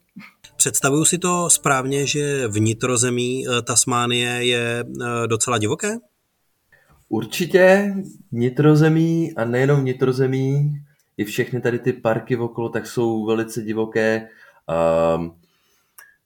Představuju 0.55 1.05
si 1.05 1.17
to 1.17 1.49
správně, 1.49 2.07
že 2.07 2.47
vnitrozemí 2.47 3.45
eh, 3.47 3.61
Tasmánie 3.61 4.45
je 4.45 4.83
eh, 4.83 5.27
docela 5.27 5.57
divoké? 5.57 5.97
Určitě 7.09 7.93
vnitrozemí 8.31 9.33
a 9.35 9.45
nejenom 9.45 9.81
vnitrozemí, 9.81 10.81
i 11.17 11.25
všechny 11.25 11.61
tady 11.61 11.79
ty 11.79 11.93
parky 11.93 12.37
okolo, 12.37 12.69
tak 12.69 12.87
jsou 12.87 13.25
velice 13.25 13.61
divoké. 13.61 14.27
Um, 15.15 15.35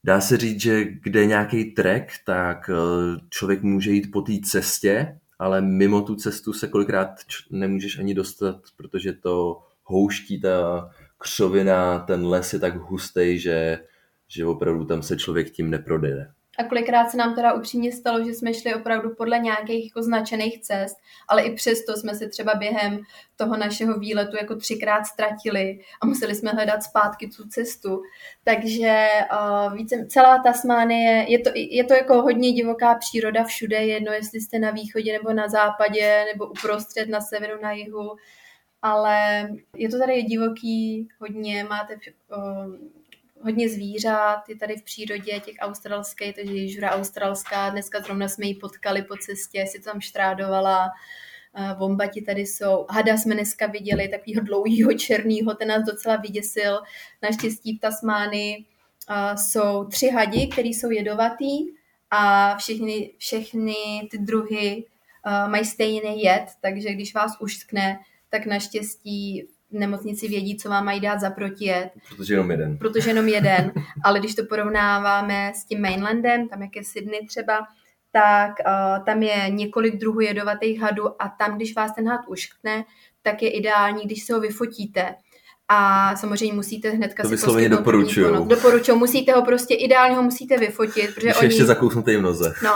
dá 0.04 0.20
se 0.20 0.36
říct, 0.36 0.60
že 0.60 0.84
kde 0.84 1.20
je 1.20 1.26
nějaký 1.26 1.64
trek, 1.64 2.12
tak 2.26 2.70
eh, 2.70 3.20
člověk 3.30 3.62
může 3.62 3.90
jít 3.90 4.10
po 4.12 4.22
té 4.22 4.32
cestě, 4.44 5.18
ale 5.40 5.60
mimo 5.60 6.02
tu 6.02 6.14
cestu 6.14 6.52
se 6.52 6.68
kolikrát 6.68 7.10
nemůžeš 7.50 7.98
ani 7.98 8.14
dostat, 8.14 8.56
protože 8.76 9.12
to 9.12 9.62
houští 9.84 10.40
ta 10.40 10.90
křovina, 11.18 11.98
ten 11.98 12.26
les 12.26 12.52
je 12.52 12.58
tak 12.58 12.76
hustý, 12.76 13.38
že 13.38 13.78
že 14.32 14.46
opravdu 14.46 14.84
tam 14.84 15.02
se 15.02 15.16
člověk 15.16 15.50
tím 15.50 15.70
neprodejde. 15.70 16.32
A 16.60 16.64
kolikrát 16.64 17.10
se 17.10 17.16
nám 17.16 17.34
teda 17.34 17.52
upřímně 17.52 17.92
stalo, 17.92 18.24
že 18.24 18.34
jsme 18.34 18.54
šli 18.54 18.74
opravdu 18.74 19.14
podle 19.14 19.38
nějakých 19.38 19.84
jako 19.84 20.02
značených 20.02 20.60
cest, 20.60 20.96
ale 21.28 21.42
i 21.42 21.54
přesto 21.54 21.96
jsme 21.96 22.14
se 22.14 22.28
třeba 22.28 22.54
během 22.54 23.00
toho 23.36 23.56
našeho 23.56 23.98
výletu 23.98 24.36
jako 24.36 24.56
třikrát 24.56 25.04
ztratili 25.04 25.80
a 26.02 26.06
museli 26.06 26.34
jsme 26.34 26.50
hledat 26.50 26.82
zpátky 26.82 27.28
tu 27.28 27.48
cestu. 27.48 28.02
Takže 28.44 29.08
uh, 29.32 29.74
více, 29.74 30.06
celá 30.06 30.38
Tasmánie, 30.38 31.24
je 31.28 31.38
to, 31.38 31.50
je 31.54 31.84
to 31.84 31.94
jako 31.94 32.22
hodně 32.22 32.52
divoká 32.52 32.94
příroda 32.94 33.44
všude, 33.44 33.76
jedno 33.76 34.12
jestli 34.12 34.40
jste 34.40 34.58
na 34.58 34.70
východě 34.70 35.12
nebo 35.12 35.32
na 35.32 35.48
západě, 35.48 36.24
nebo 36.32 36.46
uprostřed 36.46 37.08
na 37.08 37.20
severu, 37.20 37.62
na 37.62 37.72
jihu, 37.72 38.16
ale 38.82 39.48
je 39.76 39.88
to 39.88 39.98
tady 39.98 40.22
divoký 40.22 41.08
hodně, 41.20 41.64
máte 41.64 41.94
uh, 42.36 42.99
hodně 43.42 43.68
zvířat, 43.68 44.48
je 44.48 44.56
tady 44.56 44.76
v 44.76 44.82
přírodě 44.82 45.40
těch 45.40 45.54
australských, 45.60 46.34
takže 46.34 46.68
žura 46.68 46.90
australská, 46.90 47.70
dneska 47.70 48.00
zrovna 48.00 48.28
jsme 48.28 48.46
ji 48.46 48.54
potkali 48.54 49.02
po 49.02 49.16
cestě, 49.16 49.66
si 49.66 49.80
tam 49.80 50.00
štrádovala, 50.00 50.88
vombati 51.78 52.22
tady 52.22 52.40
jsou, 52.40 52.86
hada 52.90 53.16
jsme 53.16 53.34
dneska 53.34 53.66
viděli, 53.66 54.08
takovýho 54.08 54.42
dlouhýho 54.42 54.92
černýho, 54.92 55.54
ten 55.54 55.68
nás 55.68 55.82
docela 55.84 56.16
vyděsil, 56.16 56.80
naštěstí 57.22 57.76
v 57.76 57.80
Tasmánii 57.80 58.64
jsou 59.36 59.84
tři 59.84 60.10
hadi, 60.10 60.46
které 60.46 60.68
jsou 60.68 60.90
jedovatý 60.90 61.58
a 62.10 62.56
všechny, 62.56 63.10
všechny 63.18 63.74
ty 64.10 64.18
druhy 64.18 64.84
uh, 65.26 65.50
mají 65.50 65.64
stejný 65.64 66.22
jed, 66.22 66.44
takže 66.60 66.94
když 66.94 67.14
vás 67.14 67.32
uštkne, 67.40 67.98
tak 68.28 68.46
naštěstí 68.46 69.48
nemocnici 69.72 70.28
vědí, 70.28 70.56
co 70.56 70.68
vám 70.68 70.84
mají 70.84 71.00
dát 71.00 71.20
za 71.20 71.30
protijed. 71.30 71.90
Protože 72.08 72.34
jenom 72.34 72.50
jeden. 72.50 72.78
Protože 72.78 73.10
jenom 73.10 73.28
jeden. 73.28 73.72
Ale 74.04 74.18
když 74.18 74.34
to 74.34 74.44
porovnáváme 74.44 75.52
s 75.54 75.64
tím 75.64 75.80
mainlandem, 75.80 76.48
tam 76.48 76.62
jak 76.62 76.76
je 76.76 76.84
Sydney 76.84 77.26
třeba, 77.26 77.66
tak 78.12 78.50
uh, 78.50 79.04
tam 79.04 79.22
je 79.22 79.50
několik 79.50 79.96
druhů 79.96 80.20
jedovatých 80.20 80.80
hadů 80.80 81.22
a 81.22 81.28
tam, 81.38 81.56
když 81.56 81.74
vás 81.74 81.94
ten 81.94 82.08
had 82.08 82.20
uškne, 82.28 82.84
tak 83.22 83.42
je 83.42 83.50
ideální, 83.50 84.02
když 84.04 84.22
se 84.24 84.34
ho 84.34 84.40
vyfotíte. 84.40 85.14
A 85.68 86.16
samozřejmě 86.16 86.54
musíte 86.54 86.90
hnedka 86.90 87.22
to 87.22 87.28
si 87.28 87.34
vysloveně 87.34 87.68
doporučuju. 87.68 88.44
Doporučuju, 88.44 88.98
musíte 88.98 89.32
ho 89.32 89.42
prostě 89.44 89.74
ideálně 89.74 90.16
ho 90.16 90.22
musíte 90.22 90.58
vyfotit, 90.58 91.14
protože 91.14 91.26
Když 91.26 91.38
oni... 91.38 91.46
ještě 91.46 91.64
zakousnutý 91.64 92.16
v 92.16 92.22
noze. 92.22 92.54
No, 92.64 92.74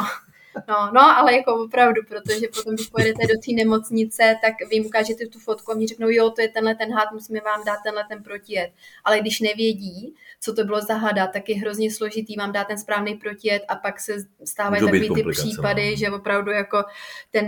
No, 0.69 0.91
no, 0.95 1.01
ale 1.01 1.35
jako 1.35 1.65
opravdu, 1.65 2.01
protože 2.09 2.47
potom, 2.55 2.75
když 2.75 2.87
pojedete 2.89 3.27
do 3.27 3.35
té 3.35 3.53
nemocnice, 3.53 4.37
tak 4.43 4.69
vy 4.71 4.77
jim 4.77 4.87
ukážete 4.87 5.27
tu 5.27 5.39
fotku 5.39 5.71
a 5.71 5.75
oni 5.75 5.87
řeknou, 5.87 6.09
jo, 6.09 6.31
to 6.31 6.41
je 6.41 6.49
tenhle 6.49 6.75
ten 6.75 6.93
had, 6.93 7.13
musíme 7.13 7.41
vám 7.41 7.65
dát 7.65 7.79
tenhle 7.85 8.05
ten 8.09 8.23
protijet. 8.23 8.71
Ale 9.05 9.21
když 9.21 9.41
nevědí, 9.41 10.15
co 10.41 10.55
to 10.55 10.65
bylo 10.65 10.81
za 10.81 10.95
hada, 10.95 11.27
tak 11.27 11.49
je 11.49 11.57
hrozně 11.57 11.91
složitý 11.91 12.37
vám 12.37 12.53
dát 12.53 12.67
ten 12.67 12.79
správný 12.79 13.15
protijet 13.15 13.63
a 13.69 13.77
pak 13.77 14.01
se 14.01 14.13
stávají 14.45 14.83
takový 14.83 15.15
ty 15.15 15.31
případy, 15.31 15.91
no. 15.91 15.97
že 15.97 16.11
opravdu 16.11 16.51
jako 16.51 16.85
ten, 17.31 17.47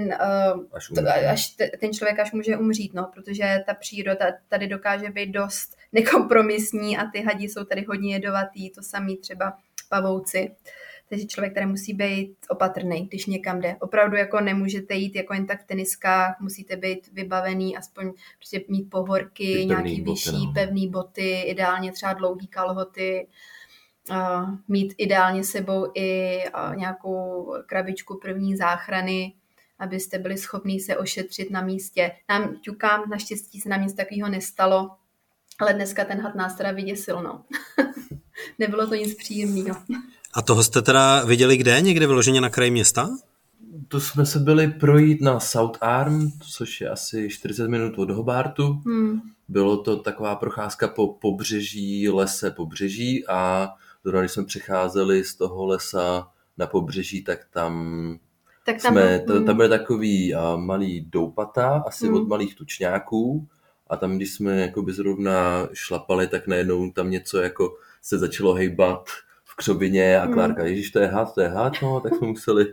uh, 0.55 0.63
až, 0.73 0.89
to, 0.89 1.03
až 1.31 1.47
te, 1.47 1.71
ten 1.81 1.93
člověk 1.93 2.19
až 2.19 2.33
může 2.33 2.57
umřít, 2.57 2.95
no, 2.95 3.11
protože 3.15 3.59
ta 3.67 3.75
příroda 3.75 4.27
tady 4.49 4.67
dokáže 4.67 5.11
být 5.11 5.31
dost 5.31 5.77
nekompromisní 5.93 6.99
a 6.99 7.05
ty 7.13 7.23
hadí 7.23 7.49
jsou 7.49 7.65
tady 7.65 7.85
hodně 7.89 8.15
jedovatý, 8.15 8.71
to 8.71 8.83
samý 8.83 9.17
třeba 9.17 9.53
pavouci. 9.89 10.51
Takže 11.09 11.27
člověk 11.27 11.55
tady 11.55 11.67
musí 11.67 11.95
být 11.95 12.37
opatrný, 12.49 13.07
když 13.07 13.27
někam 13.27 13.61
jde. 13.61 13.77
Opravdu 13.81 14.17
jako 14.17 14.41
nemůžete 14.41 14.95
jít 14.95 15.17
jako 15.17 15.35
jen 15.35 15.47
tak 15.47 15.63
v 15.63 15.67
teniskách, 15.67 16.41
musíte 16.41 16.77
být 16.77 17.09
vybavený, 17.13 17.77
aspoň 17.77 18.13
prostě 18.39 18.65
mít 18.69 18.91
pohorky, 18.91 19.67
nějaký 19.67 20.01
boty, 20.01 20.11
vyšší, 20.11 20.47
no. 20.47 20.53
pevný 20.53 20.91
boty, 20.91 21.41
ideálně 21.41 21.93
třeba 21.93 22.13
dlouhý 22.13 22.47
kalhoty, 22.47 23.27
uh, 24.11 24.51
mít 24.69 24.95
ideálně 24.99 25.45
sebou 25.45 25.91
i 25.95 26.39
uh, 26.39 26.77
nějakou 26.77 27.53
krabičku 27.67 28.19
první 28.23 28.57
záchrany, 28.57 29.35
abyste 29.79 30.19
byli 30.19 30.39
schopní 30.39 30.81
se 30.81 30.97
ošetřit 30.97 31.51
na 31.51 31.61
místě. 31.61 32.13
Nám 32.29 32.57
ťukám, 32.61 33.11
naštěstí 33.11 33.61
se 33.61 33.69
nám 33.69 33.83
nic 33.83 33.95
takového 33.95 34.29
nestalo, 34.29 34.91
ale 35.59 35.75
dneska 35.75 36.05
ten 36.05 36.21
had 36.21 36.35
nás 36.35 36.57
teda 36.57 36.73
vyděsil, 36.73 37.23
no. 37.23 37.45
Nebylo 38.59 38.87
to 38.87 38.95
nic 38.95 39.15
příjemného. 39.15 39.77
A 40.37 40.43
toho 40.43 40.65
jste 40.65 40.83
teda 40.83 41.25
viděli 41.25 41.57
kde? 41.57 41.81
Někde 41.81 42.07
vyloženě 42.07 42.41
na 42.41 42.51
kraji 42.51 42.71
města? 42.71 43.11
To 43.89 44.01
jsme 44.01 44.27
se 44.27 44.39
byli 44.39 44.69
projít 44.69 45.21
na 45.21 45.41
South 45.41 45.79
Arm, 45.81 46.31
což 46.53 46.81
je 46.81 46.89
asi 46.89 47.29
40 47.31 47.69
minut 47.69 47.99
od 47.99 48.11
Hobartu. 48.11 48.83
Hmm. 48.87 49.21
Bylo 49.49 49.77
to 49.77 49.97
taková 49.97 50.37
procházka 50.37 50.89
po 50.89 51.09
pobřeží, 51.09 52.09
lese 52.09 52.51
pobřeží 52.51 53.27
a 53.29 53.69
zrovna 54.05 54.21
když 54.21 54.33
jsme 54.33 54.45
přecházeli 54.45 55.25
z 55.25 55.35
toho 55.35 55.67
lesa 55.67 56.29
na 56.59 56.67
pobřeží, 56.67 57.25
tak 57.25 57.39
tam 57.51 58.19
tak 58.67 58.83
tam, 58.83 58.93
jsme, 58.93 59.23
byl, 59.27 59.45
tam 59.45 59.57
byly 59.57 59.69
takový 59.69 60.35
a, 60.35 60.57
malý 60.57 61.01
doupata, 61.01 61.83
asi 61.87 62.07
hmm. 62.07 62.15
od 62.17 62.29
malých 62.29 62.55
tučňáků 62.55 63.49
a 63.87 63.97
tam, 63.97 64.17
když 64.17 64.35
jsme 64.35 64.61
jakoby 64.61 64.93
zrovna 64.93 65.69
šlapali, 65.73 66.27
tak 66.27 66.47
najednou 66.47 66.91
tam 66.91 67.11
něco 67.11 67.39
jako 67.39 67.77
se 68.03 68.19
začalo 68.19 68.55
hejbat 68.55 69.09
křobině 69.57 70.21
a 70.21 70.25
hmm. 70.25 70.35
Klárka, 70.35 70.63
mm. 70.63 70.69
ježíš, 70.69 70.91
to 70.91 70.99
je 70.99 71.07
had, 71.07 71.35
to 71.35 71.41
je 71.41 71.49
had, 71.49 71.73
no, 71.83 72.01
tak 72.01 72.15
jsme 72.15 72.27
museli 72.27 72.67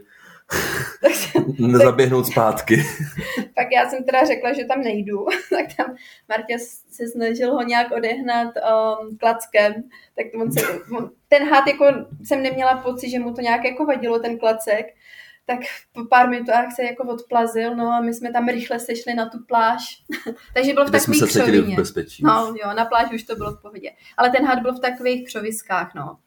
zaběhnout 1.83 2.27
zpátky. 2.27 2.77
tak 3.55 3.67
já 3.75 3.89
jsem 3.89 4.03
teda 4.03 4.25
řekla, 4.25 4.53
že 4.53 4.65
tam 4.65 4.81
nejdu, 4.81 5.25
tak 5.49 5.65
tam 5.77 5.95
Martě 6.29 6.59
se 6.91 7.07
snažil 7.07 7.53
ho 7.53 7.63
nějak 7.63 7.91
odehnat 7.91 8.47
um, 8.55 9.17
klackem, 9.17 9.73
tak 10.15 10.41
on 10.41 10.51
se, 10.51 10.61
on, 10.97 11.11
ten 11.27 11.49
had 11.49 11.67
jako 11.67 11.85
jsem 12.23 12.43
neměla 12.43 12.77
pocit, 12.77 13.09
že 13.09 13.19
mu 13.19 13.33
to 13.33 13.41
nějak 13.41 13.63
jako 13.63 13.85
vadilo, 13.85 14.19
ten 14.19 14.37
klacek, 14.37 14.85
tak 15.45 15.59
po 15.93 16.05
pár 16.05 16.29
minutách 16.29 16.75
se 16.75 16.83
jako 16.83 17.03
odplazil, 17.03 17.75
no 17.75 17.91
a 17.91 18.01
my 18.01 18.13
jsme 18.13 18.31
tam 18.31 18.47
rychle 18.47 18.79
sešli 18.79 19.13
na 19.13 19.29
tu 19.29 19.37
pláž. 19.47 19.83
Takže 20.53 20.73
bylo 20.73 20.85
v 20.85 20.91
takových 20.91 21.19
jsme 21.19 21.27
se 21.27 21.39
křovině. 21.39 21.75
v 21.75 21.77
bezpečí. 21.77 22.23
No 22.23 22.53
jo, 22.63 22.73
na 22.75 22.85
pláži 22.85 23.15
už 23.15 23.23
to 23.23 23.35
bylo 23.35 23.51
v 23.51 23.61
pohodě. 23.61 23.89
Ale 24.17 24.29
ten 24.29 24.45
had 24.45 24.59
byl 24.59 24.73
v 24.73 24.79
takových 24.79 25.25
křoviskách, 25.25 25.95
no 25.95 26.17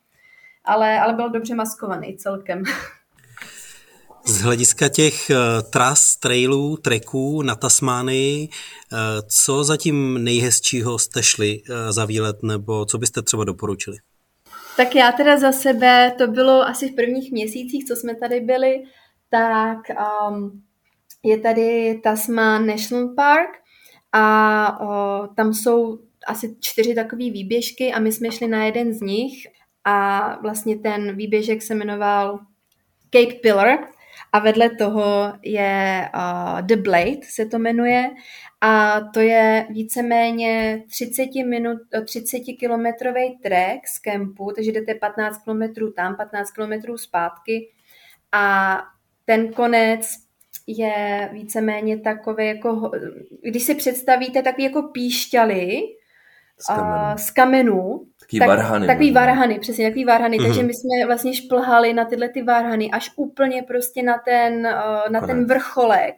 ale, 0.66 1.00
ale 1.00 1.12
byl 1.12 1.30
dobře 1.30 1.54
maskovaný 1.54 2.16
celkem. 2.16 2.62
Z 4.24 4.40
hlediska 4.40 4.88
těch 4.88 5.30
uh, 5.30 5.36
tras, 5.70 6.16
trailů, 6.16 6.76
treků 6.76 7.42
na 7.42 7.54
Tasmánii, 7.54 8.48
uh, 8.48 8.98
co 9.28 9.64
zatím 9.64 10.24
nejhezčího 10.24 10.98
jste 10.98 11.22
šli 11.22 11.60
uh, 11.60 11.76
za 11.90 12.04
výlet, 12.04 12.42
nebo 12.42 12.84
co 12.84 12.98
byste 12.98 13.22
třeba 13.22 13.44
doporučili? 13.44 13.96
Tak 14.76 14.94
já 14.94 15.12
teda 15.12 15.38
za 15.38 15.52
sebe, 15.52 16.14
to 16.18 16.26
bylo 16.26 16.62
asi 16.62 16.88
v 16.88 16.94
prvních 16.94 17.32
měsících, 17.32 17.84
co 17.84 17.96
jsme 17.96 18.14
tady 18.14 18.40
byli, 18.40 18.84
tak 19.30 19.78
um, 20.28 20.62
je 21.22 21.38
tady 21.38 22.00
Tasman 22.02 22.66
National 22.66 23.08
Park 23.08 23.50
a 24.12 24.80
uh, 24.80 25.34
tam 25.34 25.54
jsou 25.54 25.98
asi 26.26 26.56
čtyři 26.60 26.94
takové 26.94 27.30
výběžky 27.30 27.92
a 27.92 28.00
my 28.00 28.12
jsme 28.12 28.32
šli 28.32 28.48
na 28.48 28.64
jeden 28.64 28.94
z 28.94 29.00
nich 29.00 29.46
a 29.88 30.38
vlastně 30.42 30.78
ten 30.78 31.16
výběžek 31.16 31.62
se 31.62 31.74
jmenoval 31.74 32.38
Cape 33.10 33.34
Pillar 33.42 33.78
a 34.32 34.38
vedle 34.38 34.70
toho 34.70 35.32
je 35.42 36.08
uh, 36.14 36.60
The 36.60 36.76
Blade, 36.76 37.20
se 37.22 37.46
to 37.46 37.58
jmenuje. 37.58 38.10
A 38.60 39.00
to 39.00 39.20
je 39.20 39.66
víceméně 39.70 40.82
30 40.88 41.22
minut, 41.48 41.78
30 42.04 42.38
kilometrový 42.58 43.38
trek 43.42 43.88
z 43.88 43.98
kempu, 43.98 44.52
takže 44.56 44.72
jdete 44.72 44.94
15 44.94 45.44
kilometrů 45.44 45.92
tam, 45.92 46.16
15 46.16 46.50
kilometrů 46.50 46.98
zpátky. 46.98 47.68
A 48.32 48.78
ten 49.24 49.52
konec 49.52 50.06
je 50.66 51.30
víceméně 51.32 51.98
takový 52.00 52.46
jako, 52.46 52.90
když 53.42 53.62
si 53.62 53.74
představíte 53.74 54.42
takový 54.42 54.64
jako 54.64 54.82
píšťaly 54.82 55.82
z 56.58 56.66
kamenů, 56.66 57.18
z 57.18 57.30
kamenů 57.30 58.06
Takový 58.26 58.38
tak, 58.38 58.48
varhany. 58.48 58.86
Takový 58.86 59.12
varhany, 59.12 59.58
přesně, 59.58 59.88
takový 59.88 60.04
varhany. 60.04 60.38
Mm-hmm. 60.38 60.46
Takže 60.46 60.62
my 60.62 60.74
jsme 60.74 61.06
vlastně 61.06 61.34
šplhali 61.34 61.92
na 61.92 62.04
tyhle 62.04 62.28
ty 62.28 62.42
varhany 62.42 62.90
až 62.90 63.10
úplně 63.16 63.62
prostě 63.62 64.02
na 64.02 64.18
ten, 64.18 64.66
uh, 64.66 65.12
na 65.12 65.20
ten 65.20 65.44
vrcholek, 65.44 66.14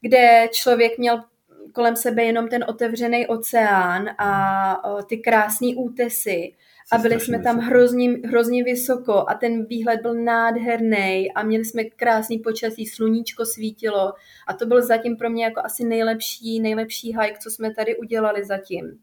kde 0.00 0.48
člověk 0.52 0.98
měl 0.98 1.24
kolem 1.72 1.96
sebe 1.96 2.24
jenom 2.24 2.48
ten 2.48 2.64
otevřený 2.68 3.26
oceán 3.26 4.08
a 4.18 4.92
uh, 4.92 5.02
ty 5.02 5.16
krásné 5.16 5.68
útesy. 5.76 6.52
A 6.92 6.98
byli 6.98 7.20
jsme 7.20 7.42
tam 7.42 7.58
hrozně, 7.58 8.10
hrozně 8.24 8.64
vysoko 8.64 9.24
a 9.28 9.34
ten 9.34 9.64
výhled 9.64 10.00
byl 10.00 10.14
nádherný 10.14 11.32
a 11.34 11.42
měli 11.42 11.64
jsme 11.64 11.84
krásný 11.84 12.38
počasí, 12.38 12.86
sluníčko 12.86 13.44
svítilo 13.46 14.12
a 14.46 14.52
to 14.52 14.66
byl 14.66 14.82
zatím 14.82 15.16
pro 15.16 15.30
mě 15.30 15.44
jako 15.44 15.60
asi 15.64 15.84
nejlepší, 15.84 16.60
nejlepší 16.60 17.16
hike, 17.20 17.38
co 17.38 17.50
jsme 17.50 17.74
tady 17.74 17.96
udělali 17.96 18.44
zatím. 18.44 18.98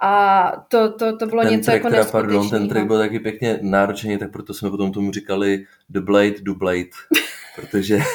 A 0.00 0.52
to, 0.68 0.92
to, 0.92 1.16
to 1.16 1.26
bylo 1.26 1.42
ten 1.42 1.52
něco 1.52 1.64
track, 1.64 1.84
jako 1.84 1.90
teda, 1.90 2.04
pardon, 2.04 2.50
ten 2.50 2.68
track 2.68 2.86
byl 2.86 2.98
taky 2.98 3.20
pěkně 3.20 3.58
náročný, 3.62 4.18
tak 4.18 4.32
proto 4.32 4.54
jsme 4.54 4.70
potom 4.70 4.92
tomu 4.92 5.12
říkali 5.12 5.66
The 5.88 6.00
Blade, 6.00 6.34
The 6.42 6.52
Blade, 6.52 6.90
protože 7.56 7.98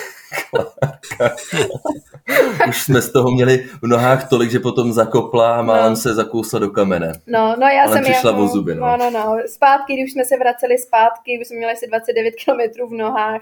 už 2.70 2.82
jsme 2.82 3.02
z 3.02 3.12
toho 3.12 3.32
měli 3.32 3.66
v 3.82 3.88
nohách 3.88 4.30
tolik, 4.30 4.52
že 4.52 4.60
potom 4.60 4.94
zakopla 4.94 5.60
a 5.60 5.62
málem 5.62 5.90
no. 5.90 5.96
se 5.96 6.14
zakousla 6.14 6.60
do 6.60 6.70
kamene. 6.70 7.12
No, 7.28 7.56
no 7.60 7.68
já 7.68 7.84
Ale 7.84 7.94
jsem 7.94 8.04
přišla 8.04 8.32
jako, 8.32 8.44
o 8.44 8.48
zuby, 8.48 8.76
no. 8.76 8.88
no. 8.88 8.98
no, 8.98 9.10
no. 9.10 9.38
Zpátky, 9.46 9.94
když 9.94 10.14
jsme 10.14 10.26
se 10.26 10.38
vraceli 10.38 10.78
zpátky, 10.78 11.40
už 11.42 11.48
jsme 11.48 11.58
měli 11.58 11.74
asi 11.74 11.88
29 11.88 12.34
km 12.46 12.88
v 12.88 12.98
nohách, 12.98 13.42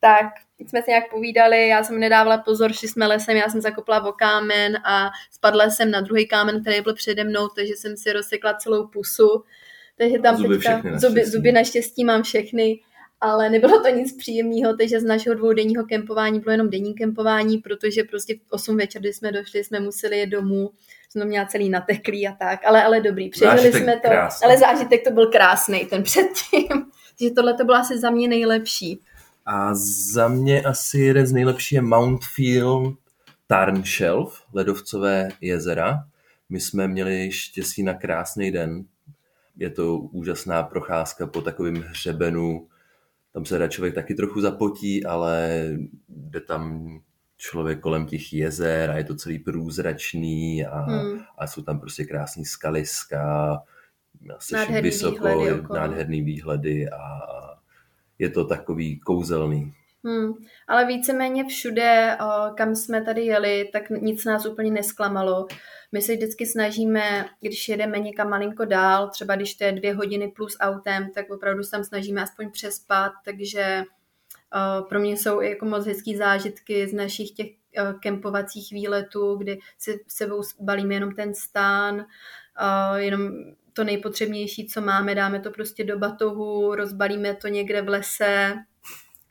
tak 0.00 0.26
jsme 0.58 0.82
si 0.82 0.90
nějak 0.90 1.10
povídali, 1.10 1.68
já 1.68 1.84
jsem 1.84 2.00
nedávala 2.00 2.38
pozor, 2.38 2.72
šli 2.72 2.88
jsme 2.88 3.06
lesem, 3.06 3.36
já 3.36 3.48
jsem 3.48 3.60
zakopla 3.60 4.04
o 4.04 4.12
kámen 4.12 4.76
a 4.84 5.10
spadla 5.30 5.70
jsem 5.70 5.90
na 5.90 6.00
druhý 6.00 6.28
kámen, 6.28 6.60
který 6.60 6.80
byl 6.80 6.94
přede 6.94 7.24
mnou, 7.24 7.48
takže 7.48 7.72
jsem 7.76 7.96
si 7.96 8.12
rozsekla 8.12 8.54
celou 8.54 8.86
pusu. 8.86 9.44
Takže 9.98 10.18
tam 10.18 10.36
zuby 10.36 10.56
teďka, 10.56 10.78
všechny 10.78 10.98
zuby, 10.98 11.24
zuby 11.24 11.52
naštěstí 11.52 12.04
mám 12.04 12.22
všechny, 12.22 12.80
ale 13.20 13.50
nebylo 13.50 13.82
to 13.82 13.88
nic 13.88 14.16
příjemného, 14.16 14.76
takže 14.76 15.00
z 15.00 15.04
našeho 15.04 15.36
dvoudenního 15.36 15.84
kempování 15.84 16.40
bylo 16.40 16.52
jenom 16.52 16.70
denní 16.70 16.94
kempování, 16.94 17.58
protože 17.58 18.04
prostě 18.04 18.34
v 18.34 18.38
8 18.50 18.76
večer, 18.76 19.00
kdy 19.02 19.12
jsme 19.12 19.32
došli, 19.32 19.64
jsme 19.64 19.80
museli 19.80 20.18
jet 20.18 20.26
domů, 20.26 20.70
jsem 21.10 21.22
to 21.22 21.28
měla 21.28 21.46
celý 21.46 21.70
nateklý 21.70 22.28
a 22.28 22.32
tak, 22.32 22.60
ale, 22.64 22.84
ale 22.84 23.00
dobrý, 23.00 23.30
přežili 23.30 23.56
zážitek 23.56 23.82
jsme 23.82 23.92
to, 23.92 24.08
krásný. 24.08 24.44
ale 24.44 24.58
zážitek 24.58 25.04
to 25.04 25.10
byl 25.10 25.26
krásný, 25.26 25.86
ten 25.86 26.02
předtím, 26.02 26.68
takže 27.18 27.34
tohle 27.34 27.54
to 27.54 27.64
bylo 27.64 27.76
asi 27.76 27.98
za 27.98 28.10
mě 28.10 28.28
nejlepší. 28.28 29.00
A 29.46 29.74
za 29.74 30.28
mě 30.28 30.62
asi 30.62 30.98
jeden 30.98 31.26
z 31.26 31.32
nejlepších 31.32 31.76
je 31.76 31.82
Mountfield 31.82 32.98
Tarn 33.46 33.82
Shelf, 33.82 34.42
ledovcové 34.52 35.28
jezera. 35.40 36.04
My 36.48 36.60
jsme 36.60 36.88
měli 36.88 37.32
štěstí 37.32 37.82
na 37.82 37.94
krásný 37.94 38.50
den. 38.50 38.84
Je 39.56 39.70
to 39.70 39.98
úžasná 39.98 40.62
procházka 40.62 41.26
po 41.26 41.40
takovém 41.40 41.74
hřebenu. 41.76 42.68
tam 43.32 43.44
se 43.44 43.68
člověk 43.68 43.94
taky 43.94 44.14
trochu 44.14 44.40
zapotí, 44.40 45.04
ale 45.04 45.68
jde 46.08 46.40
tam 46.40 46.88
člověk 47.36 47.80
kolem 47.80 48.06
těch 48.06 48.32
jezer 48.32 48.90
a 48.90 48.96
je 48.96 49.04
to 49.04 49.14
celý 49.14 49.38
průzračný 49.38 50.66
a, 50.66 50.80
hmm. 50.80 51.20
a 51.38 51.46
jsou 51.46 51.62
tam 51.62 51.80
prostě 51.80 52.04
krásný 52.04 52.44
skaliska, 52.44 53.58
nádherný 54.52 54.80
vysoko, 54.82 55.28
výhledy 55.28 55.62
nádherný 55.74 56.22
výhledy 56.22 56.90
a 56.90 56.98
je 58.18 58.30
to 58.30 58.44
takový 58.44 59.00
kouzelný. 59.00 59.72
Hmm, 60.06 60.32
ale 60.68 60.84
víceméně 60.86 61.44
všude, 61.44 62.16
kam 62.56 62.76
jsme 62.76 63.04
tady 63.04 63.24
jeli, 63.24 63.70
tak 63.72 63.90
nic 63.90 64.24
nás 64.24 64.46
úplně 64.46 64.70
nesklamalo. 64.70 65.46
My 65.92 66.02
se 66.02 66.16
vždycky 66.16 66.46
snažíme, 66.46 67.28
když 67.40 67.68
jedeme 67.68 67.98
někam 67.98 68.30
malinko 68.30 68.64
dál, 68.64 69.10
třeba 69.10 69.36
když 69.36 69.54
to 69.54 69.64
je 69.64 69.72
dvě 69.72 69.94
hodiny 69.94 70.28
plus 70.28 70.56
autem, 70.60 71.10
tak 71.14 71.30
opravdu 71.30 71.62
se 71.62 71.70
tam 71.70 71.84
snažíme 71.84 72.22
aspoň 72.22 72.50
přespat, 72.50 73.12
takže 73.24 73.82
pro 74.88 75.00
mě 75.00 75.12
jsou 75.12 75.40
i 75.40 75.50
jako 75.50 75.66
moc 75.66 75.86
hezký 75.86 76.16
zážitky 76.16 76.88
z 76.88 76.92
našich 76.92 77.30
těch 77.30 77.46
kempovacích 78.00 78.72
výletů, 78.72 79.36
kdy 79.36 79.58
si 79.78 80.04
sebou 80.08 80.42
balíme 80.60 80.94
jenom 80.94 81.14
ten 81.14 81.34
stán, 81.34 82.06
jenom 82.96 83.30
to 83.74 83.84
nejpotřebnější, 83.84 84.66
co 84.66 84.80
máme, 84.80 85.14
dáme 85.14 85.40
to 85.40 85.50
prostě 85.50 85.84
do 85.84 85.98
batohu, 85.98 86.74
rozbalíme 86.74 87.34
to 87.34 87.48
někde 87.48 87.82
v 87.82 87.88
lese, 87.88 88.54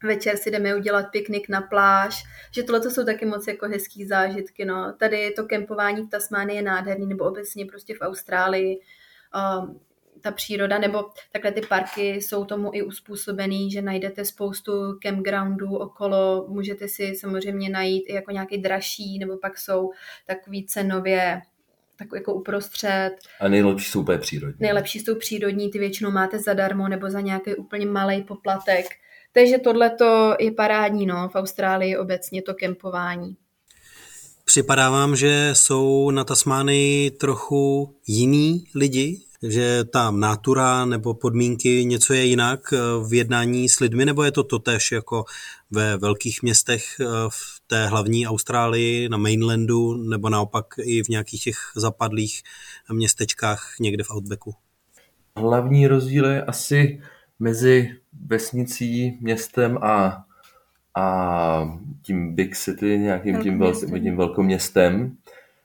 večer 0.04 0.38
si 0.38 0.52
jdeme 0.52 0.76
udělat 0.76 1.06
piknik 1.12 1.50
na 1.50 1.62
pláž, 1.62 2.24
že 2.52 2.64
tohle 2.64 2.82
to 2.82 2.90
jsou 2.92 3.06
taky 3.06 3.26
moc 3.26 3.48
jako 3.48 3.68
hezký 3.68 4.06
zážitky, 4.06 4.66
no. 4.66 4.94
Tady 5.00 5.32
to 5.32 5.46
kempování 5.46 6.02
v 6.02 6.10
Tasmánii 6.10 6.58
je 6.58 6.62
nádherný, 6.62 7.06
nebo 7.06 7.26
obecně 7.26 7.66
prostě 7.66 7.96
v 7.96 8.02
Austrálii, 8.02 8.80
um, 9.60 9.80
ta 10.22 10.32
příroda, 10.32 10.80
nebo 10.80 11.04
takhle 11.32 11.52
ty 11.52 11.62
parky 11.62 12.16
jsou 12.16 12.46
tomu 12.46 12.72
i 12.74 12.84
uspůsobený, 12.84 13.72
že 13.72 13.82
najdete 13.82 14.26
spoustu 14.26 14.72
campgroundů 15.04 15.76
okolo, 15.76 16.46
můžete 16.50 16.88
si 16.88 17.16
samozřejmě 17.16 17.70
najít 17.70 18.04
i 18.08 18.14
jako 18.14 18.32
nějaký 18.32 18.58
dražší, 18.58 19.20
nebo 19.20 19.38
pak 19.38 19.58
jsou 19.58 19.92
takový 20.26 20.66
cenově 20.66 21.42
tak 22.04 22.20
jako 22.20 22.34
uprostřed. 22.34 23.12
A 23.39 23.48
nejlepší 23.48 23.92
jsou 23.92 24.02
úplně 24.02 24.18
přírodní. 24.18 24.58
Nejlepší 24.60 25.00
jsou 25.00 25.16
přírodní, 25.16 25.72
ty 25.72 25.80
většinou 25.80 26.12
máte 26.12 26.39
zadarmo 26.39 26.88
nebo 26.88 27.10
za 27.10 27.22
nějaký 27.22 27.56
úplně 27.56 27.86
malý 27.86 28.24
poplatek. 28.24 28.86
Takže 29.32 29.58
tohle 29.58 29.92
je 30.39 30.52
parádní 30.52 31.06
no, 31.06 31.30
v 31.30 31.36
Austrálii 31.36 31.98
obecně 31.98 32.42
to 32.42 32.54
kempování. 32.54 33.36
Připadá 34.46 34.89
vám, 34.89 35.16
že 35.16 35.50
jsou 35.54 36.12
na 36.12 36.24
Tasmánii 36.24 37.12
trochu 37.12 37.96
jiní 38.08 38.63
lidi, 38.76 39.22
že 39.44 39.84
ta 39.84 40.12
natura 40.12 40.86
nebo 40.86 41.13
podmínky 41.13 41.86
něco 41.86 42.13
je 42.13 42.26
jinak 42.26 42.74
eh, 42.74 42.78
v 43.08 43.13
jednání 43.13 43.70
s 43.70 43.80
lidmi, 43.80 44.06
nebo 44.06 44.24
je 44.24 44.32
to 44.32 44.44
totéž 44.44 44.92
jako 44.92 45.26
ve 45.72 45.98
velkých 45.98 46.44
městech 46.44 46.84
eh, 47.00 47.06
v 47.30 47.53
té 47.67 47.88
hlavní 47.88 48.28
Austrálii, 48.28 49.10
na 49.10 49.17
mainlandu, 49.17 49.93
nebo 49.93 50.30
naopak 50.30 50.65
i 50.84 51.04
v 51.04 51.10
nějakých 51.10 51.43
těch 51.43 51.58
zapadlých 51.76 52.43
městečkách 52.91 53.76
někde 53.80 54.04
v 54.04 54.12
Outbacku? 54.12 54.56
Hlavní 55.36 55.88
rozdíl 55.88 56.26
je 56.26 56.43
asi 56.43 57.02
mezi 57.39 57.95
vesnicí, 58.26 59.17
městem 59.21 59.78
a, 59.82 60.26
a 60.95 61.80
tím 62.02 62.36
big 62.36 62.56
city, 62.58 62.97
nějakým 62.97 63.41
tím, 63.41 63.60
velkým, 63.60 64.02
tím 64.04 64.17
velkoměstem, 64.17 65.17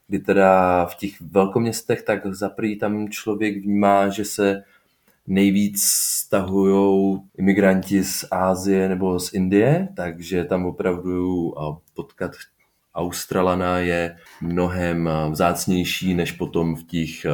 kdy 0.08 0.18
teda 0.18 0.84
v 0.86 0.94
těch 0.94 1.20
velkoměstech 1.20 2.02
tak 2.02 2.26
zaprý 2.26 2.78
tam 2.78 3.08
člověk 3.08 3.64
vnímá, 3.64 4.08
že 4.08 4.24
se 4.24 4.62
nejvíc 5.28 5.82
stahují 5.84 7.20
imigranti 7.38 8.04
z 8.04 8.24
Ázie 8.30 8.88
nebo 8.88 9.20
z 9.20 9.32
Indie, 9.32 9.88
takže 9.96 10.44
tam 10.44 10.66
opravdu 10.66 11.52
potkat 11.94 12.32
Australana 12.94 13.78
je 13.78 14.16
mnohem 14.40 15.10
vzácnější 15.30 16.14
než 16.14 16.32
potom 16.32 16.76
v 16.76 16.84
těch 16.84 17.26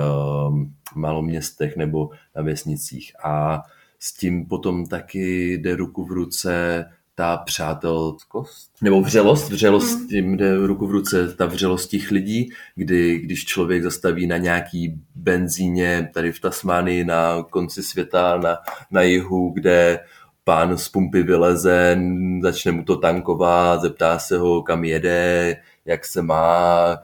maloměstech 0.95 1.77
nebo 1.77 2.11
na 2.37 2.43
vesnicích. 2.43 3.13
A 3.25 3.63
s 3.99 4.13
tím 4.17 4.47
potom 4.47 4.87
taky 4.87 5.53
jde 5.53 5.77
ruku 5.77 6.05
v 6.05 6.13
ruce 6.13 6.85
ta 7.15 7.37
přátelskost, 7.37 8.71
nebo 8.83 9.01
vřelost, 9.01 9.51
vřelost 9.51 10.01
mm. 10.01 10.09
tím 10.09 10.37
jde 10.37 10.57
ruku 10.57 10.87
v 10.87 10.91
ruce 10.91 11.35
ta 11.35 11.47
vřelost 11.47 11.91
těch 11.91 12.11
lidí, 12.11 12.51
kdy 12.75 13.19
když 13.19 13.45
člověk 13.45 13.83
zastaví 13.83 14.27
na 14.27 14.37
nějaký 14.37 15.01
benzíně 15.15 16.11
tady 16.15 16.33
v 16.33 16.41
Tasmánii 16.41 17.05
na 17.05 17.43
konci 17.51 17.83
světa, 17.83 18.39
na, 18.39 18.59
na 18.91 19.03
jihu, 19.03 19.51
kde 19.55 20.01
pán 20.45 20.79
z 20.79 20.89
pumpy 20.89 21.23
vyleze, 21.23 21.99
začne 22.43 22.73
mu 22.73 22.85
to 22.85 22.97
tankovat, 22.97 23.81
zeptá 23.81 24.19
se 24.19 24.39
ho, 24.39 24.63
kam 24.63 24.85
jede, 24.85 25.57
jak 25.85 26.05
se 26.05 26.23
má, 26.23 26.99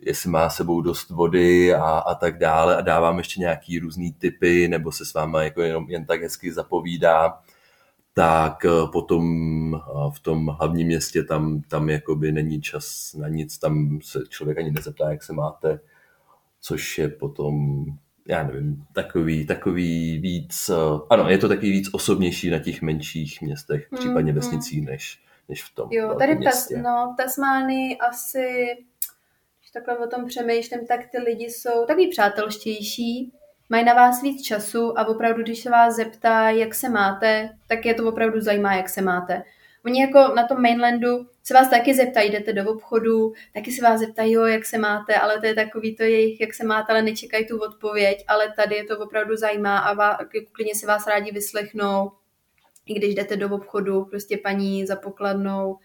jestli 0.00 0.30
má 0.30 0.50
sebou 0.50 0.80
dost 0.80 1.10
vody 1.10 1.74
a, 1.74 1.84
a 1.84 2.14
tak 2.14 2.38
dále. 2.38 2.76
A 2.76 2.80
dávám 2.80 3.18
ještě 3.18 3.40
nějaký 3.40 3.78
různý 3.78 4.12
typy 4.12 4.68
nebo 4.68 4.92
se 4.92 5.04
s 5.04 5.14
váma 5.14 5.42
jako 5.42 5.62
jenom 5.62 5.86
jen 5.88 6.06
tak 6.06 6.22
hezky 6.22 6.52
zapovídá, 6.52 7.38
tak 8.20 8.64
eh, 8.64 8.70
potom 8.92 9.24
eh, 9.74 10.10
v 10.14 10.20
tom 10.20 10.46
hlavním 10.46 10.86
městě 10.86 11.22
tam, 11.22 11.62
tam 11.62 11.88
jakoby 11.88 12.32
není 12.32 12.60
čas 12.60 13.14
na 13.18 13.28
nic, 13.28 13.58
tam 13.58 13.98
se 14.02 14.18
člověk 14.28 14.58
ani 14.58 14.70
nezeptá, 14.70 15.10
jak 15.10 15.22
se 15.22 15.32
máte, 15.32 15.80
což 16.60 16.98
je 16.98 17.08
potom 17.08 17.84
já 18.28 18.42
nevím, 18.42 18.84
takový, 18.92 19.46
takový 19.46 20.18
víc, 20.18 20.68
eh, 20.68 21.00
ano, 21.10 21.28
je 21.28 21.38
to 21.38 21.48
takový 21.48 21.70
víc 21.70 21.88
osobnější 21.92 22.50
na 22.50 22.58
těch 22.58 22.82
menších 22.82 23.42
městech, 23.42 23.88
případně 23.94 24.32
mm-hmm. 24.32 24.34
vesnicích, 24.34 24.86
než, 24.86 25.22
než 25.48 25.62
v 25.62 25.74
tom 25.74 25.88
Jo, 25.92 26.14
tady 26.18 26.34
v 26.34 26.44
Tas, 26.44 26.68
no, 26.82 27.14
Tasmánii 27.18 27.96
asi 27.96 28.66
takhle 29.72 29.98
o 29.98 30.06
tom 30.06 30.26
přemýšlím, 30.26 30.86
tak 30.86 31.00
ty 31.10 31.18
lidi 31.18 31.44
jsou 31.44 31.86
takový 31.86 32.08
přátelštější, 32.08 33.32
mají 33.70 33.84
na 33.84 33.94
vás 33.94 34.22
víc 34.22 34.42
času 34.42 34.98
a 34.98 35.06
opravdu, 35.06 35.42
když 35.42 35.62
se 35.62 35.70
vás 35.70 35.96
zeptá, 35.96 36.50
jak 36.50 36.74
se 36.74 36.88
máte, 36.88 37.50
tak 37.66 37.86
je 37.86 37.94
to 37.94 38.08
opravdu 38.08 38.40
zajímá, 38.40 38.74
jak 38.74 38.88
se 38.88 39.02
máte. 39.02 39.42
Oni 39.84 40.00
jako 40.00 40.34
na 40.34 40.46
tom 40.46 40.62
mainlandu 40.62 41.26
se 41.42 41.54
vás 41.54 41.70
taky 41.70 41.94
zeptají, 41.94 42.30
jdete 42.30 42.52
do 42.52 42.70
obchodu, 42.70 43.32
taky 43.54 43.72
se 43.72 43.82
vás 43.82 44.00
zeptají, 44.00 44.32
jo, 44.32 44.44
jak 44.44 44.64
se 44.64 44.78
máte, 44.78 45.14
ale 45.14 45.40
to 45.40 45.46
je 45.46 45.54
takový 45.54 45.96
to 45.96 46.02
jejich, 46.02 46.40
jak 46.40 46.54
se 46.54 46.66
máte, 46.66 46.92
ale 46.92 47.02
nečekají 47.02 47.46
tu 47.46 47.58
odpověď, 47.58 48.24
ale 48.28 48.52
tady 48.56 48.76
je 48.76 48.84
to 48.84 48.98
opravdu 48.98 49.36
zajímá 49.36 49.78
a 49.78 49.94
vá, 49.94 50.18
klidně 50.52 50.74
si 50.74 50.86
vás 50.86 51.06
rádi 51.06 51.32
vyslechnou, 51.32 52.12
i 52.86 52.94
když 52.94 53.14
jdete 53.14 53.36
do 53.36 53.48
obchodu, 53.48 54.04
prostě 54.04 54.36
paní 54.36 54.86
za 54.86 54.96
pokladnou 54.96 55.78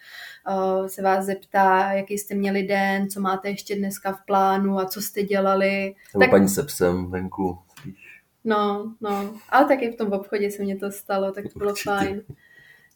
uh, 0.50 0.88
se 0.88 1.02
vás 1.02 1.26
zeptá, 1.26 1.92
jaký 1.92 2.18
jste 2.18 2.36
měli 2.36 2.64
den, 2.64 3.10
co 3.10 3.22
máte 3.22 3.50
ještě 3.50 3.76
dneska 3.76 4.12
v 4.12 4.26
plánu 4.26 4.80
a 4.80 4.86
co 4.86 5.02
jste 5.02 5.24
dělali. 5.24 5.96
Nebo 6.14 6.24
tak... 6.24 6.30
paní 6.30 6.50
se 6.50 6.64
psem 6.64 7.12
venku. 7.12 7.65
No, 8.46 8.94
no, 9.02 9.40
ale 9.50 9.66
taky 9.68 9.92
v 9.92 9.96
tom 9.96 10.14
obchodě 10.14 10.52
se 10.52 10.64
mě 10.64 10.78
to 10.78 10.92
stalo, 10.92 11.32
tak 11.32 11.44
to 11.54 11.60
bylo 11.60 11.72
Určitě. 11.72 11.90
fajn. 11.90 12.24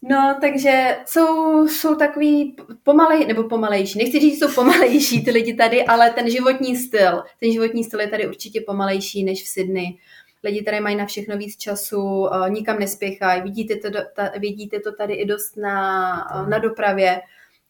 No, 0.02 0.36
takže 0.40 0.96
jsou, 1.06 1.68
jsou 1.68 1.94
takový 1.94 2.56
pomalej, 2.82 3.26
nebo 3.26 3.44
pomalejší. 3.44 3.98
Nechci 3.98 4.20
říct, 4.20 4.38
že 4.38 4.38
jsou 4.38 4.54
pomalejší 4.54 5.24
ty 5.24 5.30
lidi 5.30 5.54
tady, 5.54 5.84
ale 5.84 6.10
ten 6.10 6.30
životní 6.30 6.76
styl, 6.76 7.22
ten 7.40 7.52
životní 7.52 7.84
styl 7.84 8.00
je 8.00 8.08
tady 8.08 8.28
určitě 8.28 8.60
pomalejší 8.60 9.24
než 9.24 9.42
v 9.42 9.48
Sydney 9.48 9.98
lidi 10.44 10.62
tady 10.62 10.80
mají 10.80 10.96
na 10.96 11.06
všechno 11.06 11.36
víc 11.36 11.56
času, 11.56 12.28
nikam 12.48 12.78
nespěchají, 12.78 13.42
vidíte 13.42 13.76
to, 13.76 13.90
ta, 14.14 14.30
vidíte 14.38 14.80
to 14.80 14.92
tady 14.92 15.14
i 15.14 15.26
dost 15.26 15.56
na, 15.56 16.14
na 16.48 16.58
dopravě, 16.58 17.20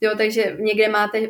jo, 0.00 0.10
takže 0.16 0.56
někde 0.60 0.88
máte 0.88 1.20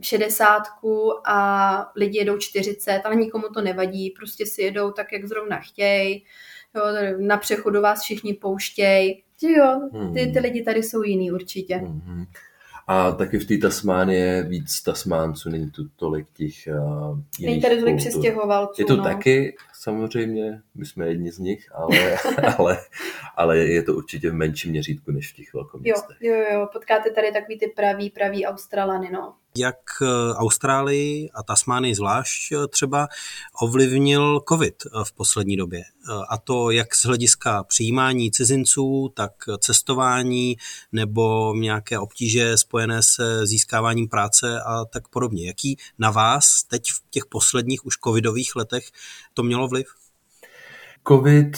šedesátku 0.00 1.12
a 1.28 1.92
lidi 1.96 2.18
jedou 2.18 2.38
40, 2.38 3.00
ale 3.04 3.16
nikomu 3.16 3.48
to 3.54 3.60
nevadí, 3.60 4.10
prostě 4.10 4.46
si 4.46 4.62
jedou 4.62 4.90
tak, 4.90 5.12
jak 5.12 5.24
zrovna 5.24 5.58
chtějí, 5.58 6.24
jo, 6.74 6.82
na 7.18 7.36
přechodu 7.36 7.80
vás 7.80 8.02
všichni 8.02 8.34
pouštějí, 8.34 9.22
jo, 9.42 9.88
ty, 10.14 10.20
ty 10.20 10.30
hmm. 10.30 10.42
lidi 10.42 10.62
tady 10.62 10.82
jsou 10.82 11.02
jiný 11.02 11.32
určitě. 11.32 11.76
Hmm. 11.76 12.24
A 12.86 13.12
taky 13.12 13.38
v 13.38 13.46
té 13.46 13.58
Tasmánii 13.58 14.18
je 14.18 14.42
víc 14.42 14.82
Tasmánců, 14.82 15.50
není 15.50 15.70
tu 15.70 15.88
tolik 15.96 16.26
těch 16.36 16.54
uh, 16.68 17.18
Není 17.40 17.60
tady 17.60 17.80
tolik 17.80 17.96
přestěhovalců. 17.96 18.82
Je 18.82 18.86
to 18.86 18.96
no. 18.96 19.04
taky, 19.04 19.56
samozřejmě, 19.80 20.62
my 20.74 20.86
jsme 20.86 21.06
jedni 21.06 21.32
z 21.32 21.38
nich, 21.38 21.68
ale, 21.74 22.16
ale, 22.58 22.78
ale 23.36 23.58
je 23.58 23.82
to 23.82 23.94
určitě 23.94 24.30
v 24.30 24.34
menším 24.34 24.70
měřítku 24.70 25.12
než 25.12 25.32
v 25.32 25.36
těch 25.36 25.54
velkoměstech. 25.54 26.16
Jo, 26.20 26.34
jo, 26.34 26.44
jo, 26.52 26.68
potkáte 26.72 27.10
tady 27.10 27.32
takový 27.32 27.58
ty 27.58 27.66
praví, 27.66 28.10
praví 28.10 28.46
Australany, 28.46 29.10
no 29.12 29.34
jak 29.56 29.76
eh, 30.02 30.34
Austrálii 30.34 31.30
a 31.34 31.42
Tasmánii 31.42 31.94
zvlášť 31.94 32.52
eh, 32.52 32.68
třeba 32.68 33.08
ovlivnil 33.60 34.40
COVID 34.48 34.74
eh, 34.86 35.04
v 35.04 35.12
poslední 35.12 35.56
době. 35.56 35.82
A 36.28 36.38
to 36.38 36.70
jak 36.70 36.94
z 36.94 37.04
hlediska 37.04 37.64
přijímání 37.64 38.30
cizinců, 38.30 39.12
tak 39.14 39.32
cestování 39.58 40.56
nebo 40.92 41.54
nějaké 41.54 41.98
obtíže 41.98 42.56
spojené 42.56 43.02
se 43.02 43.46
získáváním 43.46 44.08
práce 44.08 44.60
a 44.62 44.84
tak 44.84 45.08
podobně. 45.08 45.46
Jaký 45.46 45.76
na 45.98 46.10
vás 46.10 46.62
teď 46.62 46.82
v 46.90 47.02
těch 47.10 47.26
posledních 47.26 47.86
už 47.86 47.94
covidových 48.04 48.56
letech 48.56 48.84
to 49.34 49.42
mělo 49.42 49.68
vliv? 49.68 49.86
COVID 51.08 51.56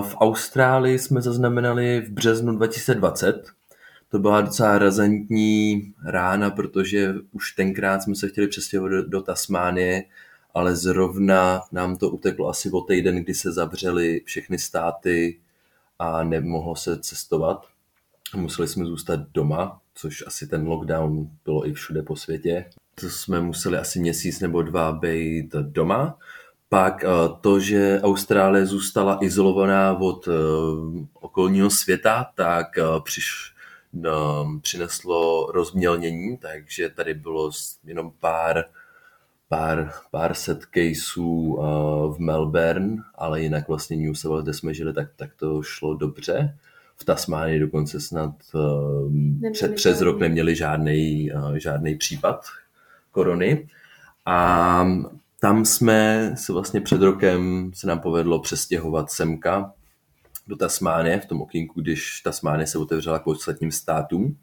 v 0.00 0.14
Austrálii 0.16 0.98
jsme 0.98 1.22
zaznamenali 1.22 2.00
v 2.00 2.10
březnu 2.10 2.56
2020. 2.56 3.54
To 4.14 4.18
byla 4.18 4.40
docela 4.40 4.78
razantní 4.78 5.92
rána, 6.04 6.50
protože 6.50 7.14
už 7.32 7.52
tenkrát 7.52 8.02
jsme 8.02 8.14
se 8.14 8.28
chtěli 8.28 8.48
přestěhovat 8.48 8.92
do, 8.92 9.02
do 9.02 9.22
Tasmánie, 9.22 10.04
ale 10.54 10.76
zrovna 10.76 11.62
nám 11.72 11.96
to 11.96 12.10
uteklo 12.10 12.48
asi 12.48 12.70
o 12.70 12.80
týden, 12.80 13.16
kdy 13.16 13.34
se 13.34 13.52
zavřely 13.52 14.22
všechny 14.24 14.58
státy 14.58 15.40
a 15.98 16.22
nemohlo 16.22 16.76
se 16.76 16.98
cestovat. 16.98 17.66
Museli 18.36 18.68
jsme 18.68 18.84
zůstat 18.84 19.20
doma, 19.34 19.80
což 19.94 20.24
asi 20.26 20.46
ten 20.46 20.66
lockdown 20.66 21.30
bylo 21.44 21.68
i 21.68 21.72
všude 21.72 22.02
po 22.02 22.16
světě. 22.16 22.70
To 23.00 23.10
jsme 23.10 23.40
museli 23.40 23.78
asi 23.78 24.00
měsíc 24.00 24.40
nebo 24.40 24.62
dva 24.62 24.92
být 24.92 25.52
doma. 25.54 26.18
Pak 26.68 27.04
eh, 27.04 27.08
to, 27.40 27.60
že 27.60 28.00
Austrálie 28.02 28.66
zůstala 28.66 29.18
izolovaná 29.22 29.98
od 29.98 30.28
eh, 30.28 30.32
okolního 31.14 31.70
světa, 31.70 32.26
tak 32.34 32.78
eh, 32.78 32.82
přiš, 33.04 33.53
přineslo 34.60 35.46
rozmělnění, 35.52 36.36
takže 36.36 36.88
tady 36.88 37.14
bylo 37.14 37.50
jenom 37.84 38.12
pár, 38.20 38.64
pár, 39.48 39.92
pár 40.10 40.34
set 40.34 40.60
caseů 40.74 41.56
v 42.12 42.18
Melbourne, 42.18 42.96
ale 43.14 43.42
jinak 43.42 43.68
vlastně 43.68 43.96
New 43.96 44.14
South 44.14 44.30
Wales, 44.30 44.44
kde 44.44 44.54
jsme 44.54 44.74
žili, 44.74 44.92
tak, 44.92 45.08
tak 45.16 45.30
to 45.36 45.62
šlo 45.62 45.94
dobře. 45.94 46.56
V 46.96 47.04
Tasmánii 47.04 47.60
dokonce 47.60 48.00
snad 48.00 48.34
před, 49.52 49.74
přes 49.74 50.00
rok 50.00 50.18
neměli 50.18 50.56
žádný, 50.56 51.30
žádný 51.56 51.94
případ 51.94 52.46
korony. 53.10 53.68
A 54.26 54.86
tam 55.40 55.64
jsme 55.64 56.32
se 56.36 56.52
vlastně 56.52 56.80
před 56.80 57.00
rokem 57.00 57.70
se 57.74 57.86
nám 57.86 58.00
povedlo 58.00 58.38
přestěhovat 58.38 59.10
semka 59.10 59.72
do 60.46 60.56
Tasmánie, 60.56 61.20
v 61.20 61.26
tom 61.26 61.42
okýnku, 61.42 61.80
když 61.80 62.20
Tasmánie 62.20 62.66
se 62.66 62.78
otevřela 62.78 63.18
k 63.18 63.26
ostatním 63.26 63.72
státům. 63.72 64.36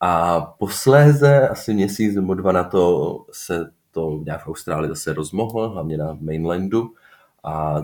A 0.00 0.40
posléze, 0.40 1.48
asi 1.48 1.74
měsíc 1.74 2.14
nebo 2.14 2.34
dva 2.34 2.52
na 2.52 2.64
to, 2.64 3.18
se 3.32 3.70
to 3.90 4.20
nějak 4.24 4.44
v 4.44 4.48
Austrálii 4.48 4.88
zase 4.88 5.12
rozmohlo, 5.12 5.70
hlavně 5.70 5.96
na 5.96 6.18
mainlandu. 6.20 6.94
A 7.44 7.82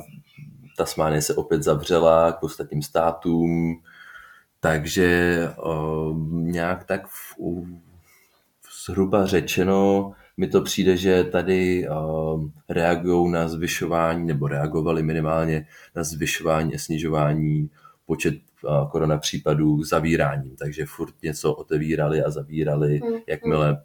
Tasmánie 0.77 1.23
se 1.23 1.35
opět 1.35 1.63
zavřela 1.63 2.33
k 2.33 2.43
ostatním 2.43 2.83
státům, 2.83 3.83
takže 4.61 5.39
uh, 5.65 6.19
nějak 6.31 6.85
tak 6.85 7.07
v, 7.07 7.37
zhruba 8.85 9.27
řečeno 9.27 10.13
mi 10.41 10.49
to 10.49 10.63
přijde, 10.63 10.97
že 10.97 11.25
tady 11.25 11.89
uh, 11.89 12.45
reagují 12.69 13.33
na 13.33 13.49
zvyšování, 13.49 14.27
nebo 14.27 14.49
reagovali 14.49 15.03
minimálně 15.03 15.67
na 15.97 16.05
zvyšování 16.05 16.75
a 16.75 16.79
snižování 16.79 17.71
počet 18.07 18.35
korona 18.91 19.19
případů 19.19 19.85
zavíráním. 19.85 20.57
Takže 20.57 20.87
furt 20.87 21.15
něco 21.23 21.55
otevírali 21.55 22.23
a 22.23 22.31
zavírali, 22.31 23.01
mm. 23.05 23.19
jakmile 23.27 23.83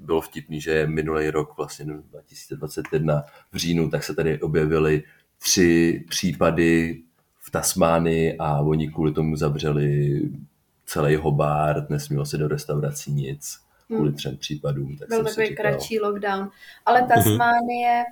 bylo 0.00 0.20
vtipný, 0.20 0.60
že 0.60 0.86
minulý 0.86 1.30
rok, 1.30 1.56
vlastně 1.56 1.84
2021 1.84 3.24
v 3.52 3.56
říjnu, 3.56 3.90
tak 3.90 4.04
se 4.04 4.14
tady 4.14 4.40
objevily 4.40 5.02
tři 5.38 6.04
případy 6.08 7.00
v 7.38 7.50
Tasmánii 7.50 8.36
a 8.38 8.60
oni 8.60 8.88
kvůli 8.88 9.12
tomu 9.12 9.36
zavřeli 9.36 10.20
celý 10.86 11.16
Hobart, 11.16 11.90
nesmělo 11.90 12.26
se 12.26 12.38
do 12.38 12.48
restaurací 12.48 13.12
nic 13.12 13.65
kvůli 13.86 14.08
hmm. 14.08 14.16
třem 14.16 14.36
případům. 14.36 14.96
Tak 14.96 15.08
Byl 15.08 15.24
takový 15.24 15.46
říkal... 15.46 15.64
kratší 15.64 16.00
lockdown. 16.00 16.50
Ale. 16.86 17.02
Tasmánie, 17.02 18.04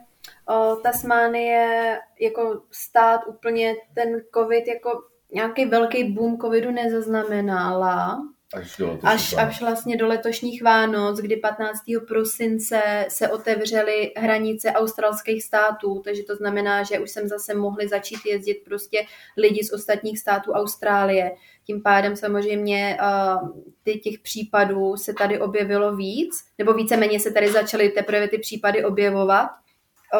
mm-hmm. 0.48 0.82
Tasmánie 0.82 1.98
jako 2.20 2.62
stát 2.70 3.20
úplně 3.26 3.74
ten 3.94 4.20
covid 4.34 4.66
jako 4.68 5.04
nějaký 5.32 5.64
velký 5.64 6.12
boom 6.12 6.38
covidu 6.38 6.70
nezaznamenala. 6.70 8.22
Až, 8.52 8.76
do 8.76 8.98
až, 9.02 9.34
až 9.38 9.60
vlastně 9.60 9.96
do 9.96 10.06
letošních 10.06 10.62
Vánoc, 10.62 11.20
kdy 11.20 11.36
15. 11.36 11.78
prosince 12.08 13.06
se 13.08 13.28
otevřely 13.28 14.12
hranice 14.16 14.72
australských 14.72 15.44
států, 15.44 16.02
takže 16.04 16.22
to 16.22 16.36
znamená, 16.36 16.82
že 16.82 16.98
už 16.98 17.10
jsem 17.10 17.28
zase 17.28 17.54
mohli 17.54 17.88
začít 17.88 18.18
jezdit 18.26 18.54
prostě 18.64 19.06
lidi 19.36 19.64
z 19.64 19.72
ostatních 19.72 20.18
států 20.18 20.52
Austrálie. 20.52 21.32
Tím 21.66 21.82
pádem 21.82 22.16
samozřejmě 22.16 22.98
uh, 23.00 23.48
ty 23.82 23.98
těch 23.98 24.18
případů 24.18 24.96
se 24.96 25.14
tady 25.14 25.40
objevilo 25.40 25.96
víc, 25.96 26.44
nebo 26.58 26.74
víceméně 26.74 27.20
se 27.20 27.30
tady 27.30 27.52
začaly 27.52 27.88
teprve 27.88 28.28
ty 28.28 28.38
případy 28.38 28.84
objevovat. 28.84 29.48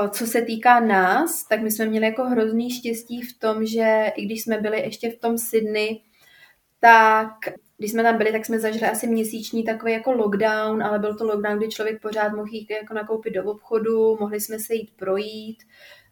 Uh, 0.01 0.09
co 0.09 0.27
se 0.27 0.43
týká 0.43 0.81
nás, 0.81 1.45
tak 1.49 1.63
my 1.63 1.71
jsme 1.71 1.87
měli 1.87 2.07
jako 2.07 2.25
hrozný 2.25 2.71
štěstí 2.71 3.23
v 3.23 3.39
tom, 3.39 3.67
že 3.67 4.13
i 4.17 4.25
když 4.25 4.43
jsme 4.43 4.59
byli 4.59 4.81
ještě 4.81 5.11
v 5.11 5.19
tom 5.19 5.39
Sydney, 5.39 6.01
tak 6.81 7.31
když 7.79 7.91
jsme 7.91 8.03
tam 8.03 8.19
byli, 8.19 8.33
tak 8.33 8.47
jsme 8.47 8.61
zažili 8.61 8.87
asi 8.91 9.07
měsíční 9.07 9.65
takový 9.65 9.93
jako 9.93 10.13
lockdown, 10.13 10.83
ale 10.83 10.99
byl 10.99 11.17
to 11.17 11.25
lockdown, 11.25 11.59
kdy 11.59 11.69
člověk 11.69 12.03
pořád 12.03 12.33
mohl 12.33 12.49
jít 12.49 12.71
jako 12.71 12.95
nakoupit 12.95 13.35
do 13.35 13.45
obchodu, 13.45 14.17
mohli 14.21 14.41
jsme 14.41 14.59
se 14.59 14.75
jít 14.75 14.91
projít, 14.97 15.63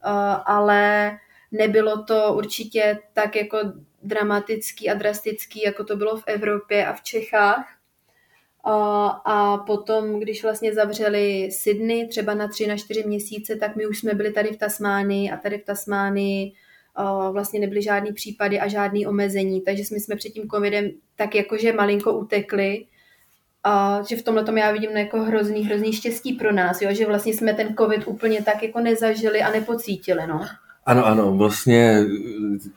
uh, 0.06 0.12
ale 0.46 1.10
nebylo 1.52 2.04
to 2.04 2.34
určitě 2.34 2.98
tak 3.12 3.36
jako 3.36 3.58
dramatický 4.02 4.90
a 4.90 4.94
drastický, 4.94 5.62
jako 5.62 5.84
to 5.84 5.96
bylo 5.96 6.16
v 6.16 6.24
Evropě 6.26 6.86
a 6.86 6.92
v 6.92 7.02
Čechách. 7.02 7.66
A, 8.64 9.06
a 9.06 9.58
potom, 9.58 10.20
když 10.20 10.42
vlastně 10.42 10.74
zavřeli 10.74 11.48
Sydney 11.52 12.08
třeba 12.08 12.34
na 12.34 12.48
tři, 12.48 12.66
na 12.66 12.76
čtyři 12.76 13.04
měsíce, 13.06 13.56
tak 13.56 13.76
my 13.76 13.86
už 13.86 13.98
jsme 13.98 14.14
byli 14.14 14.32
tady 14.32 14.52
v 14.52 14.56
Tasmánii 14.56 15.30
a 15.30 15.36
tady 15.36 15.58
v 15.58 15.64
Tasmánii 15.64 16.52
vlastně 17.32 17.60
nebyly 17.60 17.82
žádný 17.82 18.12
případy 18.12 18.60
a 18.60 18.68
žádný 18.68 19.06
omezení, 19.06 19.60
takže 19.60 19.82
jsme 19.82 20.16
před 20.16 20.30
tím 20.30 20.48
covidem 20.48 20.90
tak 21.22 21.34
jakože 21.34 21.72
malinko 21.72 22.12
utekli, 22.12 22.84
a 23.64 24.02
že 24.08 24.16
v 24.16 24.22
tomhle 24.22 24.44
tom 24.44 24.58
já 24.58 24.72
vidím 24.72 24.90
jako 24.90 25.22
hrozný, 25.22 25.64
hrozný 25.64 25.92
štěstí 25.92 26.32
pro 26.32 26.52
nás, 26.52 26.82
jo? 26.82 26.88
že 26.92 27.06
vlastně 27.06 27.34
jsme 27.34 27.54
ten 27.54 27.74
covid 27.76 28.06
úplně 28.06 28.42
tak 28.42 28.62
jako 28.62 28.80
nezažili 28.80 29.42
a 29.42 29.50
nepocítili, 29.50 30.26
no. 30.26 30.40
Ano, 30.86 31.06
ano, 31.06 31.32
vlastně 31.36 32.04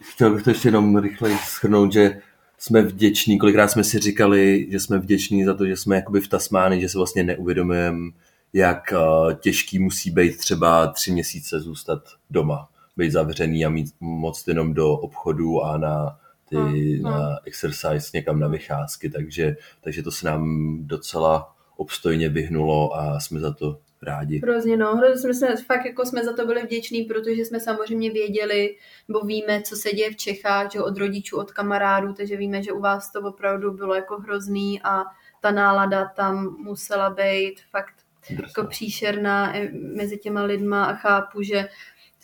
chtěl 0.02 0.34
bych 0.34 0.44
to 0.44 0.50
ještě 0.50 0.68
jenom 0.68 0.98
rychleji 0.98 1.38
schrnout, 1.38 1.94
že 1.94 2.22
jsme 2.58 2.82
vděční, 2.82 3.40
kolikrát 3.40 3.68
jsme 3.68 3.84
si 3.84 4.00
říkali, 4.00 4.68
že 4.70 4.80
jsme 4.80 4.98
vděční 4.98 5.46
za 5.46 5.54
to, 5.54 5.66
že 5.66 5.76
jsme 5.76 5.96
jakoby 5.96 6.22
v 6.22 6.28
Tasmáni, 6.28 6.82
že 6.82 6.90
se 6.90 6.98
vlastně 6.98 7.24
neuvědomujeme, 7.24 8.12
jak 8.54 8.94
těžký 9.40 9.80
musí 9.80 10.12
být 10.12 10.38
třeba 10.38 10.88
tři 10.88 11.12
měsíce 11.12 11.60
zůstat 11.60 12.04
doma 12.30 12.68
být 12.98 13.12
zavřený 13.12 13.66
a 13.66 13.70
mít 13.70 13.94
moc 14.00 14.48
jenom 14.48 14.74
do 14.74 14.94
obchodu 14.94 15.64
a 15.64 15.78
na 15.78 16.18
ty 16.56 16.94
hmm. 16.94 17.04
na 17.04 17.38
exercise 17.46 18.10
někam 18.14 18.40
na 18.40 18.48
vycházky, 18.48 19.10
takže, 19.10 19.56
takže 19.82 20.04
to 20.04 20.12
se 20.12 20.28
nám 20.28 20.78
docela 20.82 21.56
obstojně 21.78 22.30
vyhnulo 22.30 22.96
a 22.96 23.20
jsme 23.20 23.40
za 23.40 23.54
to 23.54 23.80
rádi. 24.02 24.40
Hrozně 24.44 24.78
no, 24.78 24.96
hrozně 24.96 25.34
jsme, 25.34 25.56
fakt 25.56 25.86
jako 25.86 26.06
jsme 26.06 26.24
za 26.24 26.34
to 26.34 26.46
byli 26.46 26.64
vděční, 26.64 27.04
protože 27.04 27.46
jsme 27.46 27.60
samozřejmě 27.60 28.12
věděli, 28.12 28.76
nebo 29.08 29.20
víme, 29.20 29.62
co 29.62 29.76
se 29.76 29.92
děje 29.92 30.12
v 30.12 30.16
Čechách, 30.16 30.72
že 30.72 30.82
od 30.82 30.98
rodičů, 30.98 31.38
od 31.38 31.52
kamarádů, 31.52 32.14
takže 32.14 32.38
víme, 32.38 32.64
že 32.64 32.72
u 32.72 32.80
vás 32.80 33.12
to 33.12 33.22
opravdu 33.22 33.72
bylo 33.74 33.96
jako 33.96 34.18
hrozný 34.18 34.82
a 34.84 35.04
ta 35.42 35.52
nálada 35.52 36.06
tam 36.16 36.56
musela 36.60 37.10
být 37.10 37.62
fakt 37.72 37.94
Drsná. 38.30 38.46
jako 38.48 38.70
příšerná 38.70 39.54
mezi 39.96 40.18
těma 40.18 40.44
lidma 40.44 40.86
a 40.86 40.96
chápu, 40.96 41.42
že 41.42 41.70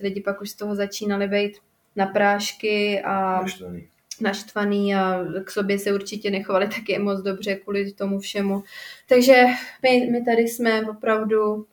lidi 0.02 0.22
pak 0.22 0.42
už 0.42 0.50
z 0.50 0.56
toho 0.56 0.76
začínali 0.76 1.28
být 1.28 1.58
na 1.96 2.06
prášky 2.06 3.02
a 3.02 3.42
naštvaný. 3.42 3.91
Naštvaný 4.22 4.96
a 4.96 5.26
k 5.44 5.52
sobě 5.52 5.80
se 5.80 5.94
určitě 5.94 6.32
nechovali 6.32 6.68
taky 6.68 7.00
moc 7.00 7.22
dobře 7.22 7.56
kvůli 7.56 7.92
tomu 7.92 8.20
všemu. 8.20 8.64
Takže 9.10 9.46
my, 9.84 10.08
my 10.12 10.26
tady 10.26 10.42
jsme 10.42 10.82
opravdu 10.90 11.66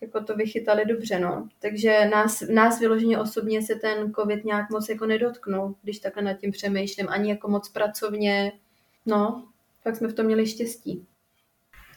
jako 0.00 0.20
to 0.20 0.36
vychytali 0.36 0.84
dobře, 0.84 1.18
no. 1.18 1.48
Takže 1.58 2.08
nás, 2.12 2.40
nás 2.40 2.80
vyloženě 2.80 3.18
osobně 3.18 3.62
se 3.62 3.74
ten 3.74 4.12
covid 4.12 4.44
nějak 4.44 4.70
moc 4.70 4.88
jako 4.88 5.06
nedotknul, 5.06 5.74
když 5.82 5.98
takhle 5.98 6.22
nad 6.22 6.34
tím 6.34 6.50
přemýšlím, 6.50 7.08
ani 7.08 7.30
jako 7.30 7.48
moc 7.48 7.68
pracovně, 7.68 8.52
no, 9.06 9.44
fakt 9.82 9.96
jsme 9.96 10.08
v 10.08 10.14
tom 10.14 10.26
měli 10.26 10.46
štěstí. 10.46 11.06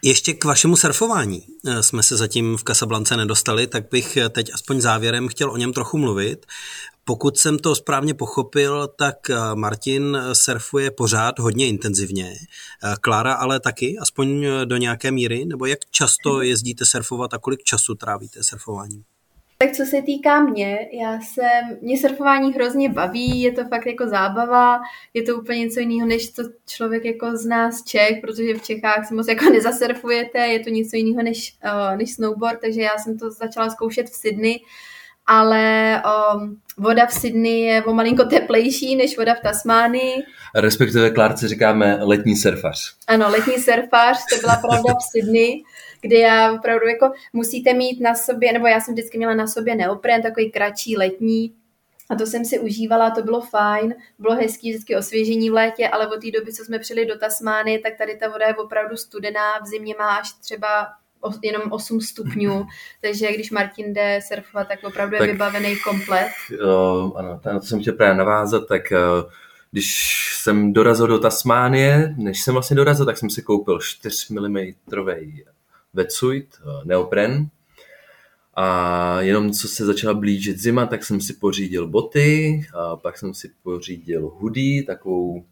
Ještě 0.05 0.33
k 0.33 0.45
vašemu 0.45 0.75
surfování 0.75 1.47
eh, 1.67 1.83
jsme 1.83 2.03
se 2.03 2.17
zatím 2.17 2.57
v 2.57 2.63
Casablance 2.63 3.17
nedostali, 3.17 3.67
tak 3.67 3.89
bych 3.91 4.17
eh, 4.17 4.29
teď 4.29 4.53
aspoň 4.53 4.81
závěrem 4.81 5.27
chtěl 5.27 5.51
o 5.51 5.57
něm 5.57 5.73
trochu 5.73 5.97
mluvit. 5.97 6.45
Pokud 7.05 7.37
jsem 7.37 7.59
to 7.59 7.75
správně 7.75 8.13
pochopil, 8.13 8.87
tak 8.87 9.29
eh, 9.29 9.35
Martin 9.55 10.17
surfuje 10.33 10.91
pořád 10.91 11.39
hodně 11.39 11.67
intenzivně. 11.67 12.33
Klára 13.01 13.33
ale 13.33 13.59
taky, 13.59 13.97
aspoň 13.97 14.45
do 14.65 14.77
nějaké 14.77 15.11
míry? 15.11 15.45
Nebo 15.45 15.65
jak 15.65 15.79
často 15.91 16.41
jezdíte 16.41 16.85
surfovat 16.85 17.33
a 17.33 17.37
kolik 17.37 17.63
času 17.63 17.95
trávíte 17.95 18.43
surfováním? 18.43 19.03
Tak 19.63 19.71
co 19.71 19.85
se 19.85 20.01
týká 20.01 20.43
mě, 20.43 20.89
já 21.01 21.21
jsem, 21.21 21.77
mě 21.81 21.97
surfování 21.97 22.53
hrozně 22.53 22.89
baví, 22.89 23.41
je 23.41 23.51
to 23.51 23.63
fakt 23.67 23.85
jako 23.85 24.07
zábava, 24.07 24.81
je 25.13 25.23
to 25.23 25.35
úplně 25.35 25.59
něco 25.59 25.79
jiného, 25.79 26.07
než 26.07 26.31
co 26.31 26.43
člověk 26.67 27.05
jako 27.05 27.37
z 27.37 27.45
nás 27.45 27.83
Čech, 27.83 28.17
protože 28.21 28.53
v 28.53 28.61
Čechách 28.61 29.07
se 29.07 29.15
moc 29.15 29.27
jako 29.27 29.45
nezasurfujete, 29.53 30.39
je 30.39 30.59
to 30.59 30.69
něco 30.69 30.95
jiného 30.95 31.23
než, 31.23 31.55
uh, 31.65 31.97
než 31.97 32.13
snowboard, 32.13 32.61
takže 32.61 32.81
já 32.81 32.97
jsem 32.97 33.17
to 33.17 33.31
začala 33.31 33.69
zkoušet 33.69 34.09
v 34.09 34.15
Sydney 34.15 34.59
ale 35.27 36.01
o, 36.05 36.39
voda 36.77 37.05
v 37.05 37.13
Sydney 37.13 37.61
je 37.61 37.83
o 37.83 37.93
malinko 37.93 38.23
teplejší 38.23 38.95
než 38.95 39.17
voda 39.17 39.35
v 39.35 39.39
Tasmánii. 39.39 40.23
Respektive 40.55 41.09
Klárce 41.09 41.47
říkáme 41.47 41.99
letní 42.01 42.35
surfař. 42.35 42.95
Ano, 43.07 43.29
letní 43.29 43.53
surfař, 43.53 44.17
to 44.33 44.39
byla 44.39 44.55
pravda 44.55 44.93
v 44.93 45.11
Sydney, 45.11 45.63
kde 46.01 46.17
já 46.17 46.53
opravdu 46.53 46.87
jako 46.87 47.11
musíte 47.33 47.73
mít 47.73 48.01
na 48.01 48.15
sobě, 48.15 48.53
nebo 48.53 48.67
já 48.67 48.79
jsem 48.79 48.93
vždycky 48.93 49.17
měla 49.17 49.33
na 49.33 49.47
sobě 49.47 49.75
neopren, 49.75 50.21
takový 50.21 50.51
kratší 50.51 50.97
letní, 50.97 51.53
a 52.09 52.15
to 52.15 52.25
jsem 52.25 52.45
si 52.45 52.59
užívala, 52.59 53.09
to 53.09 53.23
bylo 53.23 53.41
fajn, 53.41 53.95
bylo 54.19 54.35
hezký 54.35 54.71
vždycky 54.71 54.95
osvěžení 54.95 55.49
v 55.49 55.53
létě, 55.53 55.87
ale 55.87 56.07
od 56.07 56.21
té 56.21 56.31
doby, 56.31 56.53
co 56.53 56.65
jsme 56.65 56.79
přijeli 56.79 57.05
do 57.05 57.17
Tasmány, 57.17 57.79
tak 57.79 57.97
tady 57.97 58.17
ta 58.17 58.29
voda 58.29 58.47
je 58.47 58.55
opravdu 58.55 58.97
studená, 58.97 59.59
v 59.63 59.67
zimě 59.67 59.95
má 59.99 60.15
až 60.15 60.33
třeba 60.33 60.87
jenom 61.43 61.61
8 61.71 62.01
stupňů, 62.01 62.65
takže 63.01 63.33
když 63.33 63.51
Martin 63.51 63.93
jde 63.93 64.19
surfovat, 64.27 64.67
tak 64.67 64.79
opravdu 64.83 65.17
tak, 65.17 65.27
je 65.27 65.33
vybavený 65.33 65.75
komplet. 65.83 66.27
Uh, 66.51 67.11
ano, 67.15 67.39
na 67.45 67.59
to 67.59 67.65
jsem 67.65 67.81
chtěl 67.81 67.93
právě 67.93 68.17
navázat, 68.17 68.67
tak 68.67 68.81
uh, 68.91 69.31
když 69.71 70.19
jsem 70.41 70.73
dorazil 70.73 71.07
do 71.07 71.19
Tasmánie, 71.19 72.15
než 72.17 72.41
jsem 72.41 72.53
vlastně 72.53 72.75
dorazil, 72.75 73.05
tak 73.05 73.17
jsem 73.17 73.29
si 73.29 73.41
koupil 73.41 73.79
4 73.79 74.33
mm 74.33 74.57
wetsuit, 75.93 76.55
uh, 76.65 76.85
neopren, 76.85 77.49
a 78.55 79.21
jenom 79.21 79.51
co 79.51 79.67
se 79.67 79.85
začala 79.85 80.13
blížit 80.13 80.59
zima, 80.59 80.85
tak 80.85 81.03
jsem 81.03 81.21
si 81.21 81.33
pořídil 81.33 81.87
boty, 81.87 82.61
a 82.73 82.95
pak 82.95 83.17
jsem 83.17 83.33
si 83.33 83.51
pořídil 83.63 84.31
hoodie, 84.39 84.83
takovou 84.83 85.45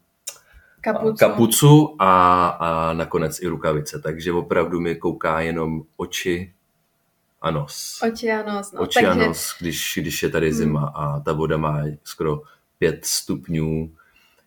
kapucu, 0.82 1.16
kapucu 1.18 1.96
a, 1.98 2.48
a 2.48 2.92
nakonec 2.92 3.42
i 3.42 3.46
rukavice. 3.46 3.98
Takže 3.98 4.32
opravdu 4.32 4.80
mi 4.80 4.96
kouká 4.96 5.40
jenom 5.40 5.82
oči 5.96 6.52
a 7.40 7.50
nos. 7.50 8.00
Oči 8.02 8.32
a 8.32 8.42
nos, 8.42 8.72
no. 8.72 8.82
Oči 8.82 8.94
Takže... 8.94 9.10
a 9.10 9.14
nos, 9.26 9.56
když, 9.60 9.98
když 10.00 10.22
je 10.22 10.28
tady 10.28 10.48
hmm. 10.48 10.56
zima 10.56 10.92
a 10.94 11.20
ta 11.20 11.32
voda 11.32 11.56
má 11.56 11.82
skoro 12.04 12.42
pět 12.78 13.04
stupňů 13.04 13.90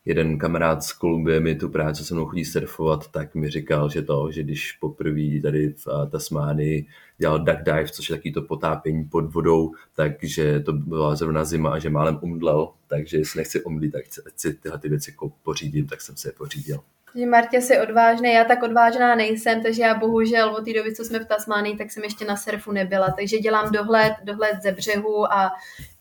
jeden 0.06 0.38
kamarád 0.38 0.84
z 0.84 0.94
Kolumbie 0.94 1.40
mi 1.40 1.56
tu 1.56 1.70
práci 1.70 2.04
se 2.04 2.14
mnou 2.14 2.26
chodí 2.26 2.46
surfovat, 2.46 3.12
tak 3.12 3.36
mi 3.36 3.50
říkal, 3.50 3.90
že 3.90 4.02
to, 4.02 4.32
že 4.32 4.44
když 4.44 4.72
poprvé 4.72 5.42
tady 5.42 5.70
v 5.70 5.88
eh, 5.88 6.10
Tasmánii 6.10 6.88
dělal 7.18 7.40
duck 7.40 7.64
dive, 7.66 7.88
což 7.88 8.10
je 8.10 8.16
taky 8.16 8.32
to 8.32 8.42
potápění 8.42 9.06
pod 9.06 9.34
vodou, 9.34 9.72
takže 9.96 10.60
to 10.60 10.74
byla 10.74 11.16
zrovna 11.16 11.46
zima 11.46 11.70
a 11.70 11.80
že 11.80 11.90
málem 11.90 12.20
umdlel, 12.22 12.70
takže 12.88 13.18
jestli 13.18 13.38
nechci 13.38 13.64
umdlit, 13.64 13.92
tak 13.92 14.04
si 14.36 14.54
tyhle 14.54 14.80
ty 14.80 14.90
věci 14.90 15.16
pořídím, 15.44 15.88
tak 15.88 16.02
jsem 16.02 16.16
se 16.16 16.28
je 16.28 16.34
pořídil 16.34 16.80
že 17.16 17.26
Martě 17.26 17.62
si 17.62 17.80
odvážný, 17.80 18.34
já 18.34 18.44
tak 18.44 18.64
odvážná 18.64 19.16
nejsem, 19.16 19.64
takže 19.64 19.82
já 19.82 19.96
bohužel 19.96 20.50
od 20.50 20.66
té 20.66 20.74
doby, 20.74 20.96
co 20.96 21.04
jsme 21.04 21.20
v 21.20 21.26
Tasmánii, 21.26 21.78
tak 21.78 21.92
jsem 21.92 22.04
ještě 22.04 22.26
na 22.26 22.38
surfu 22.38 22.72
nebyla, 22.72 23.12
takže 23.18 23.38
dělám 23.38 23.72
dohled, 23.72 24.14
dohled 24.24 24.62
ze 24.62 24.72
břehu 24.72 25.34
a 25.34 25.52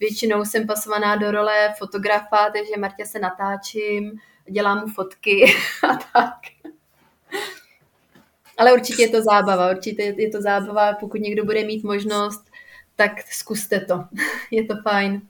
většinou 0.01 0.45
jsem 0.45 0.67
pasovaná 0.67 1.17
do 1.17 1.31
role 1.31 1.75
fotografa, 1.79 2.51
takže 2.51 2.77
Martě 2.79 3.07
se 3.07 3.19
natáčím, 3.19 4.21
dělám 4.51 4.81
mu 4.81 4.87
fotky 4.87 5.45
a 5.89 5.97
tak. 6.13 6.35
Ale 8.57 8.73
určitě 8.73 9.03
je 9.03 9.09
to 9.09 9.23
zábava, 9.23 9.71
určitě 9.71 10.15
je 10.17 10.31
to 10.31 10.43
zábava, 10.43 10.93
pokud 10.93 11.21
někdo 11.21 11.45
bude 11.45 11.65
mít 11.65 11.85
možnost, 11.85 12.45
tak 12.97 13.23
zkuste 13.33 13.81
to, 13.81 14.05
je 14.51 14.65
to 14.65 14.75
fajn. 14.83 15.21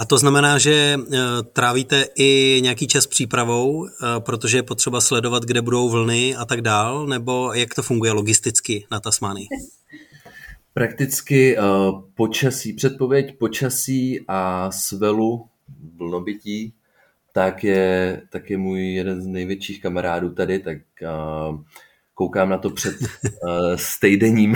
A 0.00 0.04
to 0.04 0.18
znamená, 0.18 0.58
že 0.58 0.96
eh, 0.96 1.18
trávíte 1.52 2.06
i 2.18 2.60
nějaký 2.62 2.86
čas 2.86 3.06
přípravou, 3.06 3.86
eh, 3.86 3.90
protože 4.20 4.58
je 4.58 4.62
potřeba 4.62 5.00
sledovat, 5.00 5.42
kde 5.42 5.62
budou 5.62 5.88
vlny 5.88 6.36
a 6.36 6.44
tak 6.44 6.60
dál, 6.60 7.06
nebo 7.06 7.52
jak 7.52 7.74
to 7.74 7.82
funguje 7.82 8.12
logisticky 8.12 8.86
na 8.90 9.00
Tasmánii? 9.00 9.46
Prakticky 10.74 11.58
uh, 11.58 11.64
počasí, 12.14 12.72
předpověď 12.72 13.38
počasí 13.38 14.24
a 14.28 14.70
svelu 14.70 15.46
vlnobytí, 15.96 16.72
tak 17.32 17.64
je, 17.64 18.22
tak 18.30 18.50
je 18.50 18.58
můj 18.58 18.94
jeden 18.94 19.22
z 19.22 19.26
největších 19.26 19.82
kamarádů 19.82 20.34
tady, 20.34 20.58
tak 20.58 20.78
koukám 22.20 22.48
na 22.48 22.58
to 22.58 22.70
před 22.70 22.96
uh, 23.42 23.74
stejdením, 23.76 24.54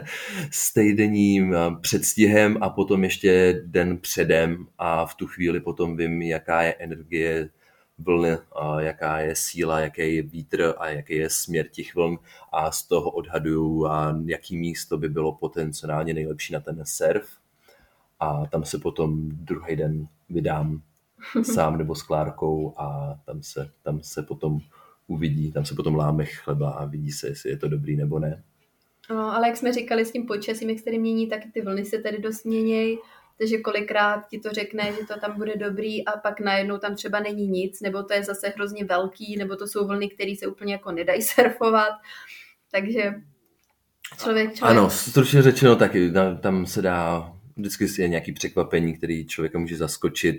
stejdením 0.50 1.50
uh, 1.50 1.80
předstihem 1.80 2.58
a 2.60 2.68
potom 2.68 3.04
ještě 3.04 3.62
den 3.66 3.98
předem 3.98 4.66
a 4.78 5.06
v 5.06 5.14
tu 5.14 5.26
chvíli 5.26 5.60
potom 5.60 5.96
vím, 5.96 6.22
jaká 6.22 6.62
je 6.62 6.74
energie 6.74 7.50
vlny, 7.98 8.36
uh, 8.36 8.78
jaká 8.78 9.18
je 9.18 9.34
síla, 9.36 9.80
jaký 9.80 10.16
je 10.16 10.22
vítr 10.22 10.74
a 10.78 10.88
jaký 10.88 11.14
je 11.14 11.30
směr 11.30 11.68
těch 11.68 11.94
vln 11.94 12.18
a 12.52 12.70
z 12.70 12.82
toho 12.82 13.10
odhaduju, 13.10 13.86
a 13.86 14.16
jaký 14.24 14.56
místo 14.56 14.98
by 14.98 15.08
bylo 15.08 15.32
potenciálně 15.32 16.14
nejlepší 16.14 16.52
na 16.52 16.60
ten 16.60 16.82
surf. 16.84 17.28
A 18.20 18.46
tam 18.46 18.64
se 18.64 18.78
potom 18.78 19.28
druhý 19.30 19.76
den 19.76 20.08
vydám 20.30 20.82
sám 21.42 21.78
nebo 21.78 21.94
s 21.94 22.02
Klárkou 22.02 22.74
a 22.76 23.18
tam 23.26 23.42
se, 23.42 23.70
tam 23.82 24.00
se 24.02 24.22
potom 24.22 24.60
uvidí, 25.06 25.52
tam 25.52 25.64
se 25.64 25.74
potom 25.74 25.94
láme 25.94 26.24
chleba 26.24 26.70
a 26.70 26.84
vidí 26.84 27.12
se, 27.12 27.28
jestli 27.28 27.50
je 27.50 27.56
to 27.56 27.68
dobrý 27.68 27.96
nebo 27.96 28.18
ne. 28.18 28.42
No, 29.10 29.34
ale 29.34 29.48
jak 29.48 29.56
jsme 29.56 29.72
říkali 29.72 30.04
s 30.04 30.12
tím 30.12 30.26
počasím, 30.26 30.70
jak 30.70 30.78
se 30.78 30.84
tady 30.84 30.98
mění, 30.98 31.28
tak 31.28 31.40
ty 31.54 31.62
vlny 31.62 31.84
se 31.84 31.98
tady 31.98 32.18
dost 32.18 32.44
měnějí, 32.44 32.98
takže 33.38 33.58
kolikrát 33.58 34.28
ti 34.28 34.38
to 34.38 34.50
řekne, 34.50 34.92
že 34.92 35.06
to 35.06 35.20
tam 35.20 35.36
bude 35.36 35.56
dobrý 35.56 36.06
a 36.06 36.16
pak 36.16 36.40
najednou 36.40 36.78
tam 36.78 36.94
třeba 36.94 37.20
není 37.20 37.46
nic, 37.46 37.80
nebo 37.80 38.02
to 38.02 38.12
je 38.12 38.24
zase 38.24 38.52
hrozně 38.56 38.84
velký, 38.84 39.36
nebo 39.36 39.56
to 39.56 39.66
jsou 39.66 39.86
vlny, 39.86 40.08
které 40.08 40.34
se 40.38 40.46
úplně 40.46 40.72
jako 40.72 40.92
nedají 40.92 41.22
surfovat, 41.22 41.92
takže 42.70 43.14
člověk, 44.22 44.54
člověk... 44.54 44.62
Ano, 44.62 44.90
stručně 44.90 45.42
řečeno 45.42 45.76
taky, 45.76 46.12
tam 46.40 46.66
se 46.66 46.82
dá, 46.82 47.32
vždycky 47.56 48.02
je 48.02 48.08
nějaký 48.08 48.32
překvapení, 48.32 48.96
který 48.96 49.26
člověka 49.26 49.58
může 49.58 49.76
zaskočit 49.76 50.36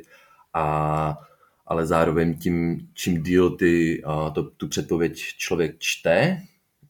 a 0.53 1.17
ale 1.65 1.85
zároveň 1.85 2.37
tím, 2.37 2.87
čím 2.93 3.23
díl 3.23 3.49
ty, 3.49 4.03
uh, 4.03 4.33
to, 4.33 4.43
tu 4.43 4.67
předpověď 4.67 5.17
člověk 5.17 5.75
čte, 5.79 6.41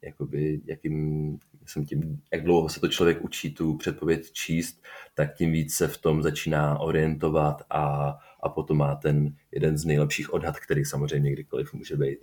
jakoby, 0.01 0.61
jakým, 0.65 1.37
jsem 1.65 1.85
tím, 1.85 2.21
jak 2.33 2.43
dlouho 2.43 2.69
se 2.69 2.79
to 2.79 2.87
člověk 2.87 3.23
učí 3.23 3.53
tu 3.53 3.77
předpověď 3.77 4.31
číst, 4.31 4.83
tak 5.13 5.35
tím 5.35 5.51
víc 5.51 5.75
se 5.75 5.87
v 5.87 5.97
tom 5.97 6.23
začíná 6.23 6.79
orientovat 6.79 7.61
a, 7.69 8.15
a 8.43 8.49
potom 8.49 8.77
má 8.77 8.95
ten 8.95 9.35
jeden 9.51 9.77
z 9.77 9.85
nejlepších 9.85 10.33
odhad, 10.33 10.59
který 10.59 10.85
samozřejmě 10.85 11.31
kdykoliv 11.31 11.73
může 11.73 11.97
být 11.97 12.19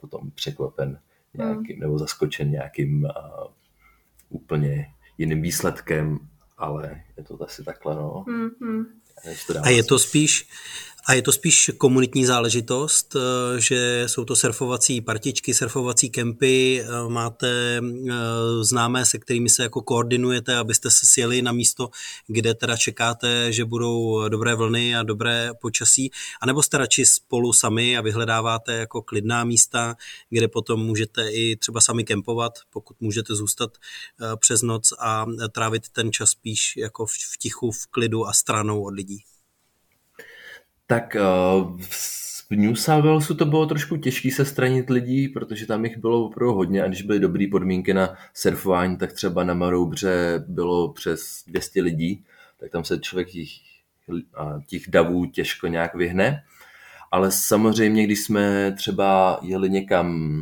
potom 0.00 0.30
překvapen 0.30 0.98
nějakým, 1.34 1.76
mm. 1.76 1.80
nebo 1.80 1.98
zaskočen 1.98 2.50
nějakým 2.50 3.04
uh, 3.04 3.10
úplně 4.28 4.86
jiným 5.18 5.42
výsledkem, 5.42 6.18
ale 6.56 7.02
je 7.16 7.24
to 7.24 7.42
asi 7.42 7.64
takhle, 7.64 7.94
no. 7.94 8.24
Mm-hmm. 8.28 8.84
A 9.62 9.68
je 9.68 9.84
to 9.84 9.98
spíš, 9.98 10.48
a 11.06 11.14
je 11.14 11.22
to 11.22 11.32
spíš 11.32 11.70
komunitní 11.78 12.26
záležitost, 12.26 13.16
eh, 13.16 13.60
že 13.60 14.04
jsou 14.06 14.24
to 14.24 14.36
surfovací 14.36 15.00
partičky, 15.00 15.54
surfovací 15.54 16.10
kempy, 16.10 16.82
eh, 16.82 17.08
máte 17.08 17.80
eh, 17.80 18.12
známé, 18.60 19.04
se 19.06 19.18
kterými 19.18 19.50
se 19.50 19.62
jako 19.62 19.82
koordinujete, 19.82 20.56
abyste 20.56 20.90
se 20.90 21.06
sjeli 21.06 21.42
na 21.42 21.52
místo, 21.52 21.90
kde 22.26 22.54
teda 22.54 22.76
čekáte, 22.76 23.52
že 23.52 23.64
budou 23.64 24.28
dobré 24.28 24.54
vlny 24.54 24.96
a 24.96 25.02
dobré 25.02 25.50
počasí, 25.60 26.10
anebo 26.42 26.62
jste 26.62 26.78
radši 26.78 27.06
spolu 27.06 27.52
sami 27.52 27.98
a 27.98 28.00
vyhledáváte 28.00 28.72
jako 28.72 29.02
klidná 29.02 29.44
místa, 29.44 29.96
kde 30.30 30.48
potom 30.48 30.80
můžete 30.80 31.30
i 31.30 31.56
třeba 31.56 31.80
sami 31.80 32.04
kempovat, 32.04 32.52
pokud 32.70 33.00
můžete 33.00 33.34
zůstat 33.34 33.70
přes 34.36 34.62
noc 34.62 34.92
a 35.00 35.26
trávit 35.52 35.88
ten 35.88 36.12
čas 36.12 36.30
spíš 36.30 36.76
jako 36.76 37.06
v 37.06 37.38
tichu, 37.38 37.70
v 37.70 37.86
klidu 37.86 38.26
a 38.26 38.32
stranou 38.32 38.84
od 38.84 38.94
lidí. 38.94 39.33
Tak 40.86 41.16
uh, 41.20 41.78
v 42.50 42.50
New 42.50 42.74
South 42.74 43.04
Walesu 43.04 43.34
to 43.34 43.44
bylo 43.44 43.66
trošku 43.66 43.96
těžké 43.96 44.30
se 44.30 44.44
stranit 44.44 44.90
lidí, 44.90 45.28
protože 45.28 45.66
tam 45.66 45.84
jich 45.84 45.98
bylo 45.98 46.24
opravdu 46.24 46.54
hodně 46.54 46.82
a 46.82 46.88
když 46.88 47.02
byly 47.02 47.20
dobré 47.20 47.46
podmínky 47.50 47.94
na 47.94 48.14
surfování, 48.34 48.96
tak 48.96 49.12
třeba 49.12 49.44
na 49.44 49.54
Maroubře 49.54 50.44
bylo 50.48 50.92
přes 50.92 51.44
200 51.46 51.82
lidí, 51.82 52.24
tak 52.60 52.70
tam 52.70 52.84
se 52.84 52.98
člověk 52.98 53.28
těch, 53.30 53.48
těch 54.66 54.82
davů 54.88 55.26
těžko 55.26 55.66
nějak 55.66 55.94
vyhne. 55.94 56.42
Ale 57.12 57.30
samozřejmě, 57.30 58.04
když 58.04 58.20
jsme 58.20 58.72
třeba 58.72 59.38
jeli 59.42 59.70
někam 59.70 60.38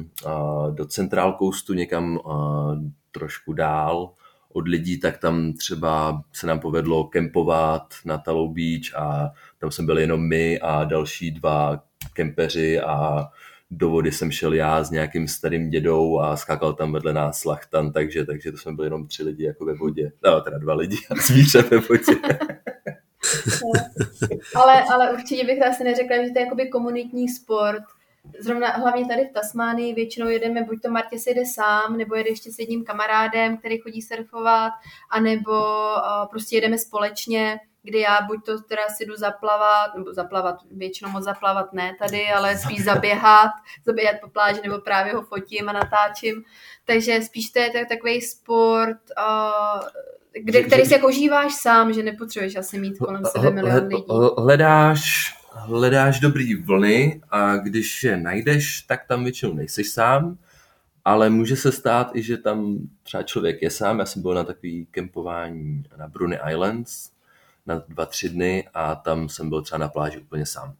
do 0.71 0.87
Central 0.87 1.37
Coastu, 1.39 1.75
někam 1.75 2.19
trošku 3.13 3.53
dál, 3.53 4.11
od 4.53 4.69
lidí, 4.69 5.01
tak 5.01 5.19
tam 5.19 5.53
třeba 5.53 6.23
se 6.33 6.47
nám 6.47 6.61
povedlo 6.61 7.05
kempovat 7.05 7.95
na 8.05 8.19
Talou 8.19 8.55
Beach 8.55 8.95
a 8.97 9.33
tam 9.59 9.71
jsme 9.71 9.85
byli 9.85 10.03
jenom 10.03 10.29
my 10.29 10.61
a 10.61 10.85
další 10.85 11.31
dva 11.31 11.83
kempeři 12.13 12.81
a 12.81 13.27
do 13.71 13.91
vody 13.91 14.13
jsem 14.13 14.31
šel 14.31 14.55
já 14.55 14.85
s 14.85 14.91
nějakým 14.91 15.29
starým 15.29 15.71
dědou 15.71 16.19
a 16.19 16.37
skákal 16.37 16.73
tam 16.73 16.93
vedle 16.93 17.13
nás 17.13 17.45
lachtan, 17.45 17.93
takže, 17.93 18.25
takže 18.25 18.53
to 18.53 18.59
jsme 18.59 18.73
byli 18.73 18.87
jenom 18.87 19.07
tři 19.07 19.23
lidi 19.23 19.45
jako 19.45 19.65
ve 19.65 19.75
vodě. 19.75 20.13
No, 20.25 20.41
teda 20.41 20.59
dva 20.59 20.75
lidi 20.75 20.97
a 21.11 21.15
zvíře 21.15 21.63
ve 21.63 21.79
vodě. 21.79 22.15
ale, 24.55 24.85
ale 24.95 25.13
určitě 25.13 25.45
bych 25.45 25.67
asi 25.67 25.85
neřekla, 25.85 26.17
že 26.17 26.31
to 26.31 26.39
je 26.39 26.45
jakoby 26.45 26.69
komunitní 26.69 27.29
sport, 27.29 27.83
zrovna 28.39 28.69
hlavně 28.69 29.07
tady 29.07 29.25
v 29.25 29.33
Tasmánii 29.33 29.95
většinou 29.95 30.29
jedeme, 30.29 30.63
buď 30.63 30.83
to 30.83 30.91
Martě 30.91 31.19
si 31.19 31.35
jde 31.35 31.47
sám, 31.47 31.97
nebo 31.97 32.15
jede 32.15 32.31
ještě 32.31 32.53
s 32.53 32.59
jedním 32.59 32.85
kamarádem, 32.85 33.57
který 33.57 33.79
chodí 33.79 34.03
surfovat, 34.03 34.73
anebo 35.11 35.53
uh, 35.53 36.29
prostě 36.31 36.57
jedeme 36.57 36.79
společně, 36.79 37.61
kdy 37.83 38.01
já 38.01 38.21
buď 38.27 38.45
to 38.45 38.63
teda 38.63 38.83
si 38.89 39.07
jdu 39.07 39.17
zaplavat, 39.17 39.95
nebo 39.95 40.15
zaplavat, 40.15 40.57
většinou 40.71 41.11
moc 41.11 41.25
zaplavat 41.25 41.73
ne 41.73 41.97
tady, 41.99 42.29
ale 42.29 42.59
spíš 42.59 42.85
zaběhat, 42.85 43.51
zaběhat 43.87 44.17
po 44.21 44.29
pláži, 44.29 44.61
nebo 44.63 44.79
právě 44.79 45.15
ho 45.15 45.23
fotím 45.23 45.69
a 45.69 45.73
natáčím. 45.73 46.45
Takže 46.85 47.23
spíš 47.23 47.51
to 47.51 47.59
je 47.59 47.71
tak, 47.71 47.89
takový 47.89 48.21
sport, 48.21 48.99
uh, 49.19 49.89
kde, 50.33 50.63
který 50.63 50.85
si 50.85 50.93
jako 50.93 51.09
užíváš 51.09 51.55
sám, 51.55 51.93
že 51.93 52.03
nepotřebuješ 52.03 52.57
asi 52.57 52.79
mít 52.79 52.99
kolem 52.99 53.25
sebe 53.25 53.51
milion 53.51 53.87
lidí. 53.87 54.05
Hledáš 54.39 55.42
hledáš 55.55 56.21
dobrý 56.21 56.55
vlny 56.55 57.21
a 57.31 57.57
když 57.57 58.05
je 58.05 58.17
najdeš, 58.17 58.83
tak 58.83 59.07
tam 59.09 59.25
většinou 59.25 59.55
nejseš 59.55 59.89
sám, 59.89 60.39
ale 61.05 61.31
může 61.31 61.57
se 61.57 61.73
stát 61.73 62.11
i, 62.17 62.23
že 62.23 62.37
tam 62.37 62.79
třeba 63.03 63.23
člověk 63.23 63.63
je 63.63 63.71
sám. 63.71 63.99
Já 63.99 64.07
jsem 64.07 64.23
byl 64.23 64.35
na 64.35 64.45
takový 64.45 64.87
kempování 64.91 65.85
na 65.97 66.09
Brunei 66.09 66.39
Islands 66.51 67.11
na 67.67 67.83
dva, 67.89 68.07
tři 68.07 68.29
dny 68.29 68.69
a 68.75 68.95
tam 68.95 69.29
jsem 69.29 69.49
byl 69.49 69.63
třeba 69.63 69.79
na 69.79 69.89
pláži 69.89 70.19
úplně 70.19 70.47
sám. 70.47 70.75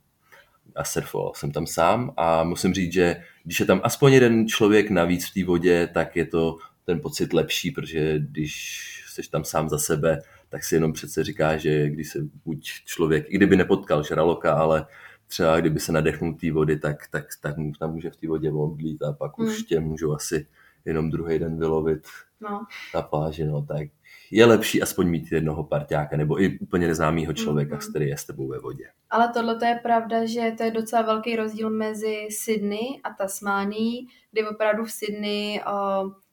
A 0.77 0.85
surfoval 0.85 1.33
jsem 1.35 1.53
tam 1.53 1.67
sám 1.67 2.13
a 2.17 2.45
musím 2.45 2.75
říct, 2.75 2.93
že 2.93 3.23
když 3.45 3.61
je 3.61 3.67
tam 3.67 3.81
aspoň 3.85 4.13
jeden 4.13 4.49
člověk 4.49 4.91
navíc 4.91 5.27
v 5.27 5.35
té 5.35 5.45
vodě, 5.45 5.89
tak 5.95 6.17
je 6.17 6.25
to 6.25 6.59
ten 6.85 7.01
pocit 7.01 7.33
lepší, 7.33 7.71
protože 7.71 8.19
když 8.19 9.05
jsi 9.09 9.31
tam 9.31 9.45
sám 9.45 9.69
za 9.69 9.79
sebe, 9.79 10.23
tak 10.53 10.65
si 10.65 10.75
jenom 10.75 10.93
přece 10.93 11.25
říká, 11.25 11.57
že 11.57 11.91
když 11.91 12.09
se 12.09 12.19
buď 12.45 12.65
člověk, 12.85 13.27
i 13.29 13.37
kdyby 13.37 13.57
nepotkal 13.57 14.03
žraloka, 14.03 14.55
ale 14.55 14.87
třeba 15.27 15.61
kdyby 15.61 15.81
se 15.81 15.93
nadechnul 15.93 16.35
té 16.35 16.53
vody, 16.53 16.79
tak, 16.79 17.09
tak, 17.11 17.25
tak 17.43 17.57
tam 17.79 17.93
může 17.93 18.11
v 18.11 18.17
té 18.17 18.29
vodě 18.29 18.53
omdlít 18.53 19.03
a 19.03 19.13
pak 19.13 19.39
hmm. 19.39 19.49
už 19.49 19.63
tě 19.63 19.81
můžou 19.81 20.13
asi 20.13 20.47
jenom 20.85 21.11
druhý 21.11 21.39
den 21.39 21.59
vylovit 21.59 22.03
no. 22.41 22.67
na 22.95 23.03
pláži, 23.03 23.45
no, 23.45 23.63
tak 23.63 23.89
je 24.31 24.47
lepší 24.47 24.83
aspoň 24.83 25.09
mít 25.09 25.33
jednoho 25.33 25.65
parťáka 25.65 26.17
nebo 26.17 26.43
i 26.43 26.59
úplně 26.59 26.87
neznámého 26.87 27.33
člověka, 27.33 27.77
mm-hmm. 27.77 27.91
který 27.91 28.09
je 28.09 28.17
s 28.19 28.25
tebou 28.25 28.49
ve 28.49 28.59
vodě. 28.59 28.85
Ale 29.11 29.31
tohle 29.35 29.59
je 29.67 29.81
pravda, 29.83 30.27
že 30.27 30.55
to 30.57 30.63
je 30.63 30.71
docela 30.71 31.03
velký 31.03 31.37
rozdíl 31.37 31.71
mezi 31.71 32.29
Sydney 32.31 33.01
a 33.05 33.11
Tasmánií, 33.11 34.09
kdy 34.33 34.49
opravdu 34.49 34.85
v 34.85 34.91
Sydney, 34.91 35.61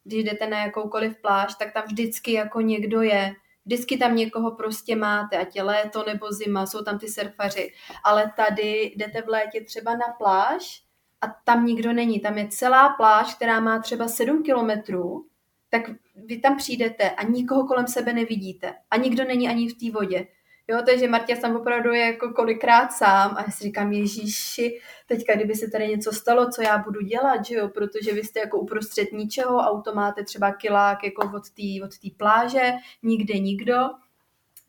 když 0.03 0.23
jdete 0.23 0.47
na 0.47 0.65
jakoukoliv 0.65 1.21
pláž, 1.21 1.55
tak 1.55 1.73
tam 1.73 1.83
vždycky 1.87 2.33
jako 2.33 2.61
někdo 2.61 3.01
je, 3.01 3.33
Vždycky 3.69 3.97
tam 3.97 4.15
někoho 4.15 4.51
prostě 4.51 4.95
máte, 4.95 5.37
ať 5.37 5.55
je 5.55 5.63
léto 5.63 6.03
nebo 6.03 6.31
zima, 6.31 6.65
jsou 6.65 6.83
tam 6.83 6.99
ty 6.99 7.07
surfaři. 7.07 7.73
Ale 8.03 8.31
tady 8.35 8.93
jdete 8.95 9.21
v 9.21 9.27
létě 9.27 9.61
třeba 9.61 9.91
na 9.91 10.13
pláž 10.17 10.83
a 11.21 11.27
tam 11.27 11.65
nikdo 11.65 11.93
není. 11.93 12.19
Tam 12.19 12.37
je 12.37 12.47
celá 12.47 12.89
pláž, 12.89 13.35
která 13.35 13.59
má 13.59 13.79
třeba 13.79 14.07
7 14.07 14.43
kilometrů, 14.43 15.25
tak 15.69 15.81
vy 16.15 16.37
tam 16.37 16.57
přijdete 16.57 17.09
a 17.09 17.23
nikoho 17.23 17.67
kolem 17.67 17.87
sebe 17.87 18.13
nevidíte. 18.13 18.73
A 18.91 18.97
nikdo 18.97 19.23
není 19.23 19.49
ani 19.49 19.69
v 19.69 19.77
té 19.77 19.99
vodě. 19.99 20.27
Jo, 20.69 20.77
takže 20.85 21.07
Martě 21.07 21.35
tam 21.35 21.55
opravdu 21.55 21.93
je 21.93 22.05
jako 22.05 22.33
kolikrát 22.33 22.91
sám 22.91 23.35
a 23.37 23.41
já 23.41 23.51
si 23.51 23.63
říkám, 23.63 23.91
Ježíši, 23.91 24.79
teďka 25.07 25.35
kdyby 25.35 25.55
se 25.55 25.67
tady 25.67 25.87
něco 25.87 26.11
stalo, 26.11 26.49
co 26.49 26.61
já 26.61 26.77
budu 26.77 27.01
dělat, 27.01 27.45
že 27.45 27.55
jo, 27.55 27.69
protože 27.69 28.13
vy 28.13 28.23
jste 28.23 28.39
jako 28.39 28.59
uprostřed 28.59 29.11
ničeho, 29.11 29.57
auto 29.57 29.93
máte 29.93 30.23
třeba 30.23 30.51
kilák 30.51 31.03
jako 31.03 31.31
od 31.35 31.49
té 31.49 31.85
od 31.85 31.99
tý 31.99 32.11
pláže, 32.11 32.71
nikde 33.03 33.39
nikdo, 33.39 33.75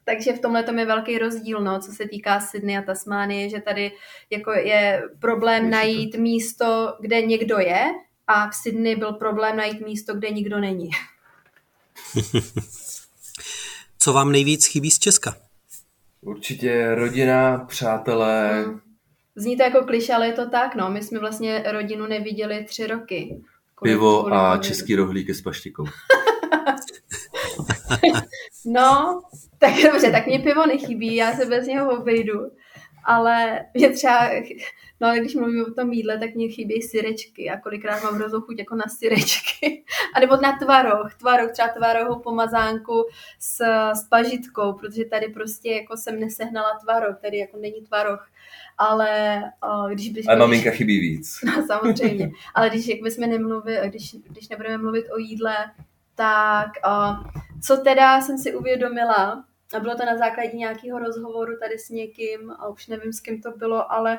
takže 0.04 0.32
v 0.32 0.40
tomhle 0.40 0.64
je 0.78 0.86
velký 0.86 1.18
rozdíl, 1.18 1.60
no, 1.60 1.80
co 1.80 1.92
se 1.92 2.08
týká 2.08 2.40
Sydney 2.40 2.78
a 2.78 2.82
Tasmánie, 2.82 3.48
že 3.48 3.60
tady 3.60 3.92
jako 4.30 4.52
je 4.52 5.02
problém 5.18 5.70
najít 5.70 6.14
místo, 6.14 6.96
kde 7.00 7.22
někdo 7.22 7.58
je 7.58 7.84
a 8.26 8.50
v 8.50 8.54
Sydney 8.54 8.96
byl 8.96 9.12
problém 9.12 9.56
najít 9.56 9.80
místo, 9.80 10.14
kde 10.14 10.30
nikdo 10.30 10.58
není. 10.58 10.90
co 13.98 14.12
vám 14.12 14.32
nejvíc 14.32 14.66
chybí 14.66 14.90
z 14.90 14.98
Česka? 14.98 15.49
Určitě 16.20 16.94
rodina, 16.94 17.58
přátelé. 17.58 18.64
Hmm. 18.64 18.80
Zní 19.36 19.56
to 19.56 19.62
jako 19.62 19.84
kliše, 19.84 20.12
ale 20.12 20.26
je 20.26 20.32
to 20.32 20.50
tak, 20.50 20.74
no. 20.74 20.90
My 20.90 21.02
jsme 21.02 21.18
vlastně 21.18 21.64
rodinu 21.72 22.06
neviděli 22.06 22.64
tři 22.64 22.86
roky. 22.86 23.40
Kvůli, 23.74 23.92
Pivo 23.92 24.20
kvůli 24.20 24.36
a 24.36 24.56
český 24.56 24.96
rohlíky 24.96 25.34
s 25.34 25.42
paštikou. 25.42 25.84
no, 28.66 29.20
tak 29.58 29.74
dobře, 29.92 30.10
tak 30.10 30.26
mě 30.26 30.38
pivo 30.38 30.66
nechybí, 30.66 31.16
já 31.16 31.32
se 31.32 31.46
bez 31.46 31.66
něho 31.66 32.00
obejdu. 32.00 32.40
Ale 33.04 33.64
mě 33.74 33.90
třeba 33.90 34.30
No 35.00 35.08
ale 35.08 35.20
když 35.20 35.34
mluvím 35.34 35.64
o 35.64 35.74
tom 35.74 35.92
jídle, 35.92 36.18
tak 36.18 36.34
mě 36.34 36.48
chybí 36.48 36.82
syrečky 36.82 37.50
a 37.50 37.60
kolikrát 37.60 38.02
mám 38.02 38.14
hroznou 38.14 38.40
chuť 38.40 38.58
jako 38.58 38.76
na 38.76 38.84
syrečky. 38.98 39.84
a 40.14 40.20
nebo 40.20 40.36
na 40.36 40.58
tvaroh, 40.58 41.14
tvaroh, 41.14 41.52
třeba 41.52 41.68
tvarohu 41.68 42.20
pomazánku 42.20 43.04
s, 43.38 43.64
s 43.92 44.08
pažitkou, 44.08 44.72
protože 44.72 45.04
tady 45.04 45.28
prostě 45.28 45.70
jako 45.70 45.96
jsem 45.96 46.20
nesehnala 46.20 46.78
tvaroh, 46.84 47.16
tady 47.22 47.38
jako 47.38 47.56
není 47.56 47.82
tvaroh. 47.82 48.28
Ale 48.78 49.42
když 49.92 50.10
bych... 50.10 50.28
Ale 50.28 50.38
maminka 50.38 50.70
chybí 50.70 51.00
víc. 51.00 51.38
No 51.56 51.66
samozřejmě. 51.66 52.30
Ale 52.54 52.70
když 52.70 52.86
jak 52.86 53.02
bychom 53.02 53.30
nemluvili, 53.30 53.88
když, 53.88 54.14
když 54.28 54.48
nebudeme 54.48 54.78
mluvit 54.78 55.06
o 55.14 55.18
jídle, 55.18 55.56
tak 56.14 56.70
co 57.62 57.76
teda 57.76 58.20
jsem 58.20 58.38
si 58.38 58.54
uvědomila, 58.54 59.44
a 59.74 59.80
bylo 59.80 59.96
to 59.96 60.04
na 60.04 60.16
základě 60.16 60.56
nějakého 60.56 60.98
rozhovoru 60.98 61.58
tady 61.58 61.78
s 61.78 61.88
někým, 61.88 62.50
a 62.50 62.68
už 62.68 62.86
nevím, 62.86 63.12
s 63.12 63.20
kým 63.20 63.42
to 63.42 63.50
bylo, 63.50 63.92
ale 63.92 64.18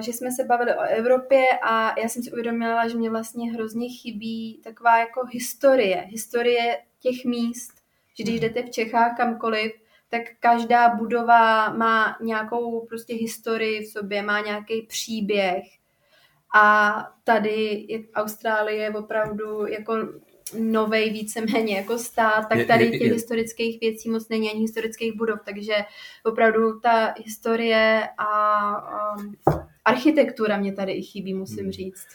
že 0.00 0.12
jsme 0.12 0.30
se 0.30 0.44
bavili 0.44 0.74
o 0.74 0.80
Evropě 0.80 1.44
a 1.62 2.00
já 2.00 2.08
jsem 2.08 2.22
si 2.22 2.32
uvědomila, 2.32 2.88
že 2.88 2.96
mě 2.96 3.10
vlastně 3.10 3.52
hrozně 3.52 3.88
chybí 3.88 4.60
taková 4.64 4.98
jako 4.98 5.26
historie, 5.26 6.04
historie 6.08 6.78
těch 7.00 7.24
míst, 7.24 7.72
že 8.18 8.24
když 8.24 8.40
jdete 8.40 8.62
v 8.62 8.70
Čechách 8.70 9.16
kamkoliv, 9.16 9.72
tak 10.08 10.22
každá 10.40 10.88
budova 10.88 11.72
má 11.72 12.16
nějakou 12.22 12.86
prostě 12.86 13.14
historii 13.14 13.80
v 13.80 13.88
sobě, 13.88 14.22
má 14.22 14.40
nějaký 14.40 14.82
příběh. 14.82 15.64
A 16.54 16.94
tady 17.24 17.86
je 17.88 18.00
Austrálie 18.14 18.90
opravdu 18.90 19.66
jako 19.66 19.94
novej 20.58 21.10
víceméně 21.10 21.76
jako 21.76 21.98
stát, 21.98 22.48
tak 22.48 22.66
tady 22.66 22.90
těch 22.90 23.12
historických 23.12 23.80
věcí 23.80 24.10
moc 24.10 24.28
není 24.28 24.50
ani 24.50 24.60
historických 24.60 25.16
budov, 25.16 25.38
takže 25.44 25.74
opravdu 26.24 26.80
ta 26.80 27.14
historie 27.24 28.08
a 28.18 29.16
um, 29.18 29.34
architektura 29.84 30.56
mě 30.56 30.72
tady 30.72 30.92
i 30.92 31.02
chybí, 31.02 31.34
musím 31.34 31.62
hmm. 31.62 31.72
říct. 31.72 32.06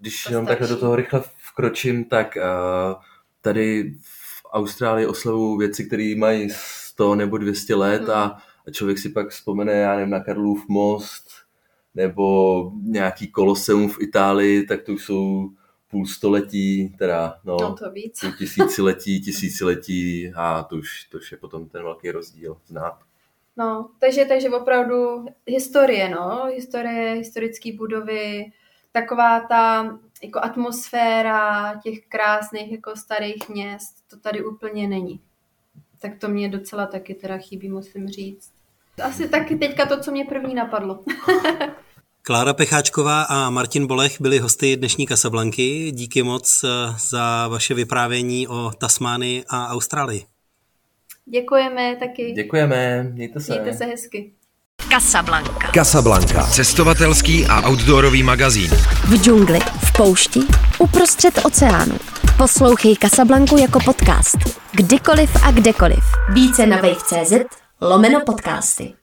Když 0.00 0.26
jenom 0.26 0.46
takhle 0.46 0.68
do 0.68 0.76
toho 0.76 0.96
rychle 0.96 1.22
vkročím, 1.36 2.04
tak 2.04 2.36
uh, 2.36 3.02
tady 3.40 3.94
v 4.00 4.44
Austrálii 4.52 5.06
oslavují 5.06 5.58
věci, 5.58 5.84
které 5.84 6.14
mají 6.16 6.48
100 6.50 7.14
nebo 7.14 7.38
200 7.38 7.74
let 7.74 8.02
hmm. 8.02 8.10
a, 8.10 8.42
a 8.66 8.70
člověk 8.70 8.98
si 8.98 9.08
pak 9.08 9.30
vzpomene, 9.30 9.72
já 9.72 9.96
nevím, 9.96 10.10
na 10.10 10.20
Karlův 10.20 10.68
most 10.68 11.45
nebo 11.96 12.72
nějaký 12.82 13.28
koloseum 13.28 13.88
v 13.88 14.00
Itálii, 14.00 14.66
tak 14.66 14.82
to 14.82 14.92
už 14.92 15.04
jsou 15.04 15.48
půl 15.90 16.06
století, 16.06 16.94
teda 16.98 17.34
no, 17.44 17.56
no 17.60 17.74
to 17.74 17.90
víc. 17.90 18.20
půl 18.20 18.32
tisíciletí, 18.32 19.20
tisíciletí 19.20 20.32
a 20.36 20.62
to 20.62 20.76
už, 20.76 21.04
to 21.04 21.18
už 21.18 21.32
je 21.32 21.38
potom 21.38 21.68
ten 21.68 21.82
velký 21.82 22.10
rozdíl 22.10 22.56
znát. 22.66 22.98
No, 23.56 23.90
takže, 23.98 24.24
takže 24.24 24.50
opravdu 24.50 25.26
historie, 25.46 26.08
no, 26.08 26.44
historie, 26.54 27.14
historické 27.14 27.72
budovy, 27.72 28.52
taková 28.92 29.40
ta 29.40 29.98
jako 30.22 30.40
atmosféra 30.42 31.74
těch 31.82 32.06
krásných 32.06 32.72
jako 32.72 32.96
starých 32.96 33.48
měst, 33.48 33.94
to 34.10 34.16
tady 34.16 34.44
úplně 34.44 34.88
není. 34.88 35.20
Tak 36.00 36.18
to 36.18 36.28
mě 36.28 36.48
docela 36.48 36.86
taky 36.86 37.14
teda 37.14 37.38
chybí, 37.38 37.68
musím 37.68 38.08
říct. 38.08 38.52
Asi 39.02 39.28
taky 39.28 39.56
teďka 39.56 39.86
to, 39.86 40.00
co 40.00 40.10
mě 40.10 40.24
první 40.24 40.54
napadlo. 40.54 41.04
Klára 42.26 42.54
Pecháčková 42.54 43.22
a 43.22 43.50
Martin 43.50 43.86
Bolech 43.86 44.20
byli 44.20 44.38
hosty 44.38 44.76
dnešní 44.76 45.06
Kasablanky. 45.06 45.90
Díky 45.90 46.22
moc 46.22 46.64
eh, 46.64 46.94
za 46.98 47.48
vaše 47.48 47.74
vyprávění 47.74 48.48
o 48.48 48.72
Tasmánii 48.78 49.44
a 49.48 49.68
Austrálii. 49.68 50.24
Děkujeme 51.26 51.96
taky. 51.96 52.32
Děkujeme, 52.32 53.02
mějte 53.02 53.40
se. 53.40 53.52
Mějte 53.52 53.78
se 53.78 53.84
hezky. 53.84 54.32
Casablanca. 54.90 55.70
Casablanca. 55.74 56.42
Cestovatelský 56.42 57.46
a 57.46 57.68
outdoorový 57.68 58.22
magazín. 58.22 58.70
V 59.08 59.22
džungli, 59.22 59.58
v 59.60 59.92
poušti, 59.96 60.40
uprostřed 60.78 61.44
oceánu. 61.44 61.98
Poslouchej 62.38 62.96
Casablanku 62.96 63.56
jako 63.56 63.78
podcast. 63.84 64.38
Kdykoliv 64.72 65.30
a 65.44 65.50
kdekoliv. 65.50 66.04
Více 66.32 66.66
na 66.66 66.76
wave.cz 66.76 67.32
lomeno 67.80 68.20
podcasty. 68.26 68.96